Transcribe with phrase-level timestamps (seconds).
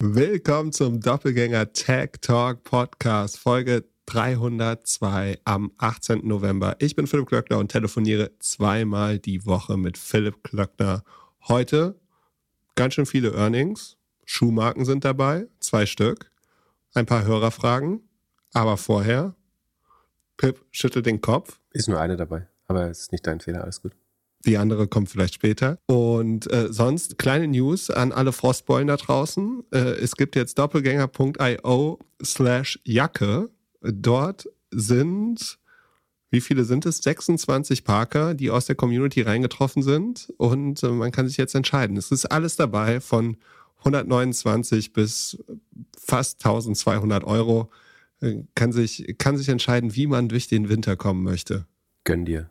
[0.00, 6.24] Willkommen zum Doppelgänger Tech Talk Podcast, Folge 302 am 18.
[6.24, 6.76] November.
[6.78, 11.02] Ich bin Philipp Klöckner und telefoniere zweimal die Woche mit Philipp Klöckner.
[11.48, 11.98] Heute
[12.76, 13.96] ganz schön viele Earnings.
[14.24, 16.30] Schuhmarken sind dabei, zwei Stück.
[16.94, 18.08] Ein paar Hörerfragen.
[18.52, 19.34] Aber vorher,
[20.36, 21.58] Pip schüttelt den Kopf.
[21.72, 23.96] Ist nur eine dabei, aber es ist nicht dein Fehler, alles gut.
[24.46, 25.78] Die andere kommt vielleicht später.
[25.86, 29.64] Und äh, sonst kleine News an alle Frostbeulen da draußen.
[29.72, 33.50] Äh, es gibt jetzt doppelgänger.io slash Jacke.
[33.80, 35.58] Dort sind,
[36.30, 36.98] wie viele sind es?
[36.98, 40.32] 26 Parker, die aus der Community reingetroffen sind.
[40.36, 41.96] Und äh, man kann sich jetzt entscheiden.
[41.96, 43.36] Es ist alles dabei von
[43.78, 45.38] 129 bis
[45.98, 47.70] fast 1200 Euro.
[48.20, 51.66] Äh, kann sich, kann sich entscheiden, wie man durch den Winter kommen möchte.
[52.04, 52.50] Gönn dir.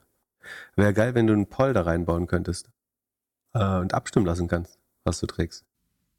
[0.76, 2.70] Wäre geil, wenn du einen Poll da reinbauen könntest.
[3.54, 5.66] Äh, und abstimmen lassen kannst, was du trägst.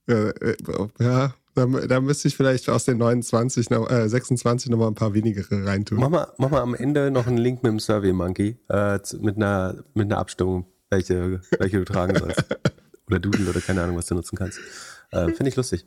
[0.06, 0.56] Ja, äh,
[0.98, 5.66] ja da, da, müsste ich vielleicht aus den 29, äh, 26 nochmal ein paar wenigere
[5.66, 5.98] reintun.
[5.98, 9.36] Mach mal, mach mal am Ende noch einen Link mit dem Survey Monkey, äh, mit,
[9.36, 12.44] einer, mit einer Abstimmung, welche, welche du tragen sollst.
[13.06, 14.60] oder Doodle oder keine Ahnung, was du nutzen kannst.
[15.10, 15.84] Äh, Finde ich lustig.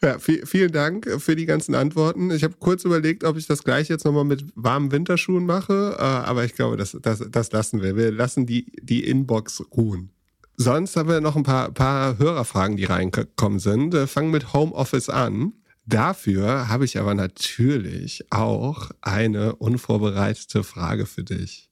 [0.00, 2.30] Ja, viel, vielen Dank für die ganzen Antworten.
[2.30, 6.02] Ich habe kurz überlegt, ob ich das gleich jetzt nochmal mit warmen Winterschuhen mache, äh,
[6.02, 7.96] aber ich glaube, das, das, das lassen wir.
[7.96, 10.12] Wir lassen die, die Inbox ruhen.
[10.56, 13.92] Sonst haben wir noch ein paar, paar Hörerfragen, die reingekommen sind.
[13.94, 15.54] Äh, fangen mit Homeoffice an.
[15.84, 21.70] Dafür habe ich aber natürlich auch eine unvorbereitete Frage für dich.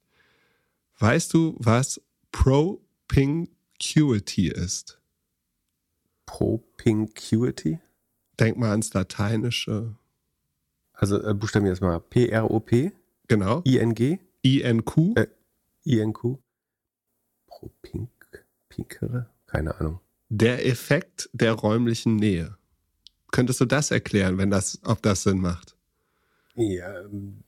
[0.98, 2.00] Weißt du, was
[2.32, 4.98] Propinquity ist?
[6.24, 7.78] Propinquity?
[8.38, 9.96] Denk mal ans Lateinische.
[10.92, 12.92] Also äh, buchstabieren erstmal P-R-O-P.
[13.28, 13.62] Genau.
[13.64, 14.18] I-N-G.
[14.44, 15.14] I-N-Q.
[15.16, 15.26] Äh,
[15.84, 16.38] I-N-Q.
[17.46, 18.10] Pro Pink,
[18.68, 19.30] Pinkere?
[19.46, 20.00] Keine Ahnung.
[20.28, 22.56] Der Effekt der räumlichen Nähe.
[23.30, 25.76] Könntest du das erklären, wenn das, ob das Sinn macht?
[26.54, 27.44] Ja, ähm,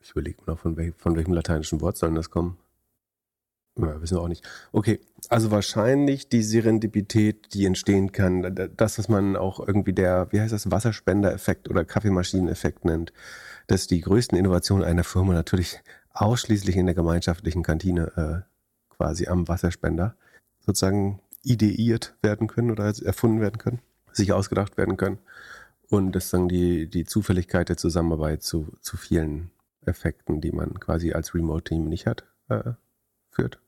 [0.00, 2.58] ich überlege mal noch, von, wel von welchem lateinischen Wort soll das kommen?
[3.78, 4.46] Ja, wissen wir auch nicht.
[4.72, 5.00] Okay,
[5.30, 10.52] also wahrscheinlich die Serendipität, die entstehen kann, das, was man auch irgendwie der, wie heißt
[10.52, 13.14] das, Wasserspendereffekt oder Kaffeemaschineneffekt nennt,
[13.68, 15.80] dass die größten Innovationen einer Firma natürlich
[16.12, 20.16] ausschließlich in der gemeinschaftlichen Kantine äh, quasi am Wasserspender
[20.60, 23.80] sozusagen ideiert werden können oder erfunden werden können,
[24.12, 25.18] sich ausgedacht werden können.
[25.88, 29.50] Und das dann die, die Zufälligkeit der Zusammenarbeit zu, zu vielen
[29.84, 32.72] Effekten, die man quasi als Remote-Team nicht hat, äh,
[33.30, 33.61] führt.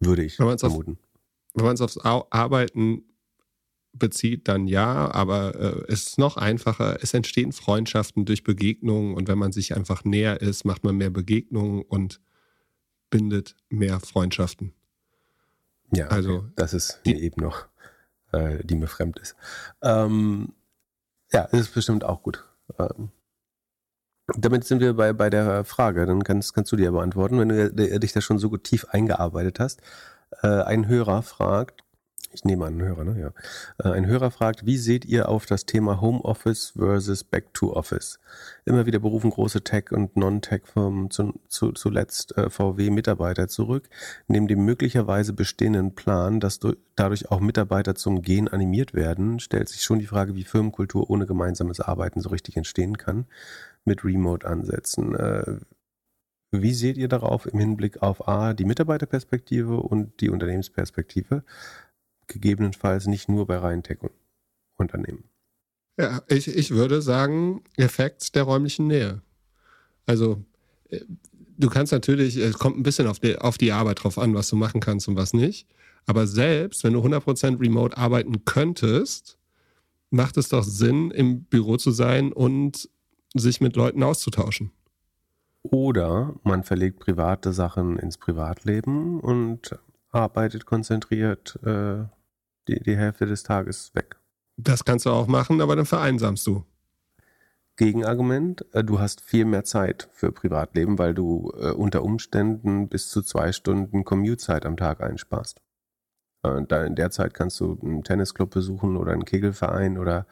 [0.00, 0.92] Würde ich wenn vermuten.
[0.92, 3.04] Auf, wenn man es aufs Arbeiten
[3.92, 6.98] bezieht, dann ja, aber äh, es ist noch einfacher.
[7.02, 11.10] Es entstehen Freundschaften durch Begegnungen und wenn man sich einfach näher ist, macht man mehr
[11.10, 12.20] Begegnungen und
[13.10, 14.74] bindet mehr Freundschaften.
[15.92, 16.52] Ja, also okay.
[16.56, 17.66] das ist die, eben noch,
[18.32, 19.36] äh, die mir fremd ist.
[19.82, 20.52] Ähm,
[21.32, 22.44] ja, ist bestimmt auch gut.
[22.78, 23.10] Ähm,
[24.34, 26.06] damit sind wir bei, bei der Frage.
[26.06, 29.60] Dann kannst, kannst du dir beantworten, wenn du dich da schon so gut tief eingearbeitet
[29.60, 29.80] hast.
[30.42, 31.84] Äh, ein Hörer fragt,
[32.32, 33.20] ich nehme an, ein Hörer, ne?
[33.20, 33.30] Ja.
[33.82, 38.18] Äh, ein Hörer fragt, wie seht ihr auf das Thema Homeoffice versus Back to Office?
[38.66, 43.88] Immer wieder berufen große Tech- und Non-Tech-Firmen zu, zu, zuletzt äh, VW-Mitarbeiter zurück,
[44.26, 49.68] neben dem möglicherweise bestehenden Plan, dass du, dadurch auch Mitarbeiter zum Gehen animiert werden, stellt
[49.68, 53.26] sich schon die Frage, wie Firmenkultur ohne gemeinsames Arbeiten so richtig entstehen kann
[53.86, 55.14] mit Remote-Ansätzen.
[55.14, 55.60] Äh,
[56.52, 61.44] wie seht ihr darauf im Hinblick auf A, die Mitarbeiterperspektive und die Unternehmensperspektive?
[62.26, 65.24] Gegebenenfalls nicht nur bei reinen Tech-Unternehmen.
[65.98, 69.22] Ja, ich, ich würde sagen, Effekt der räumlichen Nähe.
[70.04, 70.44] Also,
[70.90, 71.00] äh,
[71.56, 74.48] du kannst natürlich, es kommt ein bisschen auf die, auf die Arbeit drauf an, was
[74.48, 75.66] du machen kannst und was nicht.
[76.06, 79.38] Aber selbst wenn du 100% remote arbeiten könntest,
[80.10, 82.88] macht es doch Sinn, im Büro zu sein und
[83.38, 84.72] sich mit Leuten auszutauschen.
[85.62, 89.78] Oder man verlegt private Sachen ins Privatleben und
[90.10, 92.04] arbeitet konzentriert äh,
[92.68, 94.16] die, die Hälfte des Tages weg.
[94.56, 96.64] Das kannst du auch machen, aber dann vereinsamst du.
[97.76, 103.10] Gegenargument, äh, du hast viel mehr Zeit für Privatleben, weil du äh, unter Umständen bis
[103.10, 105.60] zu zwei Stunden Commute-Zeit am Tag einsparst.
[106.42, 110.26] Und in der Zeit kannst du einen Tennisclub besuchen oder einen Kegelverein oder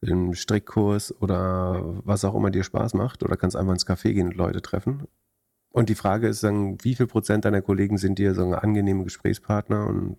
[0.00, 4.28] im Strickkurs oder was auch immer dir Spaß macht oder kannst einfach ins Café gehen
[4.28, 5.06] und Leute treffen.
[5.72, 9.86] Und die Frage ist dann, wie viel Prozent deiner Kollegen sind dir so angenehme Gesprächspartner
[9.86, 10.18] und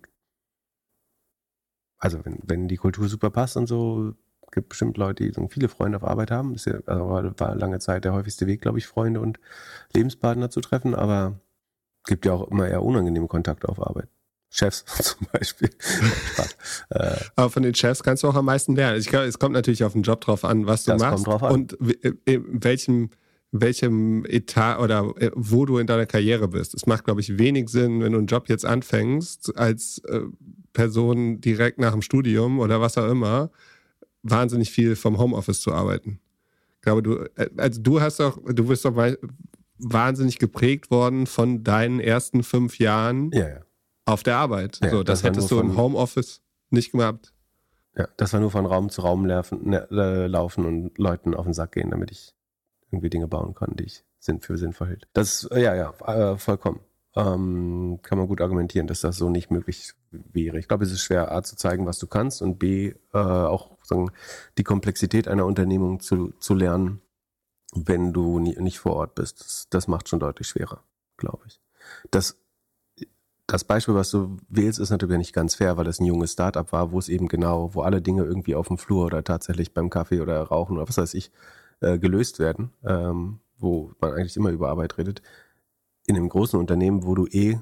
[1.98, 4.14] also wenn, wenn die Kultur super passt und so,
[4.50, 6.54] gibt bestimmt Leute, die so viele Freunde auf Arbeit haben.
[6.54, 9.40] Ist ja, also war lange Zeit der häufigste Weg, glaube ich, Freunde und
[9.94, 11.40] Lebenspartner zu treffen, aber
[12.04, 14.08] gibt ja auch immer eher unangenehme Kontakte auf Arbeit.
[14.52, 15.70] Chefs zum Beispiel.
[16.90, 19.00] äh, Aber von den Chefs kannst du auch am meisten lernen.
[19.00, 21.72] Ich glaube, es kommt natürlich auf den Job drauf an, was du machst und
[22.26, 23.10] in welchem
[23.52, 26.74] welchem Etat oder äh, wo du in deiner Karriere bist.
[26.74, 30.20] Es macht, glaube ich, wenig Sinn, wenn du einen Job jetzt anfängst, als äh,
[30.72, 33.50] Person direkt nach dem Studium oder was auch immer,
[34.22, 36.18] wahnsinnig viel vom Homeoffice zu arbeiten.
[36.76, 38.96] Ich glaube, du, äh, also du hast doch, du bist doch
[39.78, 43.60] wahnsinnig geprägt worden von deinen ersten fünf Jahren ja, ja.
[44.04, 44.80] Auf der Arbeit.
[44.82, 47.32] Ja, so, das, das hättest du im Homeoffice nicht gemacht.
[47.96, 51.44] Ja, das war nur von Raum zu Raum laufen, ne, äh, laufen und Leuten auf
[51.44, 52.34] den Sack gehen, damit ich
[52.90, 54.04] irgendwie Dinge bauen kann, die ich
[54.40, 55.08] für sinnvoll hielt.
[55.12, 56.80] Das, ja, ja, äh, vollkommen.
[57.14, 60.58] Ähm, kann man gut argumentieren, dass das so nicht möglich wäre.
[60.58, 63.76] Ich glaube, es ist schwer, A, zu zeigen, was du kannst und B, äh, auch
[63.82, 64.10] sagen,
[64.56, 67.02] die Komplexität einer Unternehmung zu, zu lernen,
[67.74, 69.40] wenn du nie, nicht vor Ort bist.
[69.40, 70.82] Das, das macht schon deutlich schwerer,
[71.18, 71.60] glaube ich.
[72.10, 72.38] Das,
[73.52, 76.72] das Beispiel, was du wählst, ist natürlich nicht ganz fair, weil es ein junges Startup
[76.72, 79.90] war, wo es eben genau, wo alle Dinge irgendwie auf dem Flur oder tatsächlich beim
[79.90, 81.30] Kaffee oder Rauchen oder was weiß ich,
[81.80, 85.20] äh, gelöst werden, ähm, wo man eigentlich immer über Arbeit redet.
[86.06, 87.60] In einem großen Unternehmen, wo du eh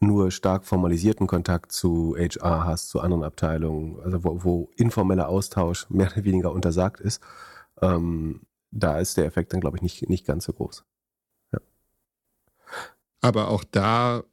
[0.00, 5.88] nur stark formalisierten Kontakt zu HR hast, zu anderen Abteilungen, also wo, wo informeller Austausch
[5.90, 7.22] mehr oder weniger untersagt ist,
[7.80, 8.40] ähm,
[8.72, 10.84] da ist der Effekt dann, glaube ich, nicht, nicht ganz so groß.
[11.52, 11.60] Ja.
[13.20, 14.24] Aber auch da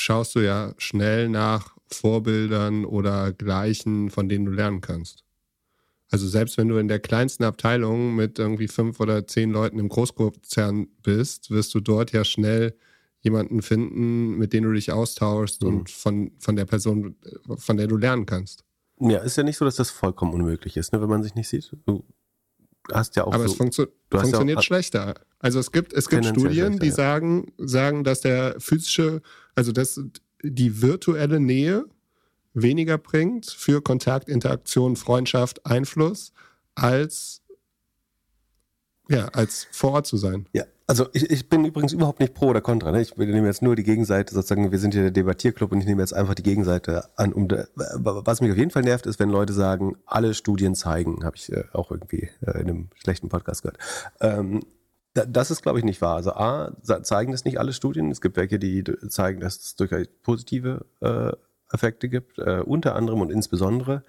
[0.00, 5.24] schaust du ja schnell nach Vorbildern oder Gleichen, von denen du lernen kannst.
[6.10, 9.88] Also selbst wenn du in der kleinsten Abteilung mit irgendwie fünf oder zehn Leuten im
[9.88, 12.74] Großkonzern bist, wirst du dort ja schnell
[13.20, 15.68] jemanden finden, mit dem du dich austauschst mhm.
[15.68, 17.16] und von, von der Person,
[17.56, 18.64] von der du lernen kannst.
[19.00, 21.48] Ja, ist ja nicht so, dass das vollkommen unmöglich ist, ne, wenn man sich nicht
[21.48, 21.76] sieht.
[21.86, 22.04] Du
[22.92, 25.14] hast ja auch Aber so, es funktio funktioniert ja auch, schlechter.
[25.40, 29.22] Also es gibt, es gibt Studien, die sagen, sagen, dass der physische,
[29.54, 30.00] also dass
[30.42, 31.84] die virtuelle Nähe
[32.54, 36.32] weniger bringt für Kontakt, Interaktion, Freundschaft, Einfluss,
[36.74, 37.42] als,
[39.08, 40.48] ja, als vor Ort zu sein.
[40.52, 42.90] Ja, also ich, ich bin übrigens überhaupt nicht pro oder contra.
[42.90, 43.02] Ne?
[43.02, 46.00] Ich nehme jetzt nur die Gegenseite, sozusagen, wir sind hier der Debattierclub und ich nehme
[46.00, 47.32] jetzt einfach die Gegenseite an.
[47.32, 51.24] Um de, was mich auf jeden Fall nervt, ist, wenn Leute sagen, alle Studien zeigen,
[51.24, 53.78] habe ich äh, auch irgendwie äh, in einem schlechten Podcast gehört.
[54.20, 54.62] Ähm,
[55.24, 56.16] das ist, glaube ich, nicht wahr.
[56.16, 56.72] Also A,
[57.02, 58.10] zeigen das nicht alle Studien.
[58.10, 61.32] Es gibt welche, die zeigen, dass es durchaus positive äh,
[61.72, 64.02] Effekte gibt, äh, unter anderem und insbesondere,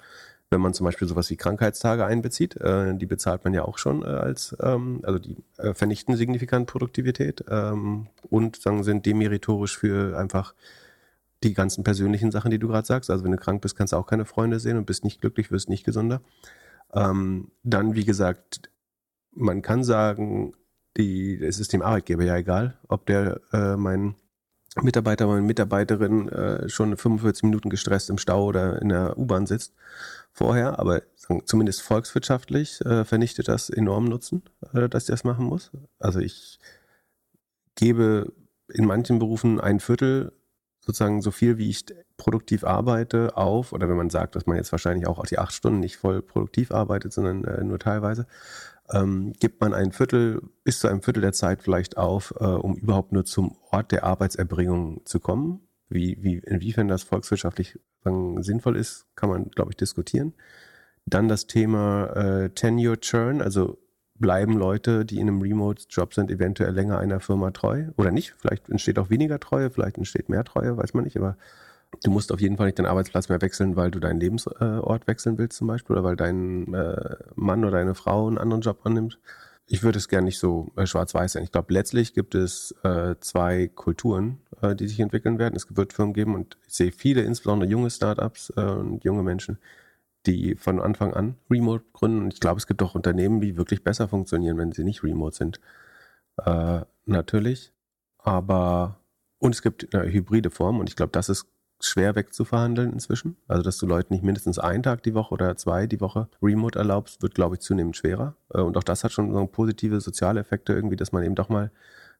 [0.49, 4.01] wenn man zum Beispiel sowas wie Krankheitstage einbezieht, äh, die bezahlt man ja auch schon
[4.01, 10.17] äh, als, ähm, also die äh, vernichten signifikant Produktivität ähm, und sagen, sind demeritorisch für
[10.17, 10.55] einfach
[11.43, 13.09] die ganzen persönlichen Sachen, die du gerade sagst.
[13.09, 15.51] Also wenn du krank bist, kannst du auch keine Freunde sehen und bist nicht glücklich,
[15.51, 16.21] wirst nicht gesunder.
[16.93, 18.69] Ähm, dann, wie gesagt,
[19.31, 20.53] man kann sagen,
[20.97, 24.15] die, es ist dem Arbeitgeber ja egal, ob der äh, mein
[24.81, 29.73] Mitarbeiter oder Mitarbeiterin äh, schon 45 Minuten gestresst im Stau oder in der U-Bahn sitzt
[30.31, 31.01] vorher, aber
[31.45, 34.43] zumindest volkswirtschaftlich äh, vernichtet das enorm Nutzen,
[34.73, 35.71] äh, dass ich das machen muss.
[35.99, 36.59] Also ich
[37.75, 38.31] gebe
[38.71, 40.31] in manchen Berufen ein Viertel
[40.81, 41.85] sozusagen so viel, wie ich
[42.17, 45.79] produktiv arbeite, auf, oder wenn man sagt, dass man jetzt wahrscheinlich auch die acht Stunden
[45.79, 48.27] nicht voll produktiv arbeitet, sondern äh, nur teilweise,
[48.91, 52.75] ähm, gibt man ein Viertel bis zu einem Viertel der Zeit vielleicht auf, äh, um
[52.75, 55.61] überhaupt nur zum Ort der Arbeitserbringung zu kommen.
[55.89, 60.33] Wie, wie, inwiefern das volkswirtschaftlich sinnvoll ist, kann man, glaube ich, diskutieren.
[61.05, 63.79] Dann das Thema äh, Tenure Churn, also
[64.15, 68.35] bleiben Leute, die in einem Remote-Job sind, eventuell länger einer Firma treu oder nicht.
[68.37, 71.37] Vielleicht entsteht auch weniger Treue, vielleicht entsteht mehr Treue, weiß man nicht, aber
[72.03, 75.37] Du musst auf jeden Fall nicht deinen Arbeitsplatz mehr wechseln, weil du deinen Lebensort wechseln
[75.37, 79.19] willst zum Beispiel oder weil dein äh, Mann oder deine Frau einen anderen Job annimmt.
[79.65, 81.43] Ich würde es gerne nicht so äh, schwarz-weiß sein.
[81.43, 85.55] Ich glaube, letztlich gibt es äh, zwei Kulturen, äh, die sich entwickeln werden.
[85.55, 89.59] Es wird Firmen geben und ich sehe viele, insbesondere junge Startups äh, und junge Menschen,
[90.25, 92.23] die von Anfang an Remote gründen.
[92.23, 95.35] Und ich glaube, es gibt auch Unternehmen, die wirklich besser funktionieren, wenn sie nicht Remote
[95.35, 95.59] sind.
[96.45, 97.73] Äh, natürlich.
[98.17, 98.99] Aber
[99.39, 101.47] und es gibt eine hybride Form und ich glaube, das ist
[101.81, 103.37] schwer wegzuverhandeln inzwischen.
[103.47, 106.77] Also, dass du Leuten nicht mindestens einen Tag die Woche oder zwei die Woche remote
[106.77, 108.35] erlaubst, wird, glaube ich, zunehmend schwerer.
[108.53, 111.49] Äh, und auch das hat schon so positive soziale Effekte irgendwie, dass man eben doch
[111.49, 111.71] mal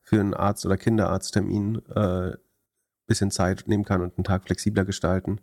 [0.02, 2.38] für einen Arzt- oder Kinderarzttermin äh,
[3.08, 5.42] bisschen Zeit nehmen kann und einen Tag flexibler gestalten.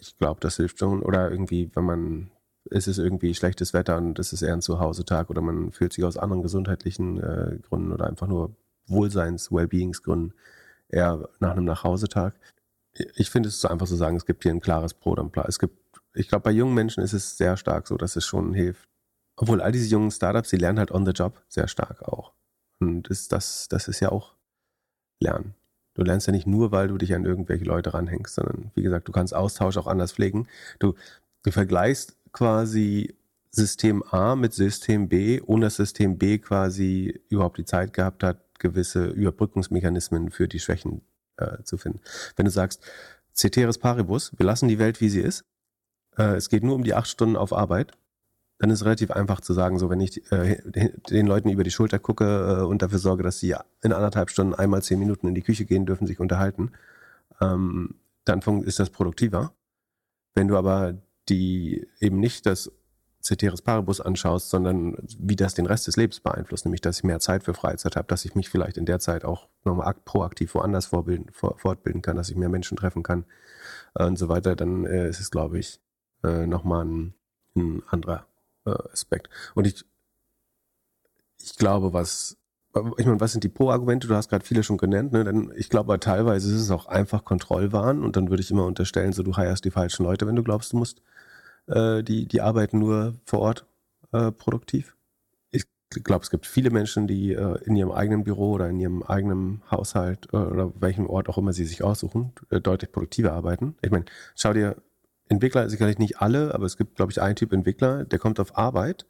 [0.00, 1.02] Ich glaube, das hilft schon.
[1.02, 2.30] Oder irgendwie, wenn man,
[2.64, 6.04] ist es irgendwie schlechtes Wetter und es ist eher ein Zuhause-Tag oder man fühlt sich
[6.04, 8.54] aus anderen gesundheitlichen äh, Gründen oder einfach nur
[8.86, 10.34] Wohlseins-, Wellbeings-Gründen
[10.88, 12.34] eher nach einem Nachhausetag
[12.92, 15.46] ich finde es ist einfach zu sagen, es gibt hier ein klares Brot am Plan.
[15.48, 15.76] Es gibt,
[16.14, 18.88] ich glaube, bei jungen Menschen ist es sehr stark so, dass es schon hilft.
[19.36, 22.34] Obwohl all diese jungen Startups, die lernen halt on the job sehr stark auch.
[22.80, 24.34] Und ist das, das ist ja auch
[25.22, 25.54] Lernen.
[25.94, 29.08] Du lernst ja nicht nur, weil du dich an irgendwelche Leute ranhängst, sondern wie gesagt,
[29.08, 30.48] du kannst Austausch auch anders pflegen.
[30.78, 30.94] Du,
[31.42, 33.16] du vergleichst quasi
[33.50, 38.58] System A mit System B, ohne dass System B quasi überhaupt die Zeit gehabt hat,
[38.58, 41.02] gewisse Überbrückungsmechanismen für die Schwächen
[41.40, 42.00] äh, zu finden.
[42.36, 42.82] Wenn du sagst,
[43.34, 45.44] Ceteris Paribus, wir lassen die Welt, wie sie ist,
[46.16, 47.92] äh, es geht nur um die acht Stunden auf Arbeit,
[48.58, 50.60] dann ist es relativ einfach zu sagen, so wenn ich äh,
[51.10, 54.54] den Leuten über die Schulter gucke äh, und dafür sorge, dass sie in anderthalb Stunden
[54.54, 56.72] einmal zehn Minuten in die Küche gehen dürfen, sich unterhalten,
[57.40, 57.94] ähm,
[58.26, 59.54] dann ist das produktiver.
[60.34, 60.94] Wenn du aber
[61.30, 62.70] die eben nicht das
[63.22, 67.20] Ceteris Paribus anschaust, sondern wie das den Rest des Lebens beeinflusst, nämlich dass ich mehr
[67.20, 70.86] Zeit für Freizeit habe, dass ich mich vielleicht in der Zeit auch nochmal proaktiv woanders
[70.86, 73.26] fortbilden kann, dass ich mehr Menschen treffen kann
[73.94, 75.80] äh, und so weiter, dann äh, ist es, glaube ich,
[76.24, 77.14] äh, nochmal ein,
[77.56, 78.26] ein anderer
[78.64, 79.30] Aspekt.
[79.54, 79.84] Und ich,
[81.42, 82.36] ich glaube, was,
[82.98, 84.06] ich meine, was sind die Pro-Argumente?
[84.06, 85.24] Du hast gerade viele schon genannt, ne?
[85.24, 89.12] Denn ich glaube, teilweise ist es auch einfach Kontrollwahn und dann würde ich immer unterstellen,
[89.12, 91.02] so du heierst die falschen Leute, wenn du glaubst, du musst
[91.70, 93.66] äh, die, die arbeiten nur vor Ort
[94.12, 94.96] äh, produktiv.
[95.50, 95.64] Ich
[96.04, 99.62] glaube, es gibt viele Menschen, die äh, in ihrem eigenen Büro oder in ihrem eigenen
[99.70, 103.74] Haushalt äh, oder welchem Ort auch immer sie sich aussuchen, äh, deutlich produktiver arbeiten.
[103.82, 104.04] Ich meine,
[104.36, 104.76] schau dir
[105.28, 108.56] Entwickler, sicherlich nicht alle, aber es gibt, glaube ich, einen Typ Entwickler, der kommt auf
[108.56, 109.06] Arbeit,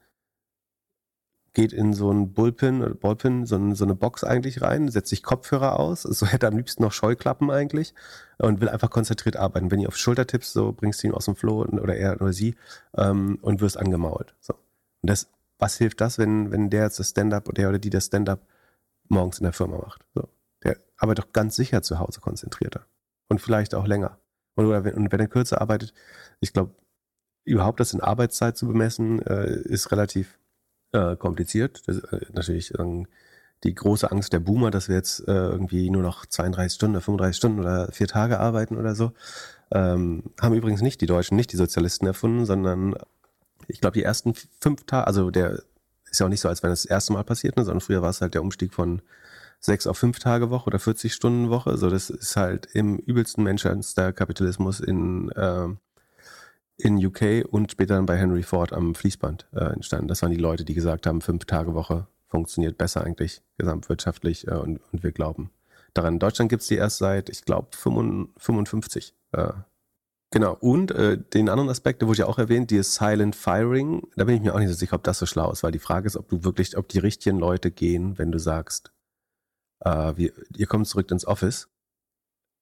[1.53, 5.11] geht in so ein Bullpin oder Ballpin, so, ein, so, eine Box eigentlich rein, setzt
[5.11, 7.95] sich Kopfhörer aus, so hätte am liebsten noch Scheuklappen eigentlich
[8.39, 9.71] und will einfach konzentriert arbeiten.
[9.71, 12.33] Wenn ihr auf Schulter tippst, so bringst du ihn aus dem Floh oder er oder
[12.33, 12.55] sie
[12.97, 14.35] ähm, und wirst angemault.
[14.41, 14.55] So.
[14.55, 15.29] Und das,
[15.59, 18.47] was hilft das, wenn, wenn der jetzt das Stand-up, der oder die das Stand-up
[19.09, 20.05] morgens in der Firma macht?
[20.15, 20.29] So.
[20.63, 22.87] Der arbeitet doch ganz sicher zu Hause konzentrierter.
[23.29, 24.19] Und vielleicht auch länger.
[24.57, 25.95] Oder wenn, und wenn er kürzer arbeitet,
[26.41, 26.75] ich glaube,
[27.45, 30.40] überhaupt das in Arbeitszeit zu bemessen, äh, ist relativ
[30.93, 31.83] äh, kompliziert.
[31.87, 33.07] Das äh, natürlich ähm,
[33.65, 37.37] die große Angst der Boomer, dass wir jetzt äh, irgendwie nur noch 32 Stunden, 35
[37.37, 39.13] Stunden oder vier Tage arbeiten oder so.
[39.71, 42.97] Ähm, haben übrigens nicht die Deutschen, nicht die Sozialisten erfunden, sondern
[43.69, 45.63] ich glaube, die ersten fünf Tage, also der
[46.11, 48.03] ist ja auch nicht so, als wenn es das erste Mal passiert, ne, sondern früher
[48.03, 49.03] war es halt der Umstieg von
[49.61, 51.77] sechs auf fünf Tage Woche oder 40 Stunden Woche.
[51.77, 55.69] So, das ist halt im übelsten Kapitalismus in, äh,
[56.81, 60.09] in UK und später dann bei Henry Ford am Fließband äh, entstanden.
[60.09, 64.55] Das waren die Leute, die gesagt haben, fünf Tage Woche funktioniert besser eigentlich gesamtwirtschaftlich äh,
[64.55, 65.51] und, und wir glauben
[65.95, 66.15] daran.
[66.15, 69.15] In Deutschland gibt's die erst seit, ich glaube, 55.
[69.33, 69.53] Äh,
[70.33, 74.25] Genau, und äh, den anderen Aspekt, der wurde ja auch erwähnt, die Silent Firing, da
[74.25, 76.07] bin ich mir auch nicht so sicher, ob das so schlau ist, weil die Frage
[76.07, 78.93] ist, ob du wirklich, ob die richtigen Leute gehen, wenn du sagst,
[79.81, 81.69] äh, wir, ihr kommt zurück ins Office,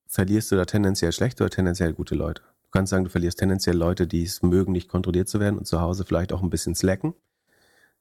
[0.06, 2.42] verlierst du da tendenziell schlechte oder tendenziell gute Leute?
[2.68, 5.66] Du kannst sagen, du verlierst tendenziell Leute, die es mögen, nicht kontrolliert zu werden und
[5.66, 7.14] zu Hause vielleicht auch ein bisschen slacken.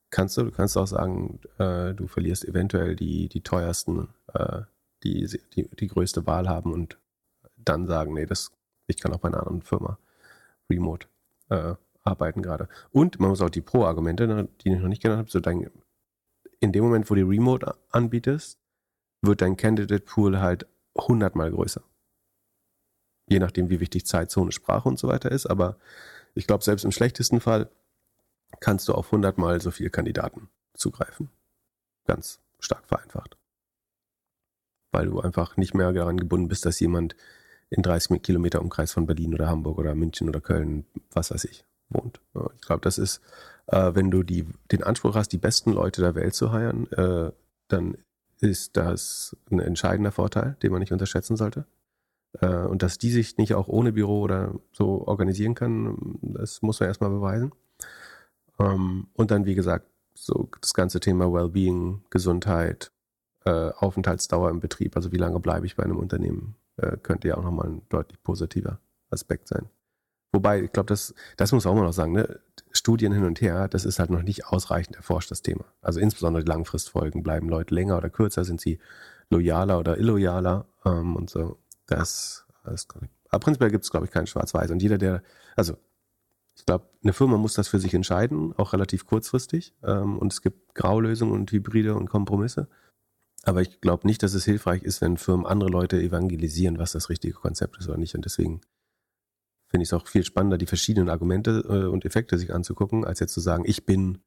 [0.09, 4.63] Kannst du, du kannst auch sagen, äh, du verlierst eventuell die, die teuersten, äh,
[5.03, 6.97] die, die die größte Wahl haben und
[7.55, 8.51] dann sagen, nee, das,
[8.87, 9.99] ich kann auch bei einer anderen Firma
[10.69, 11.07] remote
[11.49, 12.67] äh, arbeiten gerade.
[12.91, 15.69] Und man muss auch die Pro-Argumente, ne, die ich noch nicht genannt habe, so dein,
[16.59, 18.59] in dem Moment, wo du Remote anbietest,
[19.21, 21.83] wird dein Candidate Pool halt hundertmal größer.
[23.29, 25.45] Je nachdem, wie wichtig Zeitzone, Sprache und so weiter ist.
[25.45, 25.77] Aber
[26.33, 27.69] ich glaube, selbst im schlechtesten Fall
[28.59, 31.29] kannst du auf hundertmal so viele Kandidaten zugreifen.
[32.05, 33.37] Ganz stark vereinfacht.
[34.91, 37.15] Weil du einfach nicht mehr daran gebunden bist, dass jemand
[37.69, 41.65] in 30 Kilometer Umkreis von Berlin oder Hamburg oder München oder Köln, was weiß ich,
[41.89, 42.21] wohnt.
[42.55, 43.21] Ich glaube, das ist,
[43.67, 47.31] äh, wenn du die, den Anspruch hast, die besten Leute der Welt zu heiren, äh,
[47.67, 47.97] dann
[48.39, 51.65] ist das ein entscheidender Vorteil, den man nicht unterschätzen sollte.
[52.39, 56.79] Äh, und dass die sich nicht auch ohne Büro oder so organisieren kann, das muss
[56.79, 57.51] man erstmal beweisen.
[58.59, 62.91] Ähm, und dann, wie gesagt, so das ganze Thema Wellbeing, Gesundheit,
[63.45, 67.37] äh, Aufenthaltsdauer im Betrieb, also wie lange bleibe ich bei einem Unternehmen, äh, könnte ja
[67.37, 68.79] auch nochmal ein deutlich positiver
[69.09, 69.69] Aspekt sein.
[70.33, 72.39] Wobei, ich glaube, das, das muss man auch mal noch sagen, ne?
[72.71, 75.65] Studien hin und her, das ist halt noch nicht ausreichend erforscht, das Thema.
[75.81, 77.23] Also insbesondere die Langfristfolgen.
[77.23, 78.43] Bleiben Leute länger oder kürzer?
[78.43, 78.79] Sind sie
[79.29, 80.67] loyaler oder illoyaler?
[80.85, 81.57] Ähm, und so.
[81.87, 82.87] Das, das
[83.29, 84.71] aber prinzipiell gibt es, glaube ich, kein Schwarz-Weiß.
[84.71, 85.23] Und jeder, der,
[85.55, 85.77] also
[86.55, 89.75] ich glaube, eine Firma muss das für sich entscheiden, auch relativ kurzfristig.
[89.83, 92.67] Ähm, und es gibt Graulösungen und Hybride und Kompromisse.
[93.43, 97.09] Aber ich glaube nicht, dass es hilfreich ist, wenn Firmen andere Leute evangelisieren, was das
[97.09, 98.15] richtige Konzept ist oder nicht.
[98.15, 98.61] Und deswegen
[99.67, 103.19] finde ich es auch viel spannender, die verschiedenen Argumente äh, und Effekte sich anzugucken, als
[103.19, 104.19] jetzt zu sagen, ich bin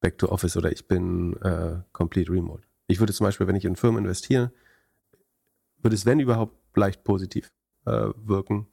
[0.00, 2.66] Back to Office oder ich bin äh, Complete Remote.
[2.86, 4.52] Ich würde zum Beispiel, wenn ich in Firmen investiere,
[5.78, 7.52] würde es, wenn überhaupt, leicht positiv
[7.86, 8.66] äh, wirken,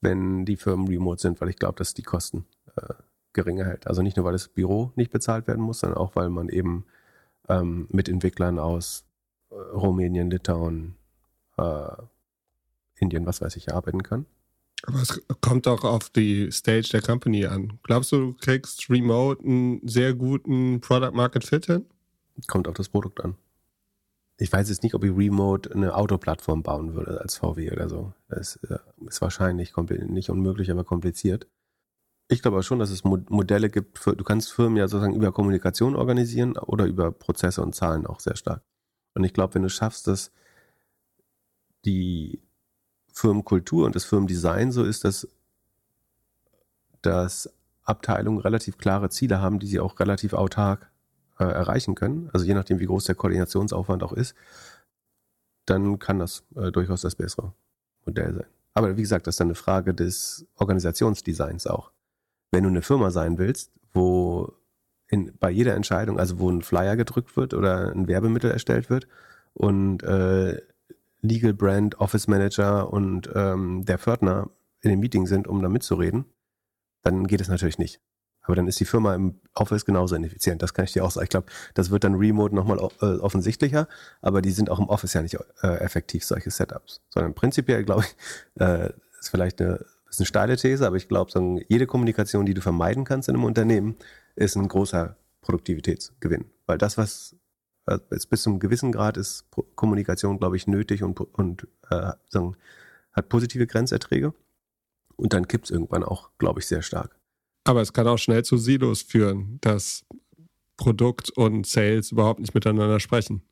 [0.00, 2.94] wenn die Firmen remote sind, weil ich glaube, dass die Kosten äh,
[3.32, 3.86] geringer hält.
[3.86, 6.86] Also nicht nur, weil das Büro nicht bezahlt werden muss, sondern auch, weil man eben
[7.48, 9.04] ähm, mit Entwicklern aus
[9.50, 10.96] äh, Rumänien, Litauen,
[11.58, 11.96] äh,
[12.96, 14.26] Indien, was weiß ich, arbeiten kann.
[14.86, 17.78] Aber es kommt auch auf die Stage der Company an.
[17.82, 21.86] Glaubst du, du kriegst remote einen sehr guten Product Market Fit hin?
[22.48, 23.36] Kommt auf das Produkt an.
[24.36, 28.12] Ich weiß jetzt nicht, ob ich remote eine Autoplattform bauen würde als VW oder so.
[28.28, 31.46] Das äh, ist wahrscheinlich nicht unmöglich, aber kompliziert.
[32.28, 35.30] Ich glaube aber schon, dass es Modelle gibt, für, du kannst Firmen ja sozusagen über
[35.30, 38.62] Kommunikation organisieren oder über Prozesse und Zahlen auch sehr stark.
[39.14, 40.32] Und ich glaube, wenn du schaffst, dass
[41.84, 42.42] die
[43.12, 45.28] Firmenkultur und das Firmendesign so ist, dass,
[47.02, 47.52] dass
[47.84, 50.90] Abteilungen relativ klare Ziele haben, die sie auch relativ autark
[51.50, 54.34] äh, erreichen können, also je nachdem, wie groß der Koordinationsaufwand auch ist,
[55.66, 57.52] dann kann das äh, durchaus das bessere
[58.04, 58.46] Modell sein.
[58.74, 61.92] Aber wie gesagt, das ist dann eine Frage des Organisationsdesigns auch.
[62.50, 64.52] Wenn du eine Firma sein willst, wo
[65.08, 69.06] in, bei jeder Entscheidung, also wo ein Flyer gedrückt wird oder ein Werbemittel erstellt wird
[69.54, 70.60] und äh,
[71.22, 76.26] Legal Brand, Office Manager und ähm, der Pförtner in dem Meeting sind, um da mitzureden,
[77.02, 78.00] dann geht es natürlich nicht.
[78.44, 80.62] Aber dann ist die Firma im Office genauso ineffizient.
[80.62, 81.24] Das kann ich dir auch sagen.
[81.24, 83.88] Ich glaube, das wird dann remote nochmal äh, offensichtlicher,
[84.20, 87.00] aber die sind auch im Office ja nicht äh, effektiv, solche Setups.
[87.08, 88.16] Sondern prinzipiell, glaube ich,
[88.62, 92.60] äh, ist vielleicht eine, ist eine steile These, aber ich glaube, jede Kommunikation, die du
[92.60, 93.96] vermeiden kannst in einem Unternehmen,
[94.36, 96.44] ist ein großer Produktivitätsgewinn.
[96.66, 97.36] Weil das, was
[97.86, 102.56] äh, bis zu einem gewissen Grad ist Kommunikation, glaube ich, nötig und, und äh, sagen,
[103.12, 104.34] hat positive Grenzerträge.
[105.16, 107.16] Und dann kippt es irgendwann auch, glaube ich, sehr stark.
[107.64, 110.04] Aber es kann auch schnell zu Silos führen, dass
[110.76, 113.42] Produkt und Sales überhaupt nicht miteinander sprechen.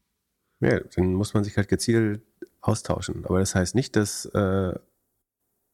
[0.61, 2.23] Ja, dann muss man sich halt gezielt
[2.61, 3.25] austauschen.
[3.25, 4.75] Aber das heißt nicht, dass äh,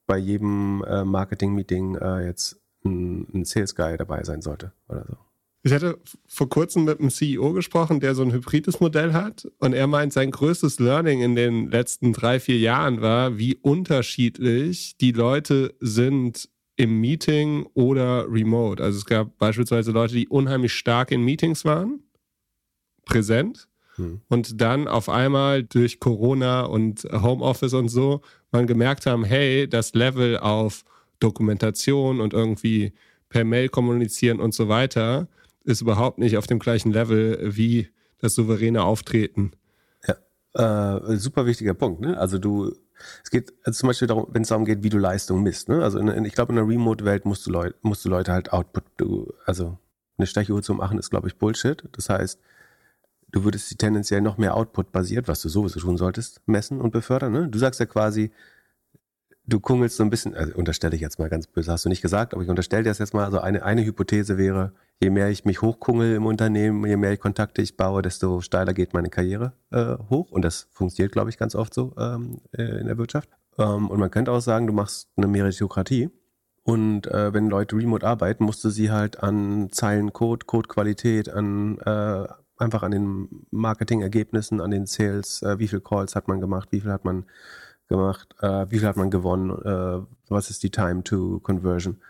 [0.06, 5.16] bei jedem äh, Marketing-Meeting äh, jetzt ein, ein Sales Guy dabei sein sollte oder so.
[5.64, 9.46] Ich hatte vor kurzem mit einem CEO gesprochen, der so ein hybrides Modell hat.
[9.58, 14.96] Und er meint, sein größtes Learning in den letzten drei, vier Jahren war, wie unterschiedlich
[14.98, 18.82] die Leute sind im Meeting oder remote.
[18.82, 22.04] Also es gab beispielsweise Leute, die unheimlich stark in Meetings waren,
[23.04, 23.68] präsent.
[23.96, 24.20] Hm.
[24.28, 29.92] Und dann auf einmal durch Corona und Homeoffice und so man gemerkt haben, hey, das
[29.94, 30.84] Level auf
[31.18, 32.92] Dokumentation und irgendwie
[33.28, 35.26] per Mail kommunizieren und so weiter
[35.64, 39.50] ist überhaupt nicht auf dem gleichen Level wie das souveräne Auftreten.
[40.06, 42.00] Ja, äh, super wichtiger Punkt.
[42.00, 42.16] Ne?
[42.16, 42.72] Also du,
[43.22, 45.68] es geht also zum Beispiel darum, wenn es darum geht, wie du Leistung misst.
[45.68, 45.82] Ne?
[45.82, 48.52] Also in, in, ich glaube, in einer Remote-Welt musst du, Leut, musst du Leute halt
[48.52, 49.78] Output, du, also
[50.16, 51.84] eine Stechuhr zu machen, ist, glaube ich, Bullshit.
[51.92, 52.40] Das heißt,
[53.30, 57.32] du würdest sie tendenziell noch mehr Output-basiert, was du sowieso tun solltest, messen und befördern.
[57.32, 57.48] Ne?
[57.48, 58.32] Du sagst ja quasi,
[59.48, 62.02] du kungelst so ein bisschen, also unterstelle ich jetzt mal ganz böse, hast du nicht
[62.02, 63.24] gesagt, aber ich unterstelle dir das jetzt mal.
[63.24, 67.62] Also eine, eine Hypothese wäre, je mehr ich mich hochkungel im Unternehmen, je mehr Kontakte
[67.62, 70.30] ich baue, desto steiler geht meine Karriere äh, hoch.
[70.30, 73.30] Und das funktioniert, glaube ich, ganz oft so ähm, äh, in der Wirtschaft.
[73.58, 76.10] Ähm, und man könnte auch sagen, du machst eine Meritokratie.
[76.62, 81.78] Und äh, wenn Leute remote arbeiten, musst du sie halt an Zeilen Code, Codequalität, an
[81.78, 82.26] äh,
[82.58, 86.80] einfach an den Marketingergebnissen, an den Sales, äh, wie viel Calls hat man gemacht, wie
[86.80, 87.24] viel hat man
[87.88, 92.00] gemacht, äh, wie viel hat man gewonnen, äh, was ist die Time to Conversion.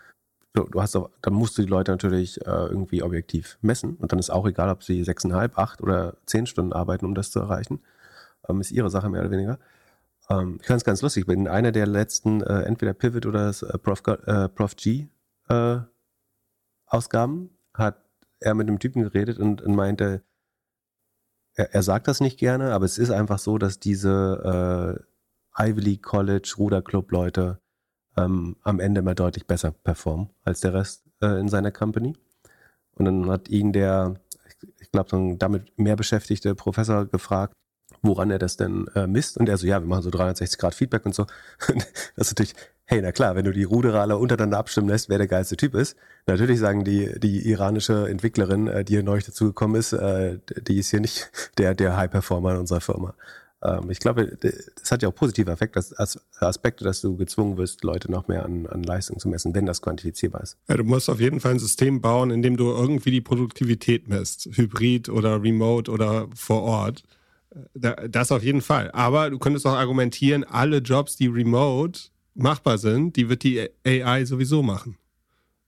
[0.55, 4.11] So, du hast auch, dann musst du die Leute natürlich äh, irgendwie objektiv messen und
[4.11, 7.39] dann ist auch egal, ob sie sechseinhalb, acht oder zehn Stunden arbeiten, um das zu
[7.39, 7.81] erreichen.
[8.47, 9.59] Ähm, ist ihre Sache mehr oder weniger.
[10.29, 13.61] Ähm, ich fand es ganz lustig, in einer der letzten, äh, entweder Pivot oder das,
[13.61, 15.07] äh, Prof, äh, Prof G
[16.85, 18.03] Ausgaben hat
[18.39, 20.23] er mit einem Typen geredet und, und meinte,
[21.55, 25.07] er, er, sagt das nicht gerne, aber es ist einfach so, dass diese
[25.59, 27.59] Ivy League College, Ruderclub-Leute
[28.17, 32.15] ähm, am Ende immer deutlich besser performen als der Rest äh, in seiner Company.
[32.93, 34.15] Und dann hat ihn der,
[34.79, 37.53] ich glaube, so ein damit mehr beschäftigte Professor gefragt,
[38.01, 39.37] woran er das denn äh, misst.
[39.37, 41.25] Und er so, ja, wir machen so 360 Grad Feedback und so.
[41.67, 45.17] das ist natürlich, hey, na klar, wenn du die Ruderer alle untereinander abstimmen lässt, wer
[45.17, 45.95] der geilste Typ ist.
[46.27, 50.89] Natürlich sagen die, die iranische Entwicklerin, äh, die hier neu dazugekommen ist, äh, die ist
[50.89, 53.15] hier nicht der, der High Performer in unserer Firma.
[53.61, 55.83] Ähm, ich glaube, das hat ja auch positive Effekte,
[56.39, 59.81] Aspekte, dass du gezwungen wirst, Leute noch mehr an, an Leistung zu messen, wenn das
[59.81, 60.57] quantifizierbar ist.
[60.67, 64.07] Ja, du musst auf jeden Fall ein System bauen, in dem du irgendwie die Produktivität
[64.07, 64.49] misst.
[64.53, 67.03] Hybrid oder remote oder vor Ort.
[67.73, 68.91] Das auf jeden Fall.
[68.91, 71.99] Aber du könntest auch argumentieren, alle Jobs, die remote
[72.35, 74.97] machbar sind, die wird die AI sowieso machen.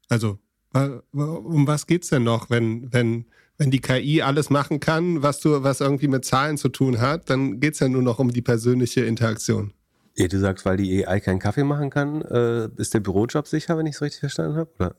[0.07, 0.37] Also,
[0.73, 3.25] um was geht's denn noch, wenn, wenn
[3.61, 7.29] wenn die KI alles machen kann, was du, was irgendwie mit Zahlen zu tun hat,
[7.29, 9.71] dann geht es ja nur noch um die persönliche Interaktion.
[10.15, 13.77] Ja, du sagst, weil die AI keinen Kaffee machen kann, äh, ist der Bürojob sicher,
[13.77, 14.95] wenn ich es richtig verstanden habe?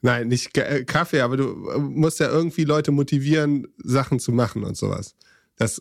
[0.00, 4.64] Nein, nicht äh, Kaffee, aber du äh, musst ja irgendwie Leute motivieren, Sachen zu machen
[4.64, 5.14] und sowas.
[5.54, 5.80] Das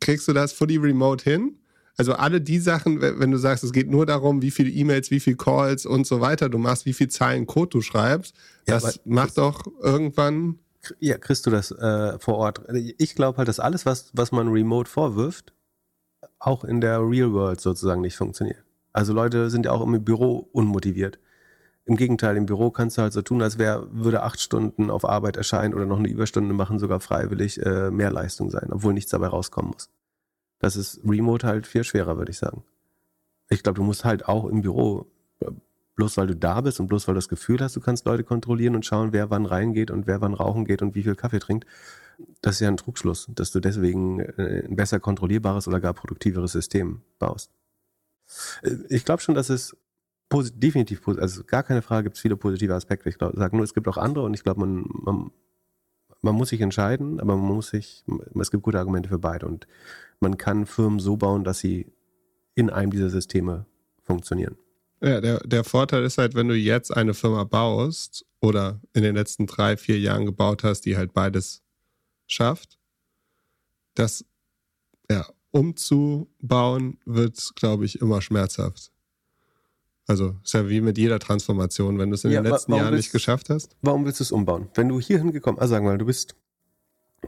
[0.00, 1.58] kriegst du das fully remote hin?
[1.98, 5.20] Also alle die Sachen, wenn du sagst, es geht nur darum, wie viele E-Mails, wie
[5.20, 8.34] viele Calls und so weiter du machst, wie viele Zeilen Code du schreibst,
[8.66, 10.58] ja, das macht doch irgendwann.
[10.98, 12.62] Ja, kriegst du das äh, vor Ort.
[12.98, 15.52] Ich glaube halt, dass alles, was, was man remote vorwirft,
[16.38, 18.64] auch in der Real World sozusagen nicht funktioniert.
[18.92, 21.18] Also Leute sind ja auch im Büro unmotiviert.
[21.84, 25.04] Im Gegenteil, im Büro kannst du halt so tun, als wäre, würde acht Stunden auf
[25.04, 29.10] Arbeit erscheinen oder noch eine Überstunde machen, sogar freiwillig äh, mehr Leistung sein, obwohl nichts
[29.10, 29.90] dabei rauskommen muss.
[30.58, 32.64] Das ist Remote halt viel schwerer, würde ich sagen.
[33.48, 35.06] Ich glaube, du musst halt auch im Büro,
[35.96, 38.24] bloß weil du da bist und bloß weil du das Gefühl hast, du kannst Leute
[38.24, 41.40] kontrollieren und schauen, wer wann reingeht und wer wann rauchen geht und wie viel Kaffee
[41.40, 41.66] trinkt.
[42.42, 46.52] Das ist ja ein Trugschluss, dass du deswegen äh, ein besser kontrollierbares oder gar produktiveres
[46.52, 47.50] System baust.
[48.62, 49.76] Äh, ich glaube schon, dass es
[50.28, 53.08] posit definitiv, also gar keine Frage, gibt es viele positive Aspekte.
[53.08, 55.30] Ich sage nur, es gibt auch andere und ich glaube, man, man,
[56.22, 58.04] man muss sich entscheiden, aber man muss sich,
[58.38, 59.66] es gibt gute Argumente für beide und
[60.20, 61.92] man kann Firmen so bauen, dass sie
[62.54, 63.66] in einem dieser Systeme
[64.02, 64.56] funktionieren.
[65.02, 69.14] Ja, der, der Vorteil ist halt, wenn du jetzt eine Firma baust oder in den
[69.14, 71.62] letzten drei, vier Jahren gebaut hast, die halt beides
[72.26, 72.78] schafft,
[73.94, 74.24] das
[75.10, 78.92] ja, umzubauen wird, glaube ich, immer schmerzhaft.
[80.06, 82.94] Also ist ja wie mit jeder Transformation, wenn du es in ja, den letzten Jahren
[82.94, 83.76] nicht geschafft hast.
[83.80, 84.68] Warum willst du es umbauen?
[84.74, 86.34] Wenn du hier hingekommen, also sagen wir mal, du bist,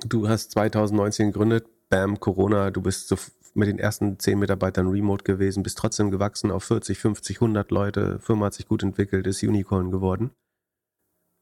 [0.04, 3.16] du hast 2019 gegründet, bam, Corona, du bist so
[3.54, 8.18] mit den ersten zehn Mitarbeitern remote gewesen, bist trotzdem gewachsen auf 40, 50, 100 Leute,
[8.20, 10.30] Firma hat sich gut entwickelt, ist Unicorn geworden.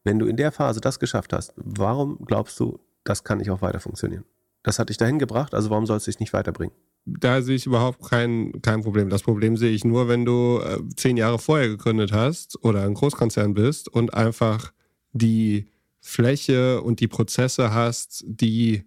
[0.04, 3.62] Wenn du in der Phase das geschafft hast, warum glaubst du, das kann nicht auch
[3.62, 4.24] weiter funktionieren?
[4.62, 6.74] Das hat dich dahin gebracht, also warum soll es dich nicht weiterbringen?
[7.06, 9.08] Da sehe ich überhaupt kein, kein Problem.
[9.08, 12.94] Das Problem sehe ich nur, wenn du äh, zehn Jahre vorher gegründet hast oder ein
[12.94, 14.72] Großkonzern bist und einfach
[15.12, 15.68] die
[16.00, 18.84] Fläche und die Prozesse hast, die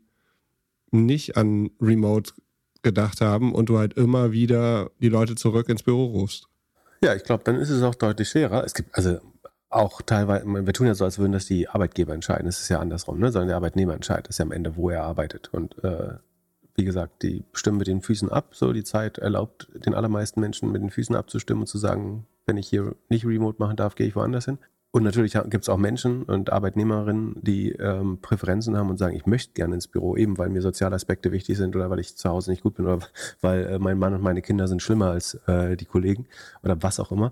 [0.92, 2.34] nicht an Remote
[2.84, 6.48] gedacht haben und du halt immer wieder die Leute zurück ins Büro rufst.
[7.04, 8.64] Ja, ich glaube, dann ist es auch deutlich schwerer.
[8.64, 9.20] Es gibt also
[9.70, 12.46] auch teilweise, wir tun ja so, als würden das die Arbeitgeber entscheiden.
[12.46, 13.32] Das ist ja andersrum, ne?
[13.32, 14.28] sondern der Arbeitnehmer entscheidet.
[14.28, 15.50] Das ist ja am Ende, wo er arbeitet.
[15.52, 16.14] Und äh,
[16.76, 18.56] wie gesagt, die stimmen mit den Füßen ab.
[18.56, 22.58] So die Zeit erlaubt den allermeisten Menschen mit den Füßen abzustimmen und zu sagen, wenn
[22.58, 24.60] ich hier nicht remote machen darf, gehe ich woanders hin.
[24.96, 29.26] Und natürlich gibt es auch Menschen und Arbeitnehmerinnen, die ähm, Präferenzen haben und sagen, ich
[29.26, 32.30] möchte gerne ins Büro, eben weil mir soziale Aspekte wichtig sind oder weil ich zu
[32.30, 33.00] Hause nicht gut bin oder
[33.42, 36.28] weil äh, mein Mann und meine Kinder sind schlimmer als äh, die Kollegen
[36.62, 37.32] oder was auch immer.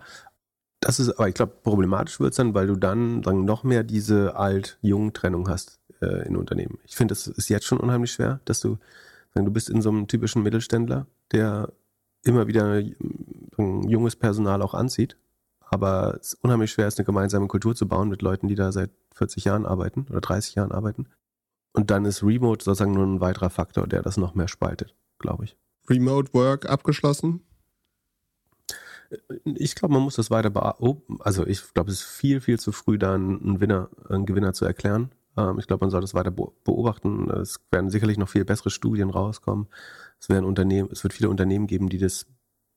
[0.80, 3.84] Das ist, aber ich glaube, problematisch wird es dann, weil du dann sagen, noch mehr
[3.84, 6.80] diese Alt-Jung-Trennung hast äh, in Unternehmen.
[6.86, 8.80] Ich finde, es ist jetzt schon unheimlich schwer, dass du,
[9.36, 11.72] sagen, du bist in so einem typischen Mittelständler, der
[12.24, 12.96] immer wieder äh,
[13.58, 15.16] junges Personal auch anzieht
[15.72, 18.72] aber es ist unheimlich schwer, ist eine gemeinsame Kultur zu bauen mit Leuten, die da
[18.72, 21.08] seit 40 Jahren arbeiten oder 30 Jahren arbeiten.
[21.74, 25.46] Und dann ist Remote sozusagen nur ein weiterer Faktor, der das noch mehr spaltet, glaube
[25.46, 25.58] ich.
[25.90, 27.42] Remote Work abgeschlossen?
[29.46, 31.18] Ich glaube, man muss das weiter beobachten.
[31.22, 34.66] Also ich glaube, es ist viel, viel zu früh, da einen, Winner, einen Gewinner zu
[34.66, 35.12] erklären.
[35.38, 37.30] Ähm, ich glaube, man soll das weiter beobachten.
[37.30, 39.68] Es werden sicherlich noch viel bessere Studien rauskommen.
[40.20, 42.26] Es werden Unternehmen, es wird viele Unternehmen geben, die das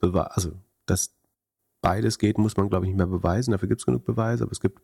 [0.00, 0.52] also
[0.86, 1.14] das
[1.84, 3.52] beides geht, muss man, glaube ich, nicht mehr beweisen.
[3.52, 4.44] Dafür gibt es genug Beweise.
[4.44, 4.80] Aber es gibt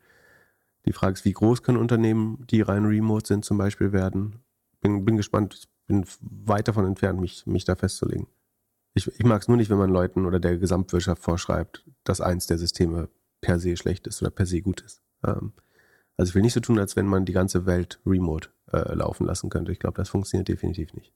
[0.86, 4.40] die Frage ist, wie groß können Unternehmen, die rein remote sind, zum Beispiel werden.
[4.80, 8.26] Bin, bin gespannt, ich bin weit davon entfernt, mich, mich da festzulegen.
[8.94, 12.46] Ich, ich mag es nur nicht, wenn man Leuten oder der Gesamtwirtschaft vorschreibt, dass eins
[12.46, 13.08] der Systeme
[13.40, 15.02] per se schlecht ist oder per se gut ist.
[15.24, 15.52] Ähm,
[16.16, 19.26] also ich will nicht so tun, als wenn man die ganze Welt remote äh, laufen
[19.26, 19.72] lassen könnte.
[19.72, 21.12] Ich glaube, das funktioniert definitiv nicht.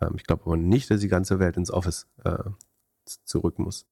[0.00, 2.50] Ähm, ich glaube aber nicht, dass die ganze Welt ins Office äh,
[3.24, 3.86] zurück muss.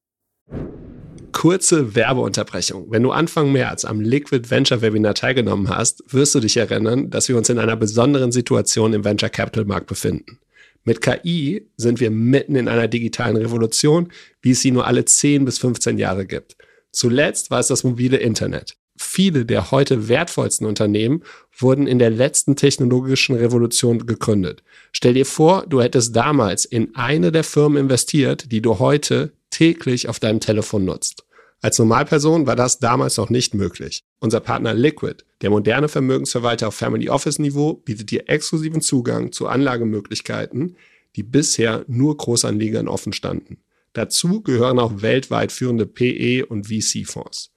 [1.40, 2.90] Kurze Werbeunterbrechung.
[2.90, 7.30] Wenn du Anfang März am Liquid Venture Webinar teilgenommen hast, wirst du dich erinnern, dass
[7.30, 10.38] wir uns in einer besonderen Situation im Venture Capital Markt befinden.
[10.84, 15.46] Mit KI sind wir mitten in einer digitalen Revolution, wie es sie nur alle 10
[15.46, 16.58] bis 15 Jahre gibt.
[16.92, 18.76] Zuletzt war es das mobile Internet.
[18.98, 21.22] Viele der heute wertvollsten Unternehmen
[21.56, 24.62] wurden in der letzten technologischen Revolution gegründet.
[24.92, 30.06] Stell dir vor, du hättest damals in eine der Firmen investiert, die du heute täglich
[30.06, 31.24] auf deinem Telefon nutzt.
[31.62, 34.02] Als Normalperson war das damals noch nicht möglich.
[34.18, 39.46] Unser Partner Liquid, der moderne Vermögensverwalter auf Family Office Niveau, bietet dir exklusiven Zugang zu
[39.46, 40.76] Anlagemöglichkeiten,
[41.16, 43.58] die bisher nur Großanlegern offen standen.
[43.92, 47.50] Dazu gehören auch weltweit führende PE und VC-Fonds.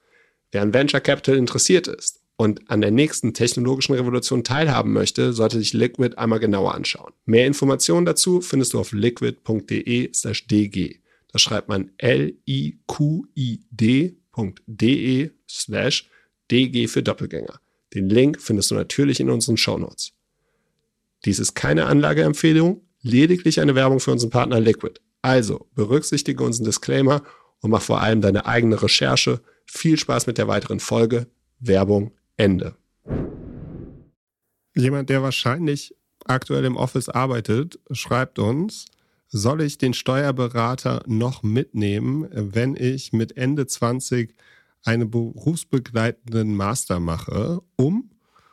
[0.52, 5.58] Wer an Venture Capital interessiert ist und an der nächsten technologischen Revolution teilhaben möchte, sollte
[5.58, 7.12] sich Liquid einmal genauer anschauen.
[7.24, 9.44] Mehr Informationen dazu findest du auf liquid.de/dg.
[11.34, 12.46] Da schreibt man liqid.de
[15.48, 16.08] slash
[16.48, 17.58] dg für Doppelgänger.
[17.92, 20.12] Den Link findest du natürlich in unseren Shownotes.
[21.24, 25.00] Dies ist keine Anlageempfehlung, lediglich eine Werbung für unseren Partner Liquid.
[25.22, 27.24] Also berücksichtige unseren Disclaimer
[27.58, 29.40] und mach vor allem deine eigene Recherche.
[29.66, 31.26] Viel Spaß mit der weiteren Folge.
[31.58, 32.76] Werbung Ende.
[34.76, 38.86] Jemand, der wahrscheinlich aktuell im Office arbeitet, schreibt uns,
[39.36, 44.32] soll ich den Steuerberater noch mitnehmen, wenn ich mit Ende 20
[44.84, 48.10] einen berufsbegleitenden Master mache, um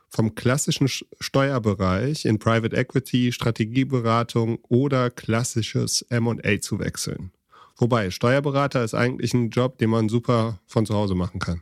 [0.10, 7.32] vom klassischen Steuerbereich in Private Equity, Strategieberatung oder klassisches MA zu wechseln.
[7.78, 11.62] Wobei, Steuerberater ist eigentlich ein Job, den man super von zu Hause machen kann.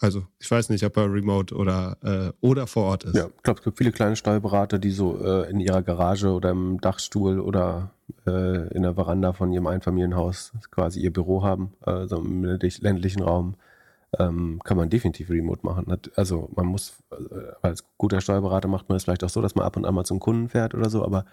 [0.00, 3.16] Also ich weiß nicht, ob er remote oder, äh, oder vor Ort ist.
[3.16, 6.50] Ja, ich glaube, es gibt viele kleine Steuerberater, die so äh, in ihrer Garage oder
[6.50, 7.90] im Dachstuhl oder
[8.26, 13.22] äh, in der Veranda von ihrem Einfamilienhaus quasi ihr Büro haben, äh, so im ländlichen
[13.22, 13.54] Raum.
[14.18, 15.86] Ähm, kann man definitiv remote machen.
[16.16, 19.64] Also man muss, äh, als guter Steuerberater macht man es vielleicht auch so, dass man
[19.64, 21.26] ab und an mal zum Kunden fährt oder so, aber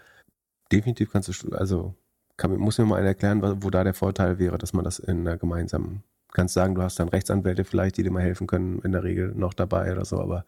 [0.72, 1.96] definitiv kannst du, also
[2.36, 5.22] kann, muss mir mal einer erklären, wo da der Vorteil wäre, dass man das in
[5.22, 6.04] einer gemeinsamen
[6.38, 9.34] kannst sagen, du hast dann Rechtsanwälte vielleicht, die dir mal helfen können, in der Regel
[9.34, 10.46] noch dabei oder so, aber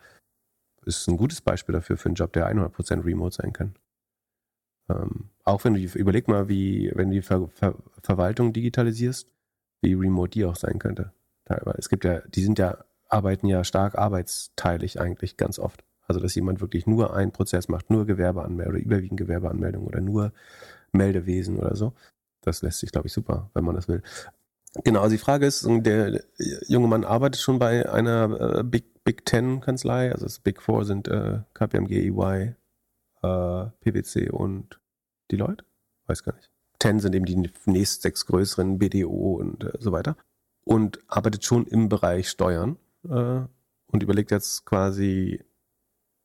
[0.85, 3.73] es ist ein gutes Beispiel dafür für einen Job, der 100% remote sein kann.
[4.87, 7.73] Ähm, auch wenn du, überleg mal, wie, wenn du die Ver Ver
[8.03, 9.27] Verwaltung digitalisierst,
[9.81, 11.11] wie remote die auch sein könnte.
[11.45, 11.79] Teilweise.
[11.79, 15.83] Es gibt ja, die sind ja, arbeiten ja stark arbeitsteilig eigentlich ganz oft.
[16.07, 20.33] Also, dass jemand wirklich nur einen Prozess macht, nur Gewerbeanmeldung oder überwiegend Gewerbeanmeldung oder nur
[20.91, 21.93] Meldewesen oder so.
[22.41, 24.03] Das lässt sich, glaube ich, super, wenn man das will.
[24.75, 26.23] Genau, also die Frage ist, der
[26.67, 30.85] junge Mann arbeitet schon bei einer äh, Big, Big Ten Kanzlei, also das Big Four
[30.85, 32.55] sind äh, KPMG, EY,
[33.23, 34.79] äh, PwC und
[35.31, 35.65] Deloitte?
[36.05, 36.51] Weiß gar nicht.
[36.77, 40.15] Ten sind eben die nächst sechs größeren, BDO und äh, so weiter.
[40.63, 42.77] Und arbeitet schon im Bereich Steuern
[43.09, 43.41] äh,
[43.87, 45.43] und überlegt jetzt quasi,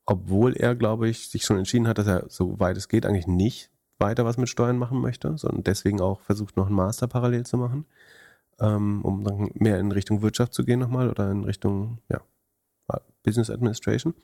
[0.04, 3.26] obwohl er, glaube ich, sich schon entschieden hat, dass er, so weit es geht, eigentlich
[3.26, 7.46] nicht weiter was mit Steuern machen möchte, sondern deswegen auch versucht, noch einen Master parallel
[7.46, 7.86] zu machen
[8.58, 12.20] um dann mehr in Richtung Wirtschaft zu gehen nochmal oder in Richtung ja,
[13.22, 14.14] Business Administration.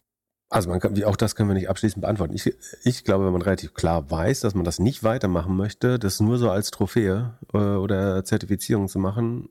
[0.52, 2.34] Also man kann, auch das können wir nicht abschließend beantworten.
[2.34, 2.52] Ich,
[2.84, 6.38] ich glaube, wenn man relativ klar weiß, dass man das nicht weitermachen möchte, das nur
[6.38, 9.48] so als Trophäe äh, oder Zertifizierung zu machen,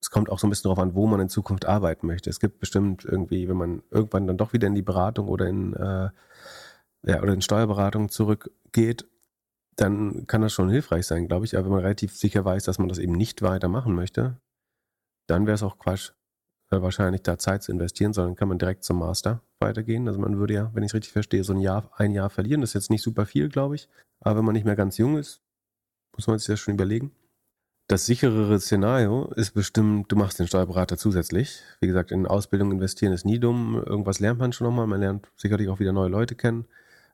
[0.00, 2.30] es kommt auch so ein bisschen darauf an, wo man in Zukunft arbeiten möchte.
[2.30, 5.74] Es gibt bestimmt irgendwie, wenn man irgendwann dann doch wieder in die Beratung oder in
[5.74, 6.10] äh,
[7.02, 9.06] ja, oder in Steuerberatung zurückgeht,
[9.76, 11.56] dann kann das schon hilfreich sein, glaube ich.
[11.56, 14.40] Aber wenn man relativ sicher weiß, dass man das eben nicht weitermachen möchte,
[15.26, 16.12] dann wäre es auch Quatsch,
[16.70, 20.08] äh, wahrscheinlich da Zeit zu investieren, sondern kann man direkt zum Master weitergehen.
[20.08, 22.62] Also man würde ja, wenn ich es richtig verstehe, so ein Jahr, ein Jahr verlieren.
[22.62, 23.88] Das ist jetzt nicht super viel, glaube ich.
[24.20, 25.42] Aber wenn man nicht mehr ganz jung ist,
[26.16, 27.12] muss man sich das schon überlegen.
[27.88, 31.60] Das sicherere Szenario ist bestimmt, du machst den Steuerberater zusätzlich.
[31.80, 33.80] Wie gesagt, in Ausbildung investieren ist nie dumm.
[33.86, 34.88] Irgendwas lernt man schon nochmal.
[34.88, 36.66] Man lernt sicherlich auch wieder neue Leute kennen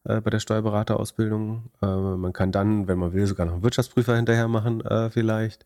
[0.05, 1.71] äh, bei der Steuerberaterausbildung.
[1.81, 5.65] Äh, man kann dann, wenn man will, sogar noch einen Wirtschaftsprüfer hinterher machen, äh, vielleicht.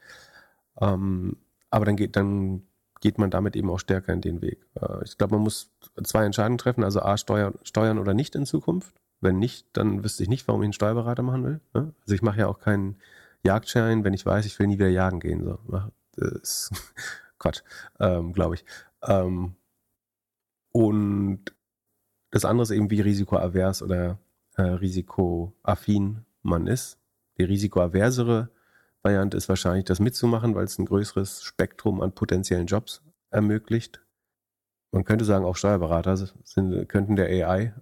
[0.80, 1.36] Ähm,
[1.70, 2.62] aber dann geht, dann
[3.00, 4.66] geht man damit eben auch stärker in den Weg.
[4.80, 5.70] Äh, ich glaube, man muss
[6.04, 8.94] zwei Entscheidungen treffen, also A, Steuer, steuern oder nicht in Zukunft.
[9.20, 11.60] Wenn nicht, dann wüsste ich nicht, warum ich einen Steuerberater machen will.
[11.72, 11.94] Ne?
[12.02, 12.96] Also ich mache ja auch keinen
[13.42, 15.44] Jagdschein, wenn ich weiß, ich will nie wieder jagen gehen.
[15.44, 15.58] So.
[16.16, 16.70] Das ist
[17.38, 17.62] Quatsch,
[18.00, 18.64] ähm, glaube ich.
[19.02, 19.54] Ähm,
[20.72, 21.40] und
[22.30, 24.18] das andere ist eben, wie risikoavers oder
[24.56, 26.98] äh, risikoaffin man ist.
[27.38, 28.50] Die risikoaversere
[29.02, 34.02] Variante ist wahrscheinlich das mitzumachen, weil es ein größeres Spektrum an potenziellen Jobs ermöglicht.
[34.90, 37.74] Man könnte sagen, auch Steuerberater sind, könnten der AI,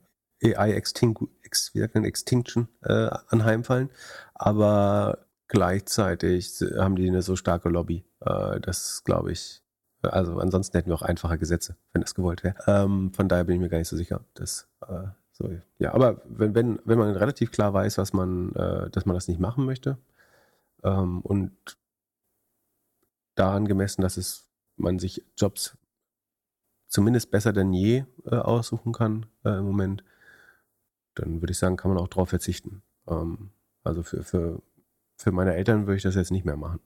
[0.42, 3.90] AI Extingu, Ex, Extinction äh, anheimfallen,
[4.34, 9.62] aber gleichzeitig haben die eine so starke Lobby, äh, dass, glaube ich,
[10.02, 12.56] also ansonsten hätten wir auch einfache Gesetze, wenn das gewollt wäre.
[12.66, 15.06] Ähm, von daher bin ich mir gar nicht so sicher, dass äh,
[15.37, 19.14] so, ja, aber wenn, wenn, wenn man relativ klar weiß, was man, äh, dass man
[19.14, 19.99] das nicht machen möchte
[20.85, 21.53] ähm, und
[23.35, 25.77] daran gemessen, dass es man sich Jobs
[26.87, 30.05] zumindest besser denn je äh, aussuchen kann äh, im Moment,
[31.16, 32.83] dann würde ich sagen, kann man auch darauf verzichten.
[33.09, 33.51] Ähm,
[33.83, 34.62] also für, für,
[35.16, 36.79] für meine Eltern würde ich das jetzt nicht mehr machen.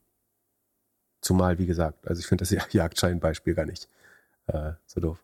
[1.20, 3.90] Zumal, wie gesagt, also ich finde das Jagdscheinbeispiel gar nicht
[4.46, 5.22] äh, so doof.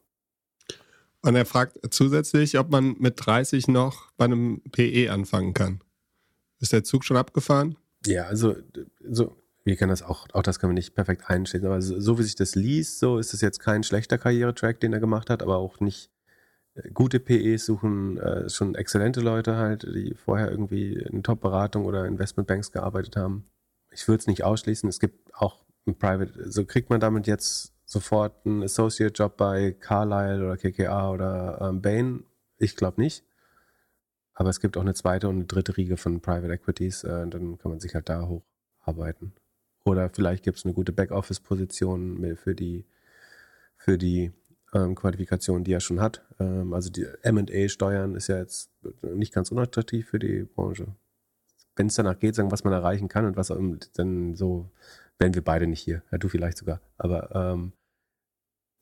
[1.24, 5.80] Und er fragt zusätzlich, ob man mit 30 noch bei einem PE anfangen kann.
[6.60, 7.76] Ist der Zug schon abgefahren?
[8.04, 8.56] Ja, also
[9.08, 9.34] so,
[9.64, 12.24] wir können das auch, auch das können wir nicht perfekt einschätzen, aber so, so wie
[12.24, 15.56] sich das liest, so ist es jetzt kein schlechter Karrieretrack, den er gemacht hat, aber
[15.56, 16.10] auch nicht
[16.74, 22.04] äh, gute PEs suchen äh, schon exzellente Leute halt, die vorher irgendwie in Top-Beratung oder
[22.04, 23.46] Investmentbanks gearbeitet haben.
[23.90, 24.90] Ich würde es nicht ausschließen.
[24.90, 30.44] Es gibt auch ein Private, so kriegt man damit jetzt sofort einen Associate-Job bei Carlyle
[30.44, 32.24] oder KKA oder ähm, Bain?
[32.58, 33.24] Ich glaube nicht.
[34.34, 37.04] Aber es gibt auch eine zweite und eine dritte Riege von Private Equities.
[37.04, 39.32] Äh, dann kann man sich halt da hocharbeiten.
[39.84, 42.86] Oder vielleicht gibt es eine gute Backoffice-Position für die,
[43.76, 44.32] für die
[44.72, 46.24] ähm, Qualifikation, die er schon hat.
[46.40, 48.70] Ähm, also die M&A-Steuern ist ja jetzt
[49.02, 50.94] nicht ganz unattraktiv für die Branche.
[51.76, 53.52] Wenn es danach geht, sagen, was man erreichen kann und was
[53.94, 54.70] dann so,
[55.18, 56.02] wären wir beide nicht hier.
[56.10, 56.80] Ja, du vielleicht sogar.
[56.98, 57.72] Aber ähm,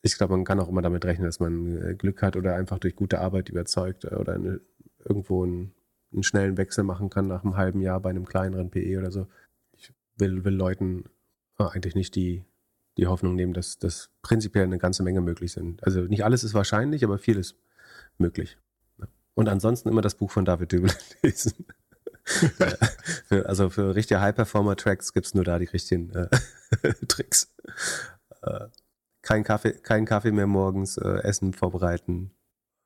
[0.01, 2.79] ich glaube, man kann auch immer damit rechnen, dass man äh, Glück hat oder einfach
[2.79, 4.59] durch gute Arbeit überzeugt äh, oder eine,
[4.99, 5.73] irgendwo einen,
[6.11, 9.27] einen, schnellen Wechsel machen kann nach einem halben Jahr bei einem kleineren PE oder so.
[9.77, 11.05] Ich will, will Leuten
[11.57, 12.43] äh, eigentlich nicht die,
[12.97, 15.83] die Hoffnung nehmen, dass, dass prinzipiell eine ganze Menge möglich sind.
[15.83, 17.55] Also nicht alles ist wahrscheinlich, aber viel ist
[18.17, 18.57] möglich.
[19.35, 20.91] Und ansonsten immer das Buch von David Dübel
[21.23, 21.65] lesen.
[23.45, 27.53] also für richtige High-Performer-Tracks gibt es nur da die richtigen äh, Tricks.
[28.41, 28.67] Äh,
[29.21, 32.31] kein Kaffee, kein Kaffee mehr morgens, äh, Essen vorbereiten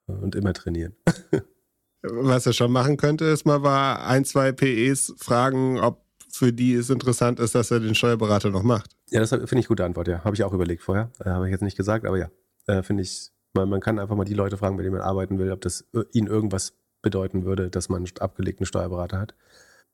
[0.08, 0.95] äh, und immer trainieren.
[2.02, 6.76] Was er schon machen könnte, ist mal war ein, zwei PEs fragen, ob für die
[6.76, 8.95] es interessant ist, dass er den Steuerberater noch macht.
[9.10, 10.23] Ja, das finde ich gute Antwort, ja.
[10.23, 11.12] Habe ich auch überlegt vorher.
[11.19, 12.30] Äh, Habe ich jetzt nicht gesagt, aber ja.
[12.67, 15.39] Äh, finde ich, man, man, kann einfach mal die Leute fragen, bei denen man arbeiten
[15.39, 16.73] will, ob das ihnen irgendwas
[17.08, 19.34] bedeuten würde, dass man einen abgelegten Steuerberater hat.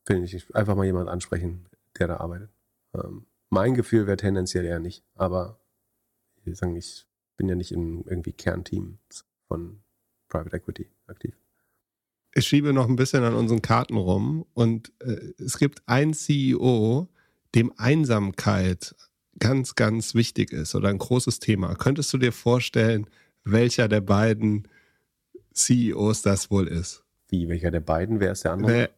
[0.04, 1.67] Finde ich, einfach mal jemanden ansprechen,
[1.99, 2.49] der da arbeitet.
[2.95, 5.60] Ähm, mein Gefühl wäre tendenziell eher nicht, aber
[6.43, 7.06] ich sagen, ich
[7.38, 9.84] bin ja nicht in irgendwie Kernteams von
[10.28, 11.36] Private Equity aktiv.
[12.34, 17.08] Ich schiebe noch ein bisschen an unseren Karten rum und äh, es gibt einen CEO,
[17.54, 18.95] dem Einsamkeit
[19.38, 21.76] ganz, ganz wichtig ist oder ein großes Thema.
[21.76, 23.06] Könntest du dir vorstellen,
[23.43, 24.67] welcher der beiden
[25.54, 27.02] CEOs das wohl ist?
[27.34, 28.19] Wie, welcher der beiden?
[28.19, 28.89] Wer ist der andere?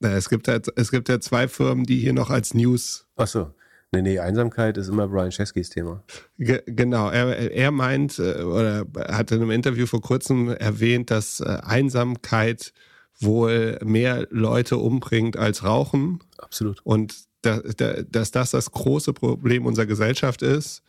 [0.00, 3.06] Nee, es, gibt ja, es gibt ja zwei Firmen, die hier noch als News.
[3.16, 3.52] Ach so.
[3.92, 6.02] Nee, nee, Einsamkeit ist immer Brian Cheskys Thema.
[6.38, 11.40] Ge genau, er, er meint äh, oder hat in einem Interview vor kurzem erwähnt, dass
[11.40, 12.72] äh, Einsamkeit
[13.20, 16.20] wohl mehr Leute umbringt als Rauchen.
[16.38, 16.80] Absolut.
[16.84, 20.82] Und da, da, dass das das große Problem unserer Gesellschaft ist.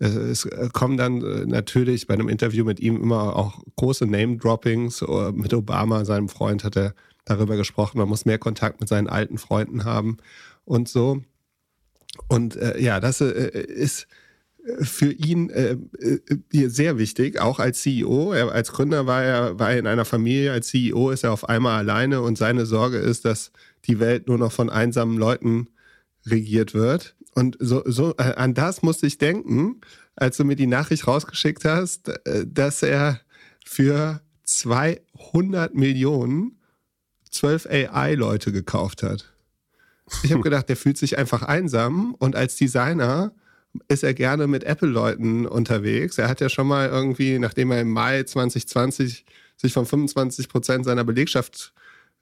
[0.00, 5.04] Es kommen dann äh, natürlich bei einem Interview mit ihm immer auch große Name-Droppings.
[5.32, 6.94] Mit Obama, seinem Freund, hat er
[7.26, 10.16] darüber gesprochen, man muss mehr Kontakt mit seinen alten Freunden haben
[10.64, 11.22] und so.
[12.28, 14.06] Und äh, ja, das äh, ist
[14.82, 18.32] für ihn äh, äh, sehr wichtig, auch als CEO.
[18.32, 21.48] Er, als Gründer war er, war er in einer Familie, als CEO ist er auf
[21.48, 23.52] einmal alleine und seine Sorge ist, dass
[23.86, 25.68] die Welt nur noch von einsamen Leuten
[26.26, 27.16] regiert wird.
[27.34, 29.80] Und so, so äh, an das musste ich denken,
[30.16, 33.20] als du mir die Nachricht rausgeschickt hast, äh, dass er
[33.64, 36.58] für 200 Millionen
[37.30, 39.32] zwölf AI-Leute gekauft hat.
[40.22, 43.32] Ich habe gedacht, der fühlt sich einfach einsam und als Designer
[43.86, 46.18] ist er gerne mit Apple-Leuten unterwegs.
[46.18, 49.24] Er hat ja schon mal irgendwie, nachdem er im Mai 2020
[49.56, 51.72] sich von 25 Prozent seiner Belegschaft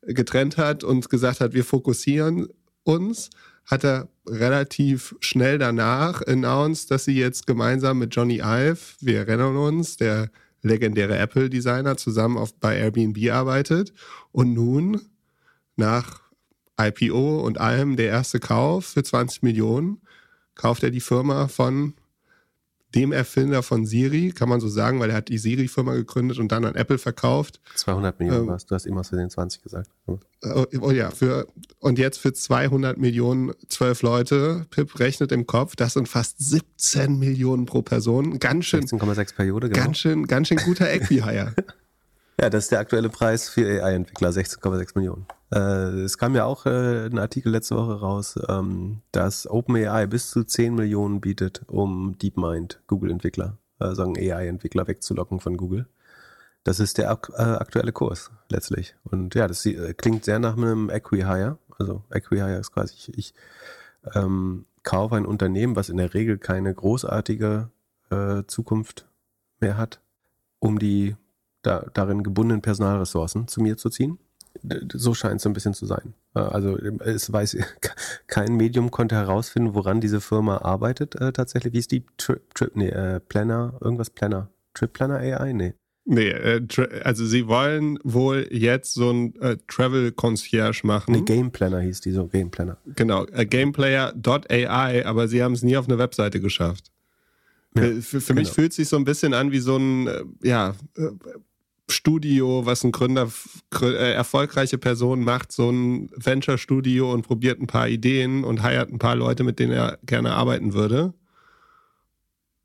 [0.03, 2.49] getrennt hat und gesagt hat, wir fokussieren
[2.85, 3.31] uns,
[3.69, 9.57] hat er relativ schnell danach announced, dass sie jetzt gemeinsam mit Johnny Ive, wir erinnern
[9.57, 10.31] uns, der
[10.63, 13.93] legendäre Apple-Designer, zusammen auf, bei Airbnb arbeitet.
[14.33, 15.03] Und nun,
[15.77, 16.23] nach
[16.81, 20.01] IPO und allem der erste Kauf für 20 Millionen,
[20.55, 21.93] kauft er die Firma von
[22.95, 26.51] dem Erfinder von Siri, kann man so sagen, weil er hat die Siri-Firma gegründet und
[26.51, 27.61] dann an Apple verkauft.
[27.75, 29.91] 200 Millionen ähm, was, du hast immer für den 20 gesagt.
[30.07, 30.19] Oh,
[30.81, 31.47] oh, ja, für,
[31.81, 37.19] und jetzt für 200 Millionen zwölf Leute, Pip rechnet im Kopf, das sind fast 17
[37.19, 38.39] Millionen pro Person.
[38.39, 38.85] Ganz schön.
[38.85, 39.85] 16,6 Periode, genau.
[39.85, 41.55] Ganz schön, ganz schön guter Equihire.
[42.41, 45.27] ja, das ist der aktuelle Preis für AI-Entwickler, 16,6 Millionen.
[45.51, 50.31] Äh, es kam ja auch äh, ein Artikel letzte Woche raus, ähm, dass OpenAI bis
[50.31, 55.87] zu 10 Millionen bietet, um DeepMind, Google-Entwickler, äh, sagen AI-Entwickler wegzulocken von Google.
[56.65, 58.97] Das ist der ak äh, aktuelle Kurs letztlich.
[59.05, 61.59] Und ja, das äh, klingt sehr nach einem Equihire.
[61.79, 63.35] Also Equihire ist quasi, ich, ich
[64.15, 67.71] ähm, kaufe ein Unternehmen, was in der Regel keine großartige
[68.11, 69.07] äh, Zukunft
[69.61, 70.01] mehr hat,
[70.59, 71.17] um die
[71.63, 74.19] da, darin gebundenen Personalressourcen zu mir zu ziehen
[74.95, 76.15] so scheint es ein bisschen zu sein.
[76.35, 77.57] Äh, also es weiß
[78.27, 81.73] kein Medium konnte herausfinden, woran diese Firma arbeitet äh, tatsächlich.
[81.73, 85.53] Wie ist die Trip, Trip nee, äh, Planner, irgendwas Planner, Trip Planner AI?
[85.53, 85.75] Nee.
[86.11, 86.63] Nee, äh,
[87.05, 91.13] also sie wollen wohl jetzt so ein äh, Travel Concierge machen.
[91.13, 92.79] Nee, Game Planner hieß die so, Game Planner.
[92.97, 96.91] Genau, äh, Gameplayer.ai, aber sie haben es nie auf eine Webseite geschafft.
[97.75, 98.41] Ja, für, für genau.
[98.41, 101.09] mich fühlt es sich so ein bisschen an wie so ein, äh, ja, äh,
[101.91, 103.31] Studio, was ein Gründer,
[103.81, 108.99] äh, erfolgreiche Person macht, so ein Venture-Studio und probiert ein paar Ideen und heiert ein
[108.99, 111.15] paar Leute, mit denen er gerne arbeiten würde.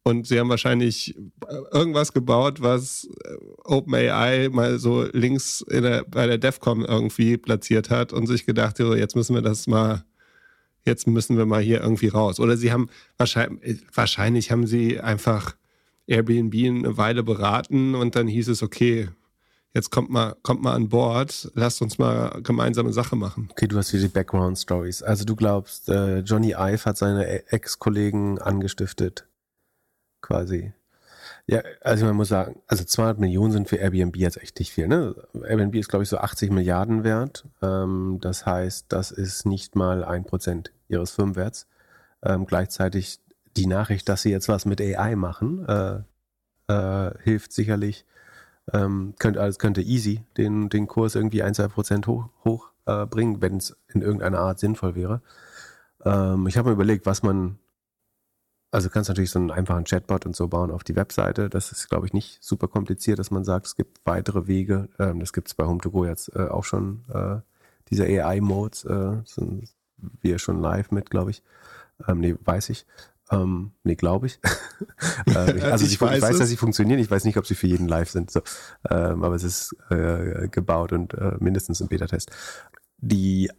[0.06, 1.16] Und sie haben wahrscheinlich
[1.48, 7.90] äh, irgendwas gebaut, was äh, OpenAI mal so links der, bei der DEFCON irgendwie platziert
[7.90, 10.04] hat und sich gedacht, so, jetzt müssen wir das mal,
[10.86, 12.42] jetzt müssen wir mal hier irgendwie raus.
[12.42, 15.56] Oder sie haben wahrscheinlich, wahrscheinlich haben sie einfach
[16.08, 19.10] Airbnb eine Weile beraten und dann hieß es, okay,
[19.74, 23.48] jetzt kommt mal, kommt mal an Bord, lasst uns mal gemeinsame Sache machen.
[23.52, 25.02] Okay, du hast hier die Background Stories.
[25.02, 29.28] Also du glaubst, äh, Johnny Ive hat seine Ex-Kollegen angestiftet,
[30.22, 30.74] quasi.
[31.46, 34.88] Ja, also man muss sagen, also 200 Millionen sind für Airbnb jetzt echt nicht viel.
[34.88, 35.14] Ne?
[35.34, 37.46] Airbnb ist, glaube ich, so 80 Milliarden wert.
[37.62, 41.68] Ähm, das heißt, das ist nicht mal ein Prozent ihres Firmenwerts.
[42.24, 43.20] Ähm, gleichzeitig
[43.58, 46.02] die Nachricht, dass sie jetzt was mit AI machen, äh,
[46.68, 48.06] äh, hilft sicherlich
[48.72, 53.06] ähm, könnte, also könnte easy den, den Kurs irgendwie ein, zwei Prozent hoch, hoch äh,
[53.12, 55.22] wenn es in irgendeiner Art sinnvoll wäre.
[56.06, 57.60] Ähm, ich habe mir überlegt, was man,
[58.72, 61.50] also kannst natürlich so einen einfachen Chatbot und so bauen auf die Webseite.
[61.50, 64.90] Das ist, glaube ich, nicht super kompliziert, dass man sagt, es gibt weitere Wege.
[65.00, 67.42] Ähm, das gibt es bei Home2Go jetzt äh, auch schon, äh,
[67.90, 69.70] diese AI-Modes, äh, sind
[70.22, 71.44] wir schon live mit, glaube ich.
[72.08, 72.86] Ähm, nee, weiß ich.
[73.34, 74.40] Ähm, nee, glaube ich.
[75.28, 77.00] äh, also ich, ich, weiß, ich weiß dass sie funktionieren.
[77.00, 78.32] Ich weiß nicht, ob sie für jeden live sind.
[78.32, 78.42] So.
[78.90, 82.32] Ähm, aber es ist äh, gebaut und äh, mindestens im Beta-Test.
[82.98, 83.50] Die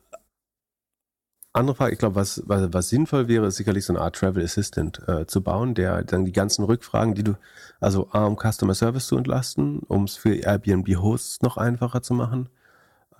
[1.55, 4.43] andere Frage, ich glaube, was, was, was sinnvoll wäre, ist sicherlich so eine Art Travel
[4.43, 7.37] Assistant äh, zu bauen, der dann die ganzen Rückfragen, die du,
[7.81, 12.49] also A, um Customer Service zu entlasten, um es für Airbnb-Hosts noch einfacher zu machen,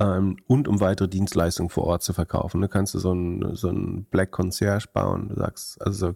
[0.01, 2.61] ähm, und um weitere Dienstleistungen vor Ort zu verkaufen.
[2.61, 5.29] Da kannst du so ein, so ein Black Concierge bauen.
[5.29, 6.15] Du sagst, also so,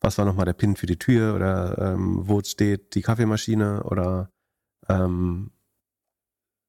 [0.00, 4.30] was war nochmal der Pin für die Tür oder ähm, wo steht die Kaffeemaschine oder
[4.88, 5.50] ähm,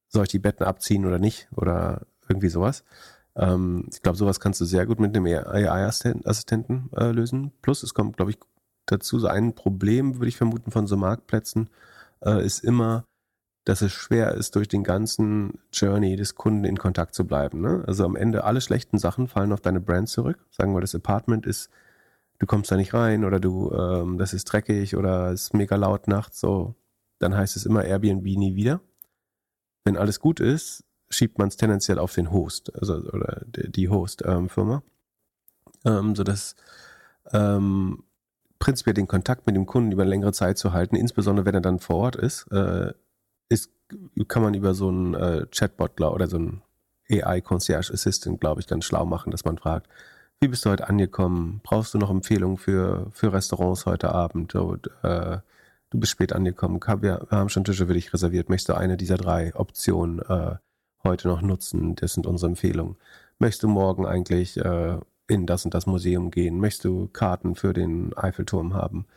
[0.08, 2.84] soll ich die Betten abziehen oder nicht oder irgendwie sowas.
[3.36, 7.52] Ähm, ich glaube, sowas kannst du sehr gut mit einem AI-Assistenten äh, lösen.
[7.62, 8.40] Plus, es kommt, glaube ich,
[8.86, 11.70] dazu so ein Problem, würde ich vermuten, von so Marktplätzen,
[12.22, 13.06] äh, ist immer,
[13.66, 17.62] dass es schwer ist, durch den ganzen Journey des Kunden in Kontakt zu bleiben.
[17.62, 17.84] Ne?
[17.86, 20.44] Also am Ende alle schlechten Sachen fallen auf deine Brand zurück.
[20.50, 21.70] Sagen wir, das Apartment ist,
[22.40, 25.76] du kommst da nicht rein oder du, ähm, das ist dreckig oder es ist mega
[25.76, 26.76] laut nachts, so,
[27.20, 28.82] dann heißt es immer Airbnb nie wieder.
[29.84, 34.84] Wenn alles gut ist, schiebt man es tendenziell auf den Host, also oder die Host-Firma,
[35.86, 36.56] ähm, ähm, sodass
[37.32, 38.04] ähm,
[38.60, 41.80] prinzipiell den Kontakt mit dem Kunden über längere Zeit zu halten, insbesondere wenn er dann
[41.80, 42.94] vor Ort ist, äh,
[43.50, 43.72] ist,
[44.28, 46.62] kann man über so einen äh, Chatbot oder so einen
[47.10, 49.88] AI Concierge Assistant, glaube ich, ganz schlau machen, dass man fragt,
[50.42, 51.60] wie bist du heute angekommen?
[51.64, 54.56] Brauchst du noch Empfehlungen für, für Restaurants heute Abend?
[54.56, 55.40] Und, äh,
[55.90, 56.80] du bist spät angekommen.
[57.02, 58.50] Wir, haben schon Tische für dich reserviert.
[58.50, 60.56] Möchtest du eine dieser drei Optionen äh,
[61.04, 61.96] heute noch nutzen?
[61.96, 62.96] Das sind unsere Empfehlungen.
[63.38, 66.60] Möchtest du morgen eigentlich äh, in das und das Museum gehen?
[66.60, 69.08] Möchtest du Karten für den Eiffelturm haben?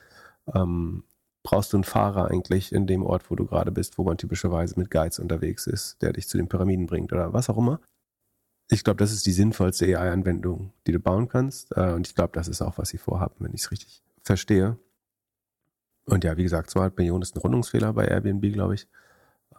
[0.52, 1.04] Ähm,
[1.44, 4.78] brauchst du einen Fahrer eigentlich in dem Ort, wo du gerade bist, wo man typischerweise
[4.78, 7.80] mit Guides unterwegs ist, der dich zu den Pyramiden bringt oder was auch immer.
[8.72, 11.76] Ich glaube, das ist die sinnvollste AI-Anwendung, die du bauen kannst.
[11.76, 14.78] Äh, und ich glaube, das ist auch, was sie vorhaben, wenn ich es richtig verstehe.
[16.06, 18.88] Und ja, wie gesagt, 200 Millionen ist ein Rundungsfehler bei Airbnb, glaube ich.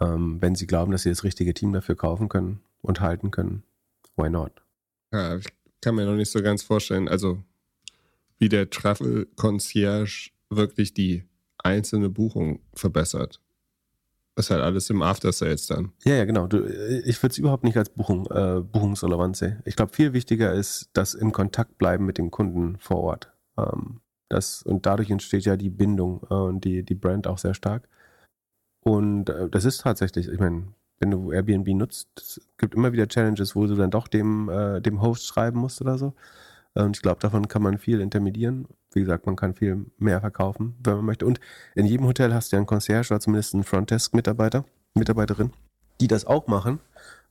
[0.02, 3.62] Ähm, wenn sie glauben, dass sie das richtige Team dafür kaufen können und halten können,
[4.16, 4.64] why not?
[5.12, 5.46] Ja, ich
[5.80, 7.38] kann mir noch nicht so ganz vorstellen, also
[8.40, 11.24] wie der Travel Concierge wirklich die
[11.60, 13.43] einzelne Buchung verbessert.
[14.36, 15.92] Ist halt alles im After Sales dann.
[16.04, 16.48] Ja, ja, genau.
[16.48, 19.62] Du, ich würde es überhaupt nicht als Buchung, äh, buchungsrelevant sehen.
[19.66, 23.32] Ich glaube, viel wichtiger ist das im Kontakt bleiben mit dem Kunden vor Ort.
[23.58, 27.54] Ähm, das, und dadurch entsteht ja die Bindung äh, und die, die Brand auch sehr
[27.54, 27.88] stark.
[28.82, 33.08] Und äh, das ist tatsächlich, ich meine, wenn du Airbnb nutzt, es gibt immer wieder
[33.08, 36.14] Challenges, wo du dann doch dem, äh, dem Host schreiben musst oder so.
[36.74, 38.68] Und ich glaube, davon kann man viel intermedieren.
[38.96, 41.26] Wie gesagt, man kann viel mehr verkaufen, wenn man möchte.
[41.26, 41.40] Und
[41.76, 45.52] in jedem Hotel hast du ja einen Concierge oder zumindest einen Frontdesk-Mitarbeiter, Mitarbeiterin,
[46.02, 46.80] die das auch machen,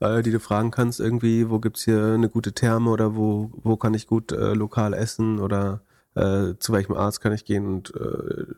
[0.00, 3.76] äh, die du fragen kannst, irgendwie, wo gibt's hier eine gute Therme oder wo, wo
[3.76, 5.82] kann ich gut äh, lokal essen oder
[6.14, 8.54] äh, zu welchem Arzt kann ich gehen und äh,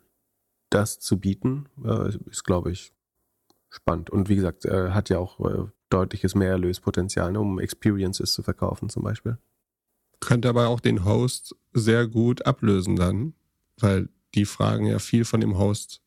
[0.71, 2.93] das zu bieten, äh, ist, glaube ich,
[3.69, 4.11] spannend.
[4.11, 8.89] Und wie gesagt, äh, hat ja auch äh, deutliches Mehrerlöspotenzial, ne, um Experiences zu verkaufen
[8.89, 9.39] zum Beispiel
[10.25, 13.35] könnte aber auch den Host sehr gut ablösen dann,
[13.79, 16.01] weil die Fragen ja viel von dem Host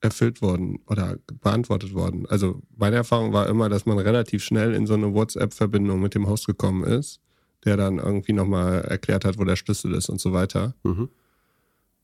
[0.00, 2.26] erfüllt wurden oder beantwortet worden.
[2.26, 6.28] Also meine Erfahrung war immer, dass man relativ schnell in so eine WhatsApp-Verbindung mit dem
[6.28, 7.20] Host gekommen ist,
[7.64, 10.74] der dann irgendwie nochmal erklärt hat, wo der Schlüssel ist und so weiter.
[10.84, 11.08] Mhm.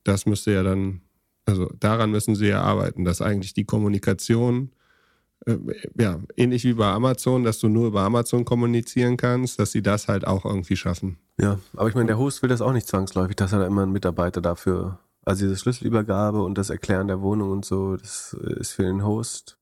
[0.04, 1.02] Das müsste ja dann,
[1.44, 4.72] also daran müssen sie ja arbeiten, dass eigentlich die Kommunikation
[5.46, 5.58] äh,
[5.98, 10.08] ja, ähnlich wie bei Amazon, dass du nur über Amazon kommunizieren kannst, dass sie das
[10.08, 11.18] halt auch irgendwie schaffen.
[11.42, 13.82] Ja, aber ich meine, der Host will das auch nicht zwangsläufig, dass er da immer
[13.82, 18.72] einen Mitarbeiter dafür Also diese Schlüsselübergabe und das Erklären der Wohnung und so, das ist
[18.72, 19.58] für den Host.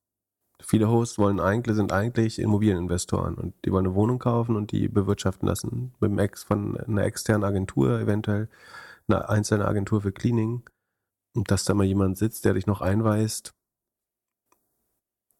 [0.63, 4.89] Viele Hosts wollen eigentlich, sind eigentlich Immobilieninvestoren und die wollen eine Wohnung kaufen und die
[4.89, 8.51] bewirtschaften lassen mit dem Ex von einer externen Agentur, eventuell
[9.09, 10.63] eine einzelne Agentur für Cleaning.
[11.35, 13.55] Und dass da mal jemand sitzt, der dich noch einweist,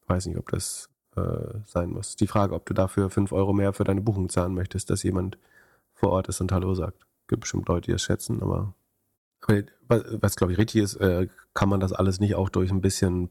[0.07, 2.17] weiß nicht, ob das äh, sein muss.
[2.17, 5.37] Die Frage, ob du dafür fünf Euro mehr für deine Buchung zahlen möchtest, dass jemand
[6.01, 7.07] vor Ort ist und Hallo sagt.
[7.29, 8.75] Gibt bestimmt Leute, die das schätzen, aber,
[9.87, 12.81] was, was glaube ich richtig ist, äh, kann man das alles nicht auch durch ein
[12.81, 13.31] bisschen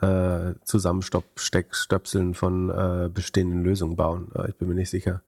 [0.00, 4.32] äh, Zusammensteckstöpseln von äh, bestehenden Lösungen bauen.
[4.34, 5.22] Äh, ich bin mir nicht sicher,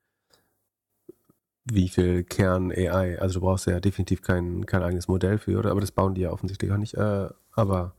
[1.65, 5.71] wie viel Kern AI, also du brauchst ja definitiv kein, kein eigenes Modell für, oder?
[5.71, 6.95] aber das bauen die ja offensichtlich auch nicht.
[6.95, 7.95] Äh, aber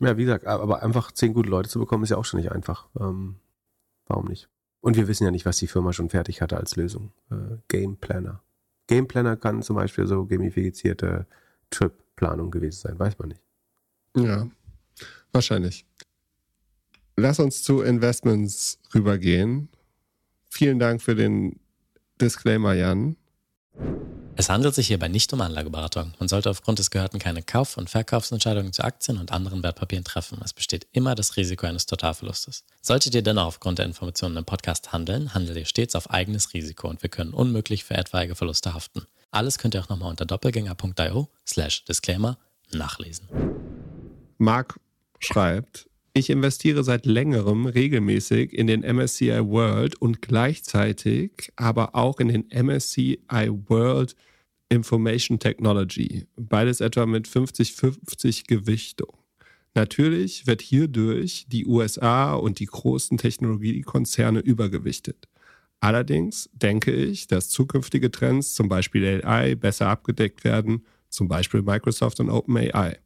[0.00, 2.50] ja, wie gesagt, aber einfach zehn gute Leute zu bekommen, ist ja auch schon nicht
[2.52, 2.88] einfach.
[2.98, 3.36] Ähm,
[4.06, 4.48] warum nicht?
[4.82, 7.12] Und wir wissen ja nicht, was die Firma schon fertig hatte als Lösung.
[7.30, 8.42] Äh, Game Planner.
[8.88, 11.26] Game Planner kann zum Beispiel so gamifizierte
[11.70, 13.40] Trip-Planung gewesen sein, weiß man nicht.
[14.16, 14.50] Ja,
[15.32, 15.86] wahrscheinlich.
[17.16, 19.68] Lass uns zu Investments rübergehen.
[20.50, 21.60] Vielen Dank für den
[22.20, 23.16] Disclaimer, Jan.
[24.42, 26.14] Es handelt sich hierbei nicht um Anlageberatung.
[26.18, 30.40] Man sollte aufgrund des Gehörten keine Kauf- und Verkaufsentscheidungen zu Aktien und anderen Wertpapieren treffen.
[30.44, 32.64] Es besteht immer das Risiko eines Totalverlustes.
[32.80, 36.88] Solltet ihr dennoch aufgrund der Informationen im Podcast handeln, handelt ihr stets auf eigenes Risiko
[36.88, 39.02] und wir können unmöglich für etwaige Verluste haften.
[39.30, 42.36] Alles könnt ihr auch nochmal unter doppelgänger.io slash Disclaimer
[42.72, 43.28] nachlesen.
[44.38, 44.80] Marc
[45.20, 52.26] schreibt, ich investiere seit längerem regelmäßig in den MSCI World und gleichzeitig aber auch in
[52.26, 53.20] den MSCI
[53.68, 54.16] World
[54.72, 56.26] Information Technology.
[56.36, 59.16] Beides etwa mit 50-50 Gewichtung.
[59.74, 65.28] Natürlich wird hierdurch die USA und die großen Technologiekonzerne übergewichtet.
[65.80, 72.20] Allerdings denke ich, dass zukünftige Trends, zum Beispiel AI, besser abgedeckt werden, zum Beispiel Microsoft
[72.20, 72.98] und OpenAI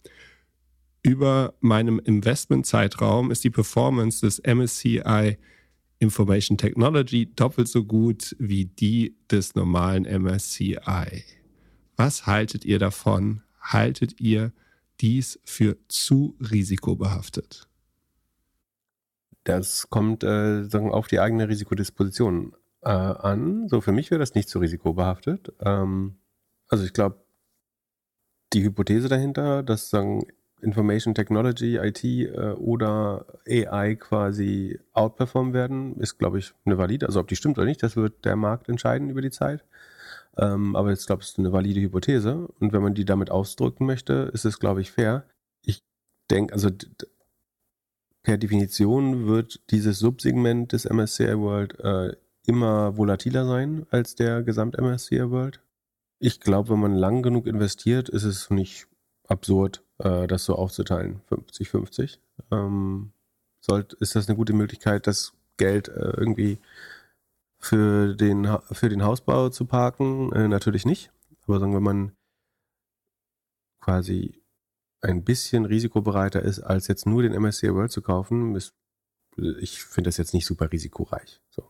[1.07, 5.37] über meinem Investmentzeitraum ist die Performance des MSCI
[6.01, 11.23] Information Technology doppelt so gut wie die des normalen MSCI.
[11.97, 13.43] Was haltet ihr davon?
[13.61, 14.53] Haltet ihr
[15.01, 17.69] dies für zu risikobehaftet?
[19.45, 23.69] Das kommt äh, auf die eigene Risikodisposition äh, an.
[23.69, 25.53] So für mich wäre das nicht zu risikobehaftet.
[25.61, 26.17] Ähm,
[26.69, 27.25] also ich glaube,
[28.53, 30.27] die Hypothese dahinter, dass sagen,
[30.63, 37.07] Information Technology, IT äh, oder AI quasi outperformen werden, ist, glaube ich, eine valide.
[37.07, 39.65] Also ob die stimmt oder nicht, das wird der Markt entscheiden über die Zeit.
[40.39, 42.49] Ähm, aber jetzt, glaube ich, ist eine valide Hypothese.
[42.61, 45.25] Und wenn man die damit ausdrücken möchte, ist es, glaube ich, fair.
[45.63, 45.83] Ich
[46.31, 46.71] denke, also
[48.23, 52.17] per Definition wird dieses Subsegment des MSCI World äh,
[52.47, 55.61] immer volatiler sein als der Gesamt-MSCI World.
[56.19, 58.89] Ich glaube, wenn man lang genug investiert, ist es nicht
[59.29, 62.19] absurd, äh, das so aufzuteilen, 50-50.
[62.51, 63.13] Ähm,
[63.99, 66.59] ist das eine gute Möglichkeit, das Geld äh, irgendwie
[67.59, 70.33] für den, für den Hausbau zu parken?
[70.33, 71.13] Äh, natürlich nicht.
[71.47, 72.13] Aber sagen wir, wenn man
[73.81, 74.43] quasi
[75.01, 78.75] ein bisschen risikobereiter ist, als jetzt nur den MSCI World zu kaufen, ist,
[79.37, 81.41] ich finde das jetzt nicht super risikoreich.
[81.51, 81.63] So.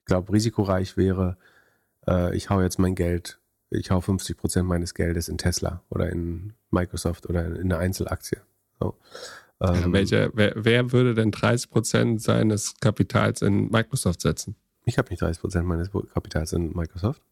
[0.00, 1.36] Ich glaube, risikoreich wäre,
[2.06, 6.10] äh, ich hau jetzt mein Geld ich hau 50 Prozent meines Geldes in Tesla oder
[6.10, 8.38] in Microsoft oder in eine Einzelaktie.
[8.80, 8.96] So.
[9.60, 14.56] Ähm, ja, welche, wer, wer, würde denn 30 Prozent seines Kapitals in Microsoft setzen?
[14.88, 17.22] Ich habe nicht 30 Prozent meines Kapitals in Microsoft,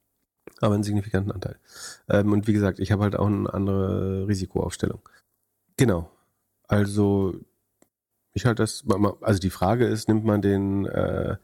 [0.60, 1.56] aber einen signifikanten Anteil.
[2.08, 5.00] Ähm, und wie gesagt, ich habe halt auch eine andere Risikoaufstellung.
[5.76, 6.10] Genau.
[6.68, 7.40] Also
[8.34, 8.84] ich halte das,
[9.22, 11.36] also die Frage ist, nimmt man den äh,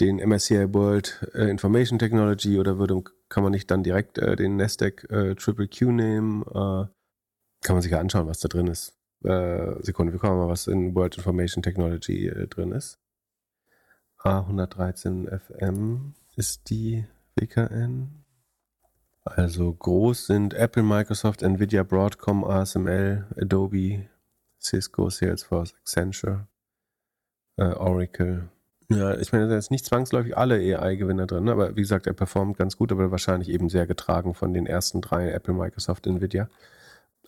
[0.00, 4.56] den MSCI World äh, Information Technology oder würde, kann man nicht dann direkt äh, den
[4.56, 6.42] Nasdaq äh, Triple Q nehmen?
[6.42, 6.86] Äh,
[7.62, 8.92] kann man sich ja anschauen, was da drin ist.
[9.22, 12.98] Sekunde, wir kommen mal, was in World Information Technology drin ist.
[14.20, 17.06] A113 FM ist die
[17.36, 18.24] WKN.
[19.24, 24.08] Also groß sind Apple, Microsoft, Nvidia, Broadcom, ASML, Adobe,
[24.60, 26.46] Cisco, Salesforce, Accenture,
[27.56, 28.48] Oracle,
[28.88, 32.56] ja, ich meine, da ist nicht zwangsläufig alle AI-Gewinner drin, aber wie gesagt, er performt
[32.56, 36.48] ganz gut, aber wahrscheinlich eben sehr getragen von den ersten drei, Apple, Microsoft, Nvidia.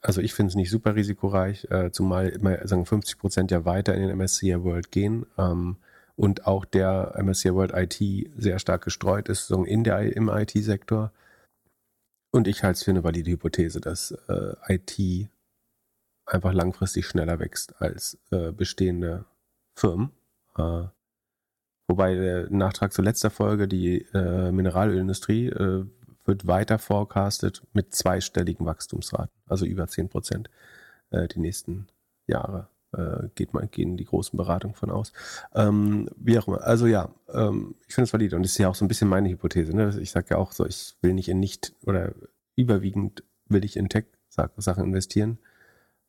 [0.00, 3.94] Also ich finde es nicht super risikoreich, äh, zumal immer sagen 50 Prozent ja weiter
[3.96, 5.76] in den MSCI World gehen ähm,
[6.18, 11.12] und auch der MSCI World IT sehr stark gestreut ist, so in der, im IT-Sektor.
[12.32, 15.30] Und ich halte es für eine valide Hypothese, dass äh, IT
[16.26, 19.24] einfach langfristig schneller wächst als äh, bestehende
[19.76, 20.10] Firmen.
[20.56, 20.88] Äh,
[21.90, 25.86] Wobei der Nachtrag zur letzter Folge, die äh, Mineralölindustrie, äh,
[26.24, 30.50] wird weiter forecastet mit zweistelligen Wachstumsraten, also über 10 Prozent
[31.10, 31.86] äh, die nächsten
[32.26, 32.68] Jahre.
[32.96, 35.12] Äh, geht man, gehen die großen Beratungen von aus.
[35.54, 36.62] Ähm, wie auch immer.
[36.62, 39.08] Also ja, ähm, ich finde es valide und das ist ja auch so ein bisschen
[39.08, 39.76] meine Hypothese.
[39.76, 39.94] Ne?
[40.00, 42.14] Ich sage ja auch so, ich will nicht in nicht oder
[42.56, 45.38] überwiegend will ich in Tech-Sachen investieren,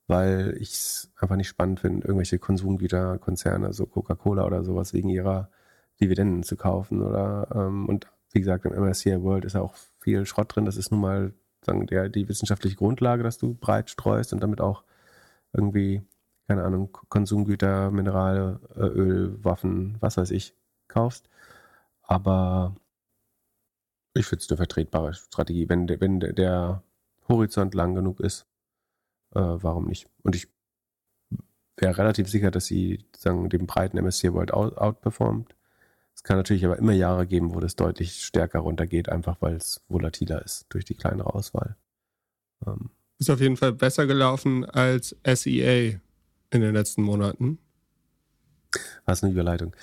[0.08, 5.50] weil ich es einfach nicht spannend finde, irgendwelche Konsumgüterkonzerne, so Coca-Cola oder sowas wegen ihrer
[6.00, 10.26] Dividenden zu kaufen oder ähm, und wie gesagt, im MSCI World ist ja auch viel
[10.26, 10.66] Schrott drin.
[10.66, 11.34] Das ist nun mal
[11.66, 14.84] sagen, der, die wissenschaftliche Grundlage, dass du breit streust und damit auch
[15.54, 16.02] irgendwie,
[16.50, 20.56] keine Ahnung, Konsumgüter, Minerale, äh, Öl, Waffen, was weiß ich,
[20.88, 21.30] kaufst.
[22.02, 22.76] Aber
[24.16, 25.70] ich finde es eine vertretbare Strategie.
[25.70, 26.82] Wenn, wenn der
[27.28, 28.48] Horizont lang genug ist,
[29.36, 30.08] äh, warum nicht?
[30.24, 30.48] Und ich
[31.78, 35.56] wäre relativ sicher, dass sie sagen, dem breiten MSCI World out, outperformt.
[36.16, 39.84] Es kann natürlich aber immer Jahre geben, wo das deutlich stärker runtergeht, einfach weil es
[39.88, 41.76] volatiler ist durch die kleinere Auswahl.
[42.66, 42.90] Ähm.
[43.20, 46.00] Ist auf jeden Fall besser gelaufen als SEA
[46.52, 47.60] in den letzten Monaten.
[49.06, 49.76] Was eine Überleitung.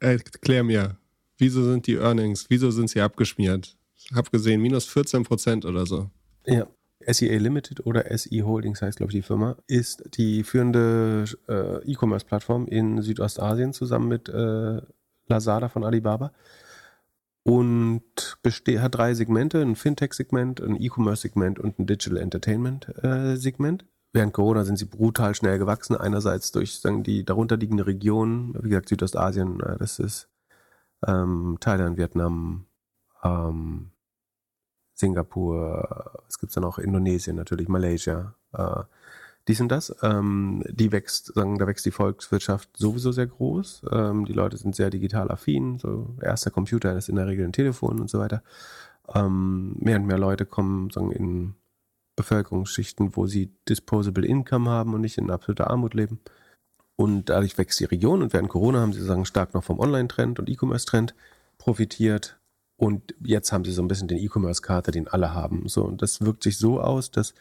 [0.00, 0.96] Erklär mir,
[1.36, 3.76] wieso sind die Earnings, wieso sind sie abgeschmiert?
[3.96, 6.10] Ich habe gesehen, minus 14 Prozent oder so.
[6.46, 6.66] Ja,
[7.06, 12.66] SEA Limited oder SE Holdings heißt, glaube ich, die Firma, ist die führende äh, E-Commerce-Plattform
[12.66, 14.80] in Südostasien zusammen mit äh,
[15.26, 16.32] Lazada von Alibaba.
[17.44, 18.02] Und
[18.44, 23.86] hat drei Segmente, ein Fintech-Segment, ein E-Commerce-Segment und ein Digital Entertainment-Segment.
[24.12, 25.96] Während Corona sind sie brutal schnell gewachsen.
[25.96, 30.28] Einerseits durch sagen, die darunterliegende Region, wie gesagt, Südostasien, äh, das ist
[31.06, 32.66] ähm, Thailand, Vietnam,
[33.22, 33.90] ähm,
[34.94, 38.82] Singapur, es gibt dann auch Indonesien natürlich, Malaysia, äh,
[39.46, 39.94] dies und das.
[40.02, 43.82] Ähm, die wächst, sagen, da wächst die Volkswirtschaft sowieso sehr groß.
[43.90, 45.78] Ähm, die Leute sind sehr digital affin.
[45.78, 48.42] So erster Computer ist in der Regel ein Telefon und so weiter.
[49.14, 51.54] Ähm, mehr und mehr Leute kommen sagen, in
[52.18, 56.20] Bevölkerungsschichten, wo sie disposable Income haben und nicht in absoluter Armut leben.
[56.96, 60.40] Und dadurch wächst die Region und während Corona haben sie sagen stark noch vom Online-Trend
[60.40, 61.14] und E-Commerce-Trend
[61.56, 62.40] profitiert.
[62.76, 65.68] Und jetzt haben sie so ein bisschen den E-Commerce-Kater, den alle haben.
[65.68, 67.34] So, und das wirkt sich so aus, dass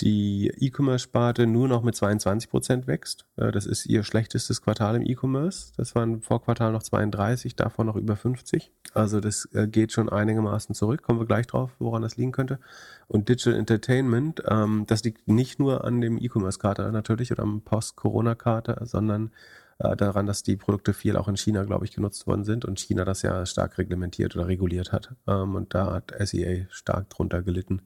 [0.00, 3.26] die E-Commerce-Sparte nur noch mit 22 Prozent wächst.
[3.36, 5.72] Äh, das ist ihr schlechtestes Quartal im E-Commerce.
[5.76, 8.70] Das waren vor Quartal noch 32, davor noch über 50.
[8.94, 11.02] Also das äh, geht schon einigermaßen zurück.
[11.02, 12.60] Kommen wir gleich drauf, woran das liegen könnte.
[13.08, 18.86] Und Digital Entertainment, ähm, das liegt nicht nur an dem E-Commerce-Kater natürlich oder am Post-Corona-Kater,
[18.86, 19.32] sondern
[19.78, 22.78] äh, daran, dass die Produkte viel auch in China, glaube ich, genutzt worden sind und
[22.78, 25.14] China das ja stark reglementiert oder reguliert hat.
[25.26, 27.82] Ähm, und da hat SEA stark drunter gelitten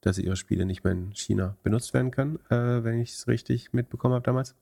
[0.00, 3.72] dass ihre Spiele nicht mehr in China benutzt werden können, äh, wenn ich es richtig
[3.72, 4.54] mitbekommen habe damals.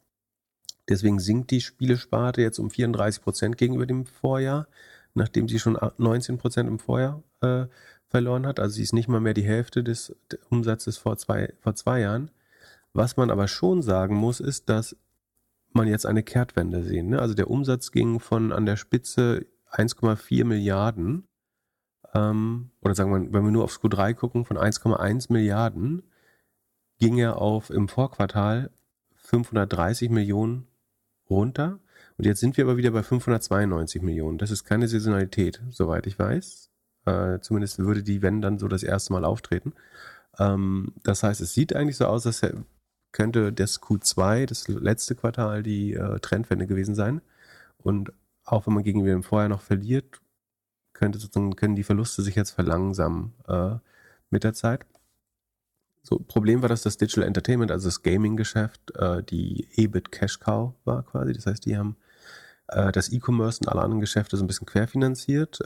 [0.89, 4.69] Deswegen sinkt die Spielesparte jetzt um 34 Prozent gegenüber dem Vorjahr,
[5.15, 7.67] nachdem sie schon 19 Prozent im Vorjahr äh,
[8.09, 8.61] verloren hat.
[8.61, 10.15] Also sie ist nicht mal mehr die Hälfte des
[10.49, 12.31] Umsatzes vor zwei, vor zwei Jahren.
[12.93, 14.97] Was man aber schon sagen muss, ist, dass
[15.73, 17.09] man jetzt eine Kehrtwende sehen.
[17.09, 17.21] Ne?
[17.21, 21.27] Also der Umsatz ging von an der Spitze 1,4 Milliarden
[22.15, 26.03] ähm, oder sagen wir, wenn wir nur aufs Q3 gucken, von 1,1 Milliarden
[26.99, 28.71] ging er auf im Vorquartal
[29.17, 30.67] 530 Millionen
[31.29, 31.79] runter.
[32.17, 34.39] Und jetzt sind wir aber wieder bei 592 Millionen.
[34.39, 36.71] Das ist keine Saisonalität, soweit ich weiß.
[37.05, 39.75] Äh, zumindest würde die, wenn dann so das erste Mal auftreten.
[40.39, 42.43] Ähm, das heißt, es sieht eigentlich so aus, als
[43.13, 47.23] könnte das Q2, das letzte Quartal, die äh, Trendwende gewesen sein.
[47.79, 48.13] Und
[48.45, 50.21] auch wenn man gegenüber dem Vorjahr noch verliert,
[50.97, 53.77] könnte sozusagen, können die Verluste sich jetzt verlangsamen äh,
[54.31, 54.87] mit der Zeit.
[56.03, 60.75] So, Problem war, dass das Digital Entertainment, also das Gaming-Geschäft, äh, die EBIT Cash Cow
[60.85, 61.33] war quasi.
[61.33, 61.97] Das heißt, die haben
[62.69, 65.61] äh, das E-Commerce und alle anderen Geschäfte so ein bisschen querfinanziert.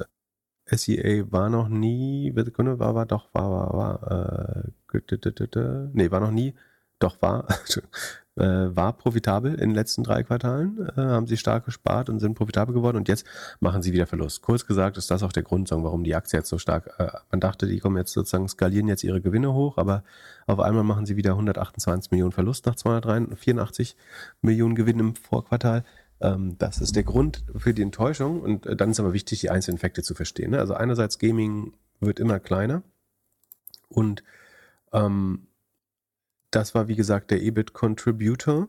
[0.66, 6.54] SEA war noch nie, war, war, doch, war, war, war, äh, nee, war noch nie,
[6.98, 7.46] doch, war,
[8.44, 12.74] war profitabel in den letzten drei Quartalen, äh, haben sie stark gespart und sind profitabel
[12.74, 13.26] geworden und jetzt
[13.60, 14.42] machen sie wieder Verlust.
[14.42, 17.40] Kurz gesagt ist das auch der Grund, warum die Aktie jetzt so stark, äh, man
[17.40, 20.04] dachte, die kommen jetzt sozusagen, skalieren jetzt ihre Gewinne hoch, aber
[20.46, 23.96] auf einmal machen sie wieder 128 Millionen Verlust nach 284
[24.42, 25.84] Millionen Gewinn im Vorquartal.
[26.20, 29.50] Ähm, das ist der Grund für die Enttäuschung und äh, dann ist aber wichtig, die
[29.50, 30.52] einzelnen Effekte zu verstehen.
[30.52, 30.58] Ne?
[30.58, 32.82] Also einerseits Gaming wird immer kleiner
[33.88, 34.22] und
[34.92, 35.46] ähm,
[36.50, 38.68] das war, wie gesagt, der EBIT Contributor.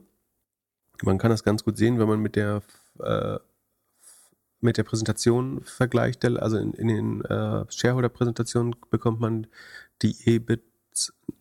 [1.04, 2.62] Man kann das ganz gut sehen, wenn man mit der,
[3.00, 3.40] äh,
[4.60, 6.24] mit der Präsentation vergleicht.
[6.26, 9.48] Also in, in den äh, Shareholder-Präsentationen bekommt man
[10.02, 10.64] die EBIT,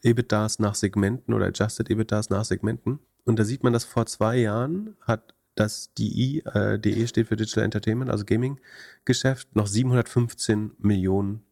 [0.03, 3.01] EBITDAs nach Segmenten oder Adjusted EBITDAs nach Segmenten.
[3.24, 7.36] Und da sieht man, dass vor zwei Jahren hat das DI, äh, DE steht für
[7.36, 11.45] Digital Entertainment, also Gaming-Geschäft, noch 715 Millionen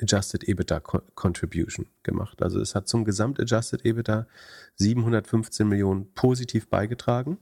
[0.00, 2.42] Adjusted EBITDA Contribution gemacht.
[2.42, 4.26] Also es hat zum Gesamt-Adjusted EBITDA
[4.76, 7.38] 715 Millionen positiv beigetragen.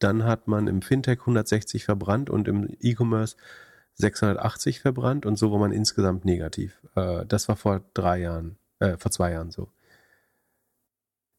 [0.00, 3.36] Dann hat man im Fintech 160 verbrannt und im E-Commerce
[3.94, 6.80] 680 verbrannt und so war man insgesamt negativ.
[6.96, 9.70] Äh, das war vor drei Jahren, äh, vor zwei Jahren so.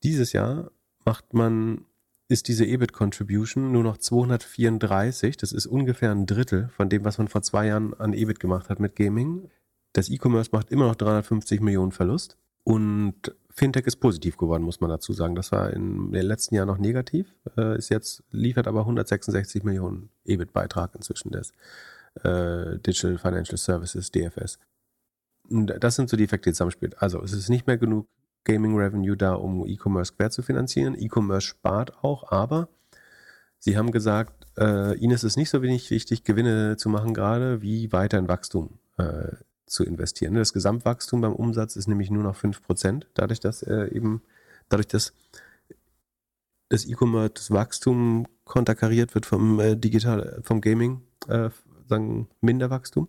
[0.03, 0.71] Dieses Jahr
[1.03, 1.85] macht man,
[2.27, 5.35] ist diese EBIT Contribution nur noch 234.
[5.35, 8.69] Das ist ungefähr ein Drittel von dem, was man vor zwei Jahren an EBIT gemacht
[8.69, 9.49] hat mit Gaming.
[9.95, 14.89] Das E-Commerce macht immer noch 350 Millionen Verlust und Fintech ist positiv geworden, muss man
[14.89, 15.35] dazu sagen.
[15.35, 20.09] Das war in den letzten Jahren noch negativ, äh, ist jetzt, liefert aber 166 Millionen
[20.25, 21.53] EBIT-Beitrag inzwischen des
[22.23, 24.59] äh, Digital Financial Services, DFS.
[25.49, 26.95] Und das sind so die Effekte, die zusammenspielen.
[26.97, 28.09] Also es ist nicht mehr genug
[28.43, 30.93] Gaming Revenue da, um E-Commerce quer zu finanzieren.
[30.93, 32.67] E-Commerce spart auch, aber
[33.59, 37.61] sie haben gesagt, äh, ihnen ist es nicht so wenig wichtig, Gewinne zu machen gerade,
[37.61, 39.31] wie weiter in Wachstum äh,
[39.75, 40.33] zu investieren.
[40.33, 44.21] Das Gesamtwachstum beim Umsatz ist nämlich nur noch 5%, dadurch, dass äh, eben,
[44.69, 45.13] dadurch, dass
[46.69, 51.49] das E-Commerce-Wachstum konterkariert wird vom äh, Digital, vom Gaming, äh,
[51.87, 53.07] sagen Minderwachstum.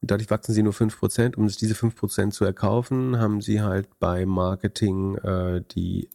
[0.00, 1.36] Und dadurch wachsen sie nur 5%.
[1.36, 6.08] Um sich diese 5% zu erkaufen, haben sie halt bei Marketing äh, die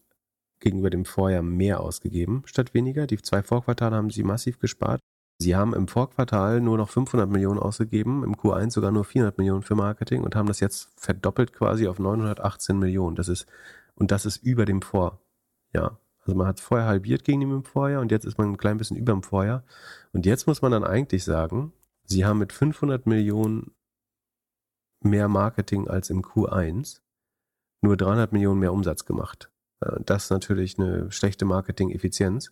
[0.60, 3.06] gegenüber dem Vorjahr mehr ausgegeben statt weniger.
[3.06, 5.02] Die zwei Vorquartale haben sie massiv gespart.
[5.38, 9.64] Sie haben im Vorquartal nur noch 500 Millionen ausgegeben, im Q1 sogar nur 400 Millionen
[9.64, 13.16] für Marketing und haben das jetzt verdoppelt quasi auf 918 Millionen.
[13.16, 13.46] Das ist,
[13.96, 16.00] und das ist über dem Vorjahr.
[16.22, 18.78] Also man hat es vorher halbiert gegen dem Vorjahr und jetzt ist man ein klein
[18.78, 19.64] bisschen über dem Vorjahr.
[20.14, 21.74] Und jetzt muss man dann eigentlich sagen,
[22.06, 23.72] sie haben mit 500 Millionen
[25.02, 27.02] mehr Marketing als im Q1
[27.82, 29.52] nur 300 Millionen mehr Umsatz gemacht.
[29.82, 32.52] Äh, das ist natürlich eine schlechte Marketing-Effizienz,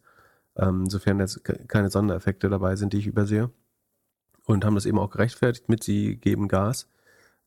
[0.57, 3.51] ähm, sofern jetzt keine Sondereffekte dabei sind, die ich übersehe.
[4.45, 6.89] Und haben das eben auch gerechtfertigt mit, sie geben Gas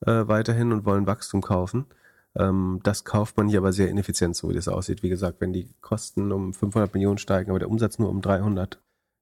[0.01, 1.87] äh, weiterhin und wollen Wachstum kaufen.
[2.35, 5.03] Ähm, das kauft man hier aber sehr ineffizient, so wie das aussieht.
[5.03, 8.81] Wie gesagt, wenn die Kosten um 500 Millionen steigen, aber der Umsatz nur um 300,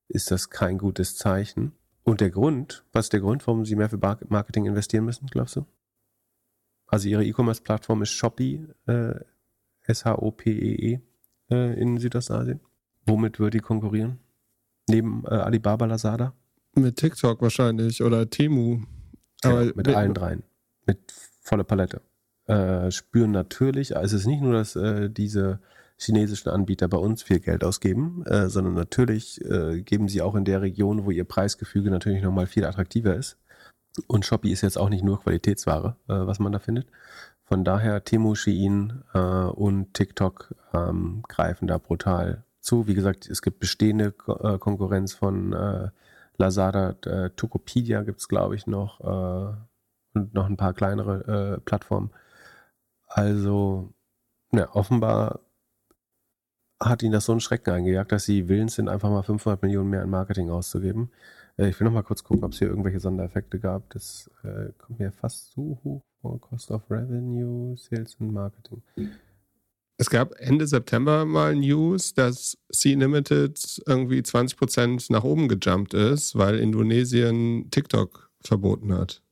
[0.09, 1.73] ist das kein gutes Zeichen.
[2.03, 5.57] Und der Grund, was ist der Grund, warum sie mehr für Marketing investieren müssen, glaubst
[5.57, 5.67] du?
[6.87, 9.15] Also ihre E-Commerce-Plattform ist Shopee, äh,
[9.83, 11.01] S-H-O-P-E-E -E,
[11.51, 12.61] äh, in Südostasien.
[13.07, 14.19] Womit würde die konkurrieren?
[14.89, 16.35] Neben äh, Alibaba, Lazada?
[16.75, 18.83] Mit TikTok wahrscheinlich oder Temu.
[19.43, 20.43] Aber ja, mit, mit allen dreien.
[20.87, 20.99] Mit
[21.41, 22.01] voller Palette.
[22.47, 25.61] Äh, spüren natürlich, also es ist nicht nur, dass äh, diese
[25.97, 30.45] chinesischen Anbieter bei uns viel Geld ausgeben, äh, sondern natürlich äh, geben sie auch in
[30.45, 33.39] der Region, wo ihr Preisgefüge natürlich nochmal viel attraktiver ist.
[34.07, 36.89] Und Shopee ist jetzt auch nicht nur Qualitätsware, äh, was man da findet.
[37.45, 42.87] Von daher Temu, Shein äh, und TikTok ähm, greifen da brutal zu.
[42.87, 45.91] Wie gesagt, es gibt bestehende Ko äh, Konkurrenz von äh,
[46.37, 49.57] Lazada, äh, Tokopedia gibt es, glaube ich, noch äh,
[50.15, 52.11] und noch ein paar kleinere äh, Plattformen.
[53.09, 53.93] Also,
[54.53, 55.41] ja, offenbar
[56.81, 59.91] hat ihnen das so einen Schrecken eingejagt, dass sie willens sind, einfach mal 500 Millionen
[59.91, 61.11] mehr in Marketing auszugeben.
[61.57, 63.91] Äh, ich will noch mal kurz gucken, ob es hier irgendwelche Sondereffekte gab.
[63.91, 66.41] Das äh, kommt mir fast so hoch vor.
[66.41, 68.83] Cost of Revenue, Sales und Marketing.
[69.97, 76.59] Es gab Ende September mal News, dass C-Limited irgendwie 20% nach oben gejumpt ist, weil
[76.59, 79.23] Indonesien TikTok verboten hat.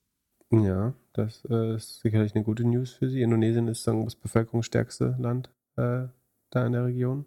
[0.51, 3.23] Ja, das ist sicherlich eine gute News für Sie.
[3.23, 6.07] Indonesien ist sagen, das bevölkerungsstärkste Land äh,
[6.51, 7.27] da in der Region.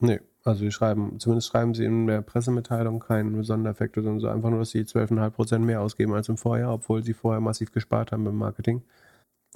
[0.00, 4.50] Nee, also sie schreiben, zumindest schreiben sie in der Pressemitteilung keinen Sondereffekt, sondern so einfach
[4.50, 8.24] nur, dass sie 12,5% mehr ausgeben als im Vorjahr, obwohl sie vorher massiv gespart haben
[8.24, 8.82] beim Marketing.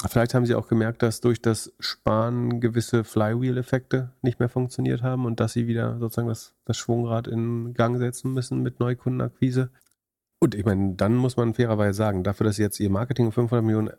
[0.08, 5.26] Vielleicht haben sie auch gemerkt, dass durch das Sparen gewisse Flywheel-Effekte nicht mehr funktioniert haben
[5.26, 9.70] und dass sie wieder sozusagen das, das Schwungrad in Gang setzen müssen mit Neukundenakquise.
[10.38, 13.90] Und ich meine, dann muss man fairerweise sagen, dafür, dass jetzt ihr Marketing 500 Millionen,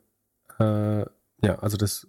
[0.59, 1.05] äh,
[1.41, 2.07] ja, also das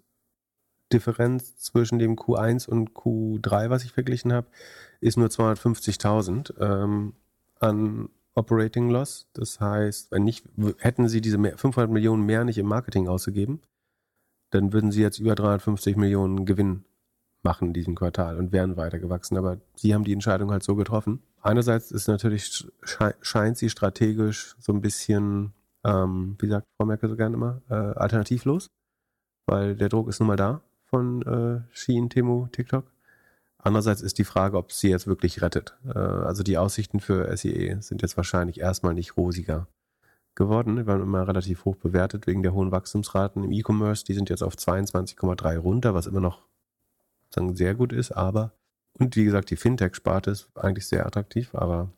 [0.93, 4.47] Differenz zwischen dem Q1 und Q3, was ich verglichen habe,
[5.01, 7.15] ist nur 250.000 ähm,
[7.61, 9.29] an Operating Loss.
[9.35, 10.45] Das heißt, wenn nicht,
[10.79, 13.61] hätten sie diese 500 Millionen mehr nicht im Marketing ausgegeben,
[14.55, 16.85] dann würden sie jetzt über 350 Millionen Gewinn
[17.43, 19.37] machen in diesem Quartal und wären weiter gewachsen.
[19.37, 21.23] Aber sie haben die Entscheidung halt so getroffen.
[21.43, 22.67] Einerseits ist natürlich,
[23.21, 25.53] scheint sie strategisch so ein bisschen,
[25.85, 28.71] ähm, wie sagt Frau Merkel so gerne immer, äh, alternativlos,
[29.47, 32.91] weil der Druck ist nun mal da von äh, Shein, Temu, TikTok.
[33.59, 35.77] Andererseits ist die Frage, ob sie jetzt wirklich rettet.
[35.85, 39.67] Äh, also die Aussichten für SEE sind jetzt wahrscheinlich erstmal nicht rosiger
[40.35, 40.77] geworden.
[40.77, 44.05] Die waren immer relativ hoch bewertet wegen der hohen Wachstumsraten im E-Commerce.
[44.05, 46.43] Die sind jetzt auf 22,3 runter, was immer noch
[47.31, 48.53] sagen, sehr gut ist, aber
[48.99, 51.93] und wie gesagt, die Fintech-Sparte ist eigentlich sehr attraktiv, aber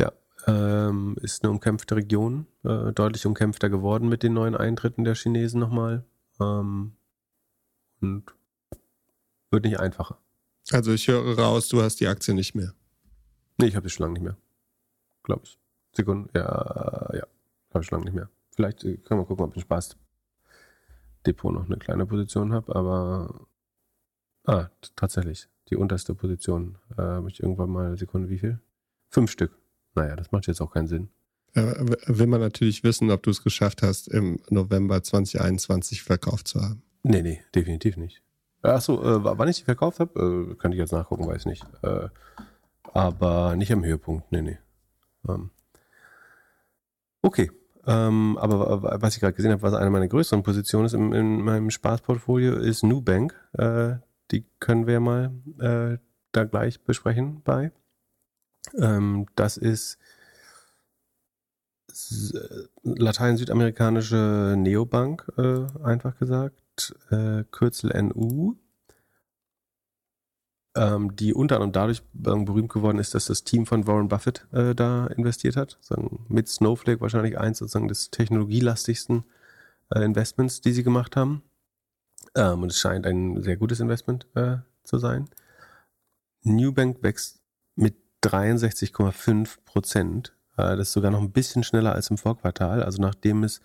[0.00, 0.12] ja,
[0.46, 5.60] Ähm, ist eine umkämpfte Region, äh, deutlich umkämpfter geworden mit den neuen Eintritten der Chinesen
[5.60, 6.04] nochmal.
[6.40, 6.96] Ähm,
[8.00, 8.24] und
[9.50, 10.18] wird nicht einfacher.
[10.70, 12.74] Also ich höre raus, du hast die Aktie nicht mehr.
[13.56, 14.36] Nee, ich habe sie schon lange nicht mehr.
[15.22, 15.58] Glaube ich.
[15.98, 17.26] Sekunden, ja, ja,
[17.74, 18.28] habe ich lange nicht mehr.
[18.54, 19.96] Vielleicht äh, können wir gucken, ob ich Spaß
[21.26, 23.46] Depot noch eine kleine Position habe, aber
[24.46, 25.48] ah, tatsächlich.
[25.70, 28.60] Die unterste Position äh, habe ich irgendwann mal, Sekunde, wie viel?
[29.10, 29.58] Fünf Stück.
[29.94, 31.08] Naja, das macht jetzt auch keinen Sinn.
[31.54, 31.74] Äh,
[32.06, 36.82] will man natürlich wissen, ob du es geschafft hast, im November 2021 verkauft zu haben.
[37.02, 38.22] Nee, nee, definitiv nicht.
[38.62, 41.66] Achso, äh, wann ich die verkauft habe, äh, kann ich jetzt nachgucken, weiß nicht.
[41.82, 42.08] Äh,
[42.92, 44.58] aber nicht am Höhepunkt, nee, nee.
[45.28, 45.50] Ähm,
[47.28, 47.50] okay.
[47.86, 51.42] Ähm, aber was ich gerade gesehen habe, was eine meiner größeren Positionen ist in, in
[51.42, 53.34] meinem Spaßportfolio, ist Nubank.
[53.52, 53.96] Äh,
[54.30, 55.98] die können wir mal äh,
[56.32, 57.72] da gleich besprechen bei.
[58.76, 59.98] Ähm, das ist
[62.82, 68.56] latein-südamerikanische Neobank, äh, einfach gesagt, äh, Kürzel NU,
[70.78, 74.46] ähm, die unter anderem dadurch äh, berühmt geworden ist, dass das Team von Warren Buffett
[74.52, 79.24] äh, da investiert hat, sagen, mit Snowflake wahrscheinlich eins sozusagen des technologielastigsten
[79.94, 81.42] äh, Investments, die sie gemacht haben.
[82.34, 85.28] Ähm, und es scheint ein sehr gutes Investment äh, zu sein.
[86.42, 87.40] Newbank wächst
[87.74, 92.82] mit 63,5 Prozent äh, das ist sogar noch ein bisschen schneller als im Vorquartal.
[92.82, 93.62] Also nachdem es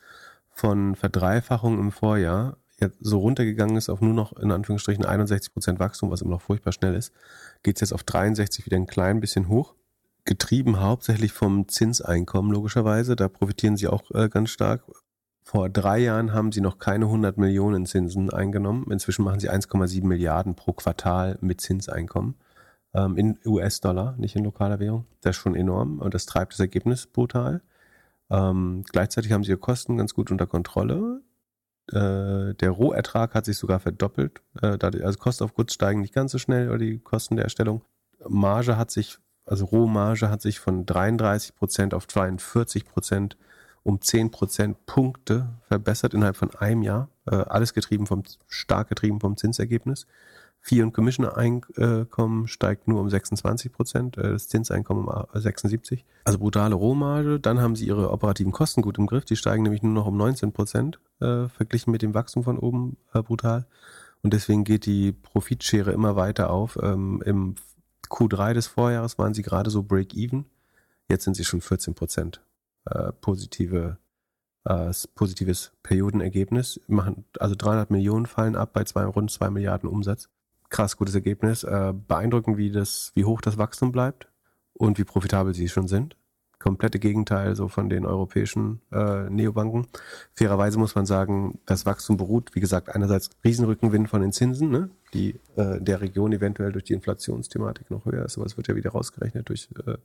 [0.50, 5.80] von Verdreifachung im Vorjahr jetzt so runtergegangen ist auf nur noch in Anführungsstrichen 61 Prozent
[5.80, 7.12] Wachstum, was immer noch furchtbar schnell ist,
[7.64, 9.76] geht es jetzt auf 63 wieder ein klein bisschen hoch.
[10.26, 13.16] Getrieben hauptsächlich vom Zinseinkommen logischerweise.
[13.16, 14.84] Da profitieren sie auch äh, ganz stark.
[15.44, 18.90] Vor drei Jahren haben sie noch keine 100 Millionen Zinsen eingenommen.
[18.90, 22.36] Inzwischen machen sie 1,7 Milliarden pro Quartal mit Zinseinkommen
[22.94, 25.06] ähm, in US-Dollar, nicht in lokaler Währung.
[25.22, 27.62] Das ist schon enorm und das treibt das Ergebnis brutal.
[28.30, 31.22] Ähm, gleichzeitig haben sie ihre Kosten ganz gut unter Kontrolle.
[31.92, 34.42] Äh, der Rohertrag hat sich sogar verdoppelt.
[34.62, 37.82] Äh, also Kosten auf Goods steigen nicht ganz so schnell oder die Kosten der Erstellung.
[38.28, 43.38] Marge hat sich, also Rohmarge hat sich von 33 Prozent auf 42 Prozent
[43.84, 47.10] um 10 Prozentpunkte verbessert innerhalb von einem Jahr.
[47.26, 50.08] Äh, alles getrieben vom, stark getrieben vom Zinsergebnis.
[50.66, 56.06] Fee- und Commission-Einkommen steigt nur um 26 Prozent, äh, das Zinseinkommen um 76.
[56.24, 57.38] Also brutale Rohmarge.
[57.38, 59.26] Dann haben sie ihre operativen Kosten gut im Griff.
[59.26, 62.96] Die steigen nämlich nur noch um 19 Prozent, äh, verglichen mit dem Wachstum von oben
[63.14, 63.68] äh, brutal.
[64.22, 66.80] Und deswegen geht die Profitschere immer weiter auf.
[66.82, 67.56] Ähm, Im
[68.08, 70.46] Q3 des Vorjahres waren sie gerade so Break-Even.
[71.10, 72.42] Jetzt sind sie schon 14 Prozent
[72.86, 73.98] äh, positive
[74.64, 76.80] äh, positives Periodenergebnis.
[76.88, 80.30] Machen, also 300 Millionen fallen ab bei zwei, rund 2 Milliarden Umsatz
[80.74, 81.64] krass gutes Ergebnis.
[81.64, 84.28] Äh, beeindruckend, wie das, wie hoch das Wachstum bleibt
[84.74, 86.18] und wie profitabel sie schon sind.
[86.60, 89.88] Komplette Gegenteil so von den europäischen äh, Neobanken.
[90.34, 94.90] Fairerweise muss man sagen, das Wachstum beruht, wie gesagt, einerseits Riesenrückenwind von den Zinsen, ne,
[95.14, 98.76] die äh, der Region eventuell durch die Inflationsthematik noch höher ist, aber es wird ja
[98.76, 99.98] wieder rausgerechnet durch, äh,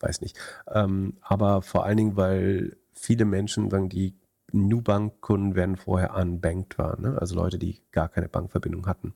[0.00, 0.38] weiß nicht.
[0.68, 4.14] Ähm, aber vor allen Dingen, weil viele Menschen sagen, die
[4.52, 7.18] New-Bank-Kunden werden vorher unbanked waren, ne?
[7.20, 9.12] also Leute, die gar keine Bankverbindung hatten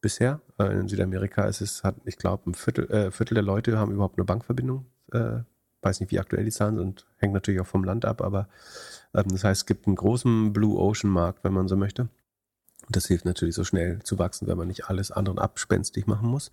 [0.00, 0.40] bisher.
[0.58, 3.92] Äh, in Südamerika ist es, hat, ich glaube, ein Viertel, äh, Viertel der Leute haben
[3.92, 4.86] überhaupt eine Bankverbindung.
[5.12, 5.40] Äh,
[5.82, 8.48] weiß nicht, wie aktuell die Zahlen sind, hängt natürlich auch vom Land ab, aber
[9.14, 12.08] ähm, das heißt, es gibt einen großen Blue Ocean Markt, wenn man so möchte.
[12.86, 16.28] Und das hilft natürlich so schnell zu wachsen, wenn man nicht alles anderen abspenstig machen
[16.28, 16.50] muss.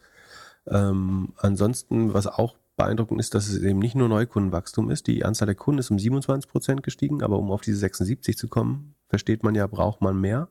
[0.68, 5.08] Ähm, ansonsten, was auch beeindruckend ist, dass es eben nicht nur Neukundenwachstum ist.
[5.08, 8.48] Die Anzahl der Kunden ist um 27 Prozent gestiegen, aber um auf diese 76 zu
[8.48, 10.50] kommen, versteht man ja, braucht man mehr.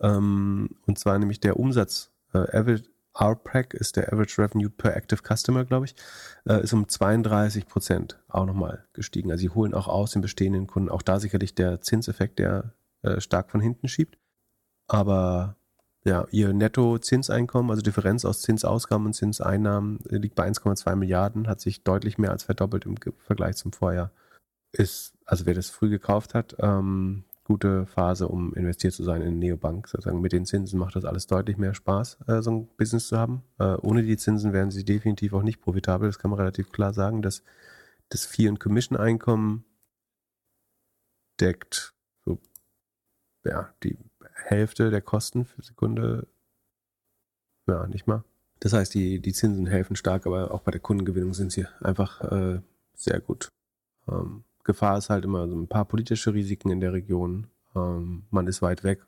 [0.00, 2.09] Ähm, und zwar nämlich der Umsatz.
[2.32, 2.80] Äh,
[3.14, 5.94] RPAC ist der Average Revenue per Active Customer, glaube ich,
[6.48, 9.30] äh, ist um 32 Prozent auch nochmal gestiegen.
[9.30, 10.90] Also sie holen auch aus den bestehenden Kunden.
[10.90, 14.18] Auch da sicherlich der Zinseffekt, der äh, stark von hinten schiebt.
[14.86, 15.56] Aber
[16.04, 21.84] ja, ihr Netto-Zinseinkommen, also Differenz aus Zinsausgaben und Zinseinnahmen, liegt bei 1,2 Milliarden, hat sich
[21.84, 24.10] deutlich mehr als verdoppelt im Vergleich zum Vorjahr.
[24.72, 29.40] Ist, also wer das früh gekauft hat, ähm, gute Phase, um investiert zu sein in
[29.40, 29.88] Neobank.
[29.88, 33.18] Sozusagen mit den Zinsen macht das alles deutlich mehr Spaß, äh, so ein Business zu
[33.18, 33.42] haben.
[33.58, 36.08] Äh, ohne die Zinsen wären sie definitiv auch nicht profitabel.
[36.08, 37.22] Das kann man relativ klar sagen.
[37.22, 37.42] dass
[38.08, 39.64] das Fee- und Commission-Einkommen
[41.40, 41.92] deckt
[42.24, 42.38] so,
[43.44, 43.98] ja, die
[44.32, 46.28] Hälfte der Kosten für Sekunde.
[47.66, 48.22] Ja, nicht mal.
[48.60, 52.20] Das heißt, die, die Zinsen helfen stark, aber auch bei der Kundengewinnung sind sie einfach
[52.30, 52.60] äh,
[52.94, 53.48] sehr gut.
[54.06, 57.48] Ähm, Gefahr ist halt immer so ein paar politische Risiken in der Region.
[57.74, 59.04] Ähm, man ist weit weg.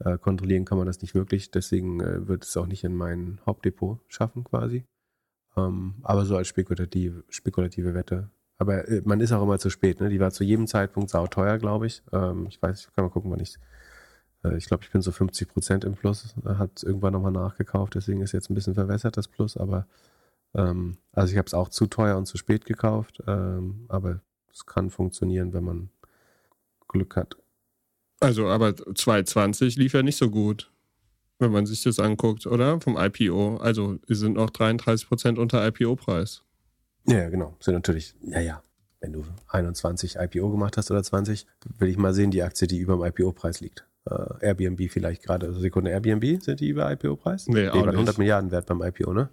[0.00, 1.52] Äh, kontrollieren kann man das nicht wirklich.
[1.52, 4.84] Deswegen äh, wird es auch nicht in mein Hauptdepot schaffen quasi.
[5.56, 10.00] Ähm, aber so als spekulative, spekulative Wette Aber äh, man ist auch immer zu spät.
[10.00, 10.08] Ne?
[10.08, 12.02] Die war zu jedem Zeitpunkt sauteuer, glaube ich.
[12.12, 13.58] Ähm, ich weiß, ich kann mal gucken, wann ich.
[14.42, 16.34] Äh, ich glaube, ich bin so 50 Prozent im Plus.
[16.44, 19.56] Hat irgendwann nochmal nachgekauft, deswegen ist jetzt ein bisschen verwässert das Plus.
[19.56, 19.86] Aber
[20.54, 23.22] ähm, also ich habe es auch zu teuer und zu spät gekauft.
[23.26, 24.20] Ähm, aber
[24.52, 25.90] es kann funktionieren, wenn man
[26.88, 27.36] Glück hat.
[28.20, 30.70] Also, aber 220 lief ja nicht so gut,
[31.38, 32.80] wenn man sich das anguckt, oder?
[32.80, 33.56] Vom IPO.
[33.56, 36.42] Also, die sind noch 33 Prozent unter IPO-Preis.
[37.06, 37.56] Ja, genau.
[37.60, 38.62] Sind natürlich, ja, ja.
[39.00, 41.46] Wenn du 21 IPO gemacht hast oder 20,
[41.78, 43.86] will ich mal sehen, die Aktie, die über dem IPO-Preis liegt.
[44.08, 45.46] Uh, Airbnb vielleicht gerade.
[45.46, 47.48] Also Sekunde, Airbnb, sind die über IPO-Preis?
[47.48, 48.18] Nee, auch nee, 100 nicht.
[48.18, 49.30] Milliarden wert beim IPO, ne?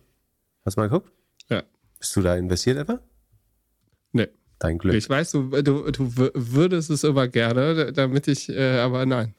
[0.66, 1.12] Hast du mal geguckt?
[1.50, 1.64] Ja.
[2.00, 3.00] Bist du da investiert etwa?
[4.12, 4.28] Nee.
[4.60, 4.96] Dein Glück.
[4.96, 9.36] Ich weiß, du, du, du würdest es immer gerne, damit ich, äh, aber nein.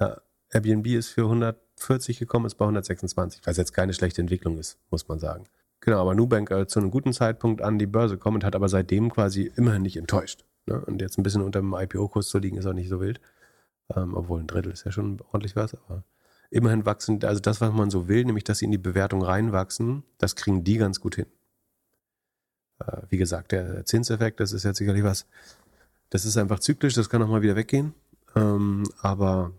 [0.00, 0.20] Ja,
[0.50, 5.06] Airbnb ist für 140 gekommen, ist bei 126, was jetzt keine schlechte Entwicklung ist, muss
[5.08, 5.44] man sagen.
[5.80, 8.70] Genau, aber Nubank äh, zu einem guten Zeitpunkt an die Börse kommt und hat aber
[8.70, 10.44] seitdem quasi immerhin nicht enttäuscht.
[10.66, 10.80] Ne?
[10.80, 13.20] Und jetzt ein bisschen unter dem IPO-Kurs zu liegen, ist auch nicht so wild.
[13.94, 16.04] Ähm, obwohl ein Drittel ist ja schon ordentlich was, aber
[16.50, 20.04] immerhin wachsen, also das, was man so will, nämlich dass sie in die Bewertung reinwachsen,
[20.16, 21.26] das kriegen die ganz gut hin.
[22.80, 25.26] Äh, wie gesagt, der Zinseffekt, das ist jetzt sicherlich was,
[26.10, 27.94] das ist einfach zyklisch, das kann auch mal wieder weggehen.
[28.36, 29.52] Ähm, aber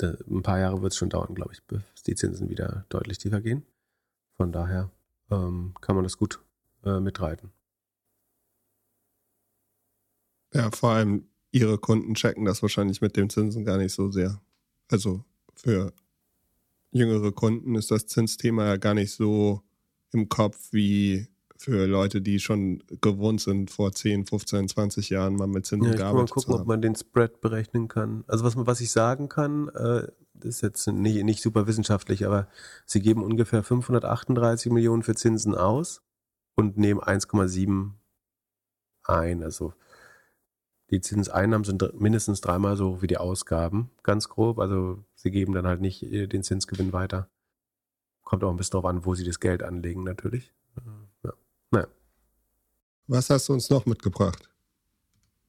[0.00, 3.40] ein paar Jahre wird es schon dauern, glaube ich, bis die Zinsen wieder deutlich tiefer
[3.40, 3.64] gehen.
[4.36, 4.90] Von daher
[5.30, 6.40] ähm, kann man das gut
[6.84, 7.52] äh, mitreiten.
[10.52, 14.40] Ja, vor allem ihre Kunden checken das wahrscheinlich mit dem Zinsen gar nicht so sehr.
[14.90, 15.24] Also
[15.54, 15.92] für
[16.90, 19.62] jüngere Kunden ist das Zinsthema ja gar nicht so
[20.12, 21.28] im Kopf wie
[21.62, 25.96] für Leute, die schon gewohnt sind, vor 10, 15, 20 Jahren mal mit Zinsen ja,
[25.96, 28.24] gearbeitet mal gucken, ob man den Spread berechnen kann.
[28.26, 30.08] Also was, was ich sagen kann, äh,
[30.44, 32.48] ist jetzt nicht, nicht super wissenschaftlich, aber
[32.84, 36.02] sie geben ungefähr 538 Millionen für Zinsen aus
[36.56, 37.92] und nehmen 1,7
[39.04, 39.42] ein.
[39.44, 39.72] Also
[40.90, 44.58] die Zinseinnahmen sind mindestens dreimal so hoch wie die Ausgaben, ganz grob.
[44.58, 47.30] Also sie geben dann halt nicht äh, den Zinsgewinn weiter.
[48.24, 50.52] Kommt auch ein bisschen darauf an, wo sie das Geld anlegen, natürlich.
[51.72, 51.78] Ja.
[51.78, 51.88] Naja.
[53.08, 54.48] Was hast du uns noch mitgebracht?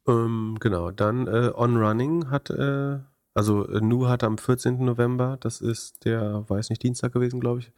[0.08, 3.00] Ähm, genau, dann äh, On Running hat äh,
[3.34, 4.84] also äh, Nu hat am 14.
[4.84, 7.72] November, das ist der, weiß nicht, Dienstag gewesen, glaube ich,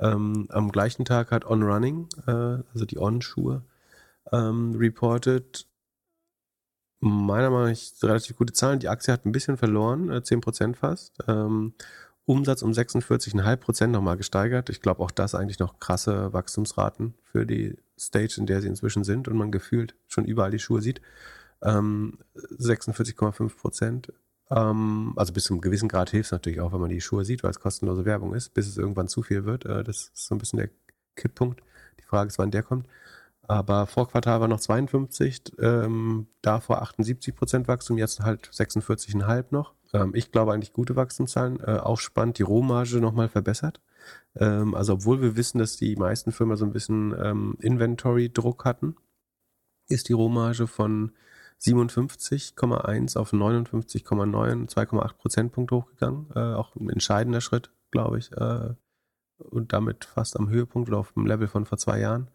[0.00, 2.30] ähm, am gleichen Tag hat On Running, äh,
[2.72, 3.62] also die On-Schuhe,
[4.32, 5.66] ähm, reported.
[7.00, 8.80] Meiner Meinung nach relativ gute Zahlen.
[8.80, 11.16] Die Aktie hat ein bisschen verloren, äh, 10% fast.
[11.28, 11.74] Ähm,
[12.26, 14.68] Umsatz um 46,5% nochmal gesteigert.
[14.68, 19.04] Ich glaube auch das eigentlich noch krasse Wachstumsraten für die Stage, in der sie inzwischen
[19.04, 21.00] sind und man gefühlt schon überall die Schuhe sieht.
[21.62, 24.10] Ähm, 46,5%
[24.50, 27.24] ähm, also bis zu einem gewissen Grad hilft es natürlich auch, wenn man die Schuhe
[27.24, 29.66] sieht, weil es kostenlose Werbung ist, bis es irgendwann zu viel wird.
[29.66, 30.70] Äh, das ist so ein bisschen der
[31.16, 31.62] Kipppunkt.
[32.00, 32.86] Die Frage ist, wann der kommt.
[33.42, 39.74] Aber vor Quartal war noch 52, ähm, davor 78 Prozent Wachstum, jetzt halt 46,5 noch.
[39.92, 41.60] Ähm, ich glaube eigentlich gute Wachstumszahlen.
[41.60, 43.80] Äh, auch spannend, die Rohmarge nochmal verbessert.
[44.36, 48.96] Ähm, also obwohl wir wissen, dass die meisten Firmen so ein bisschen ähm, Inventory-Druck hatten,
[49.88, 51.12] ist die Rohmarge von
[51.60, 56.26] 57,1 auf 59,9, 2,8 Prozentpunkte hochgegangen.
[56.34, 58.32] Äh, auch ein entscheidender Schritt, glaube ich.
[58.32, 58.74] Äh,
[59.38, 62.30] und damit fast am Höhepunkt oder auf dem Level von vor zwei Jahren.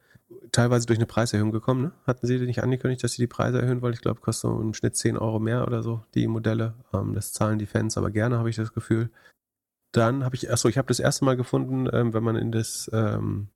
[0.52, 1.82] Teilweise durch eine Preiserhöhung gekommen.
[1.84, 1.92] Ne?
[2.06, 3.94] Hatten Sie nicht angekündigt, dass Sie die Preise erhöhen wollen?
[3.94, 6.76] Ich glaube, kostet so im Schnitt 10 Euro mehr oder so, die Modelle.
[6.94, 9.10] Ähm, das zahlen die Fans aber gerne, habe ich das Gefühl.
[9.92, 12.90] Dann habe ich, achso, ich habe das erste Mal gefunden, ähm, wenn man in das
[12.94, 13.50] ähm,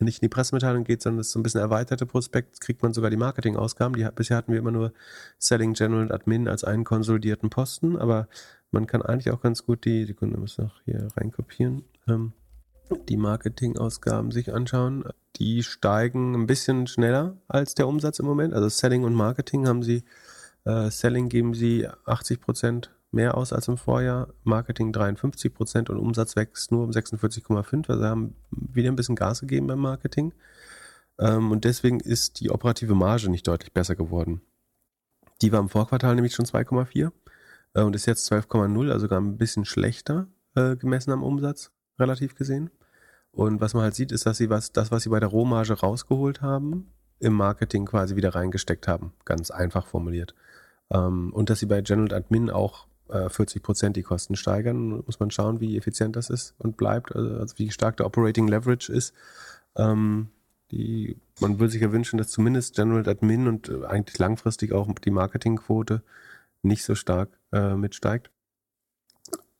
[0.00, 3.10] nicht in die Pressemitteilung geht, sondern das so ein bisschen erweiterte Prospekt, kriegt man sogar
[3.10, 3.96] die Marketingausgaben.
[3.96, 4.92] Die, bisher hatten wir immer nur
[5.38, 8.28] Selling General und Admin als einen konsolidierten Posten, aber
[8.70, 12.32] man kann eigentlich auch ganz gut die, die Kunde muss noch hier reinkopieren, ähm,
[13.08, 15.04] die Marketingausgaben sich anschauen.
[15.36, 18.54] Die steigen ein bisschen schneller als der Umsatz im Moment.
[18.54, 20.04] Also Selling und Marketing haben sie,
[20.64, 25.98] äh, Selling geben sie 80 Prozent mehr aus als im Vorjahr, Marketing 53 Prozent und
[25.98, 27.88] Umsatz wächst nur um 46,5.
[27.88, 30.32] Also haben wieder ein bisschen Gas gegeben beim Marketing.
[31.18, 34.42] Ähm, und deswegen ist die operative Marge nicht deutlich besser geworden.
[35.40, 37.12] Die war im Vorquartal nämlich schon 2,4
[37.74, 42.34] äh, und ist jetzt 12,0, also sogar ein bisschen schlechter äh, gemessen am Umsatz, relativ
[42.34, 42.70] gesehen.
[43.32, 45.74] Und was man halt sieht, ist, dass sie was, das, was sie bei der Rohmarge
[45.74, 49.12] rausgeholt haben, im Marketing quasi wieder reingesteckt haben.
[49.24, 50.34] Ganz einfach formuliert.
[50.90, 55.02] Ähm, und dass sie bei General Admin auch 40 äh, Prozent die Kosten steigern.
[55.04, 58.48] Muss man schauen, wie effizient das ist und bleibt, also, also wie stark der Operating
[58.48, 59.14] Leverage ist.
[59.76, 60.28] Ähm,
[60.70, 64.92] die, man würde sich ja wünschen, dass zumindest General Admin und äh, eigentlich langfristig auch
[64.92, 66.02] die Marketingquote
[66.62, 68.30] nicht so stark äh, mitsteigt.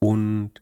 [0.01, 0.53] Und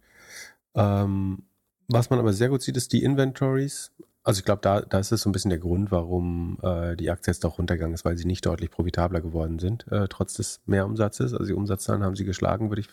[0.75, 1.43] ähm,
[1.89, 3.93] was man aber sehr gut sieht, ist die Inventories
[4.27, 7.13] also ich glaube, da, da ist es so ein bisschen der Grund, warum äh, die
[7.13, 10.61] Aktie jetzt auch runtergegangen ist, weil sie nicht deutlich profitabler geworden sind, äh, trotz des
[10.67, 11.33] Mehrumsatzes.
[11.33, 12.89] Also die Umsatzzahlen haben sie geschlagen, würde ich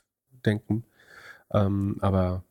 [0.46, 0.86] denken.
[1.52, 2.44] Ähm, aber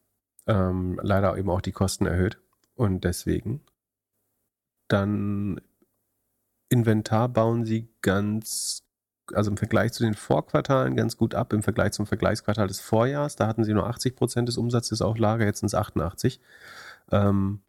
[0.49, 2.39] ähm, leider eben auch die Kosten erhöht.
[2.75, 3.61] Und deswegen
[4.89, 5.61] dann
[6.69, 8.82] Inventar bauen sie ganz,
[9.35, 13.37] also im Vergleich zu den Vorquartalen ganz gut ab, im Vergleich zum Vergleichsquartal des Vorjahres.
[13.37, 16.41] Da hatten sie nur 80 Prozent des Umsatzes auf Lager, jetzt sind es 88.
[17.11, 17.61] Ähm,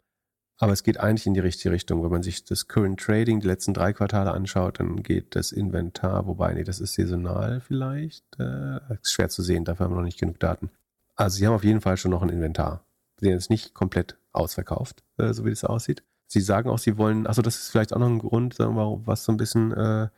[0.58, 2.02] aber es geht eigentlich in die richtige Richtung.
[2.04, 6.26] Wenn man sich das Current Trading, die letzten drei Quartale anschaut, dann geht das Inventar,
[6.26, 8.24] wobei, nee, das ist saisonal vielleicht.
[8.38, 10.70] Äh, ist schwer zu sehen, dafür haben wir noch nicht genug Daten.
[11.16, 12.84] Also sie haben auf jeden Fall schon noch ein Inventar.
[13.18, 16.04] Sie sind jetzt nicht komplett ausverkauft, äh, so wie das aussieht.
[16.26, 19.02] Sie sagen auch, sie wollen, also das ist vielleicht auch noch ein Grund, sagen wir,
[19.06, 20.08] was so ein bisschen äh,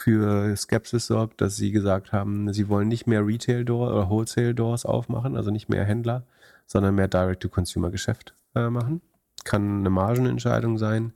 [0.00, 5.36] für Skepsis sorgt, dass sie gesagt haben, sie wollen nicht mehr Retail-Door oder Wholesale-Doors aufmachen,
[5.36, 6.24] also nicht mehr Händler,
[6.66, 9.02] sondern mehr Direct-to-Consumer-Geschäft äh, machen.
[9.44, 11.12] Kann eine Margenentscheidung sein,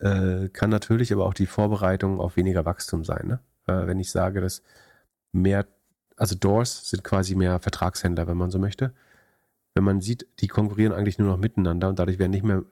[0.00, 3.26] äh, kann natürlich aber auch die Vorbereitung auf weniger Wachstum sein.
[3.26, 3.40] Ne?
[3.66, 4.62] Äh, wenn ich sage, dass
[5.32, 5.66] mehr,
[6.16, 8.94] also Doors sind quasi mehr Vertragshändler, wenn man so möchte.
[9.74, 12.62] Wenn man sieht, die konkurrieren eigentlich nur noch miteinander und dadurch werden nicht mehr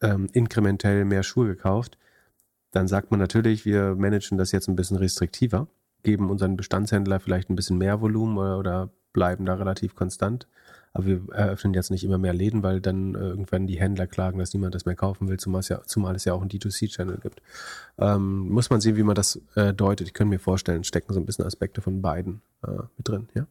[0.00, 1.98] ähm, inkrementell mehr Schuhe gekauft,
[2.70, 5.68] dann sagt man natürlich, wir managen das jetzt ein bisschen restriktiver,
[6.02, 10.46] geben unseren Bestandshändler vielleicht ein bisschen mehr Volumen oder, oder bleiben da relativ konstant.
[10.92, 14.38] Aber wir eröffnen jetzt nicht immer mehr Läden, weil dann äh, irgendwann die Händler klagen,
[14.38, 17.18] dass niemand das mehr kaufen will, zumal es ja, zumal es ja auch einen D2C-Channel
[17.22, 17.42] gibt.
[17.98, 20.08] Ähm, muss man sehen, wie man das äh, deutet.
[20.08, 23.46] Ich könnte mir vorstellen, stecken so ein bisschen Aspekte von beiden äh, mit drin, ja.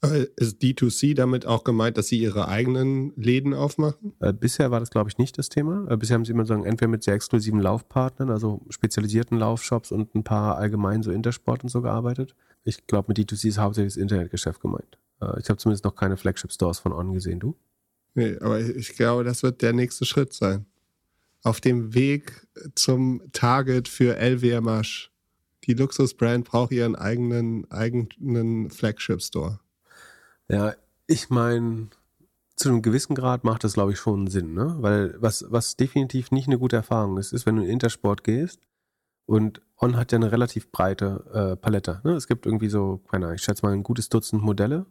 [0.00, 4.12] Ist D2C damit auch gemeint, dass sie ihre eigenen Läden aufmachen?
[4.20, 5.90] Äh, bisher war das, glaube ich, nicht das Thema.
[5.90, 10.14] Äh, bisher haben sie immer sagen, entweder mit sehr exklusiven Laufpartnern, also spezialisierten Laufshops und
[10.14, 12.36] ein paar allgemein so Intersport und so gearbeitet.
[12.62, 14.98] Ich glaube, mit D2C ist hauptsächlich das Internetgeschäft gemeint.
[15.20, 17.56] Äh, ich habe zumindest noch keine Flagship-Stores von On gesehen, du?
[18.14, 20.66] Nee, aber ich glaube, das wird der nächste Schritt sein.
[21.42, 22.46] Auf dem Weg
[22.76, 25.10] zum Target für LWMH.
[25.64, 29.58] Die Luxusbrand braucht ihren eigenen, eigenen Flagship-Store.
[30.48, 30.74] Ja,
[31.06, 31.88] ich meine,
[32.56, 34.76] zu einem gewissen Grad macht das, glaube ich, schon Sinn, ne?
[34.80, 38.60] Weil was, was definitiv nicht eine gute Erfahrung ist, ist, wenn du in Intersport gehst
[39.26, 42.00] und On hat ja eine relativ breite äh, Palette.
[42.02, 42.12] Ne?
[42.12, 44.86] Es gibt irgendwie so, keine Ahnung, ich schätze mal ein gutes Dutzend Modelle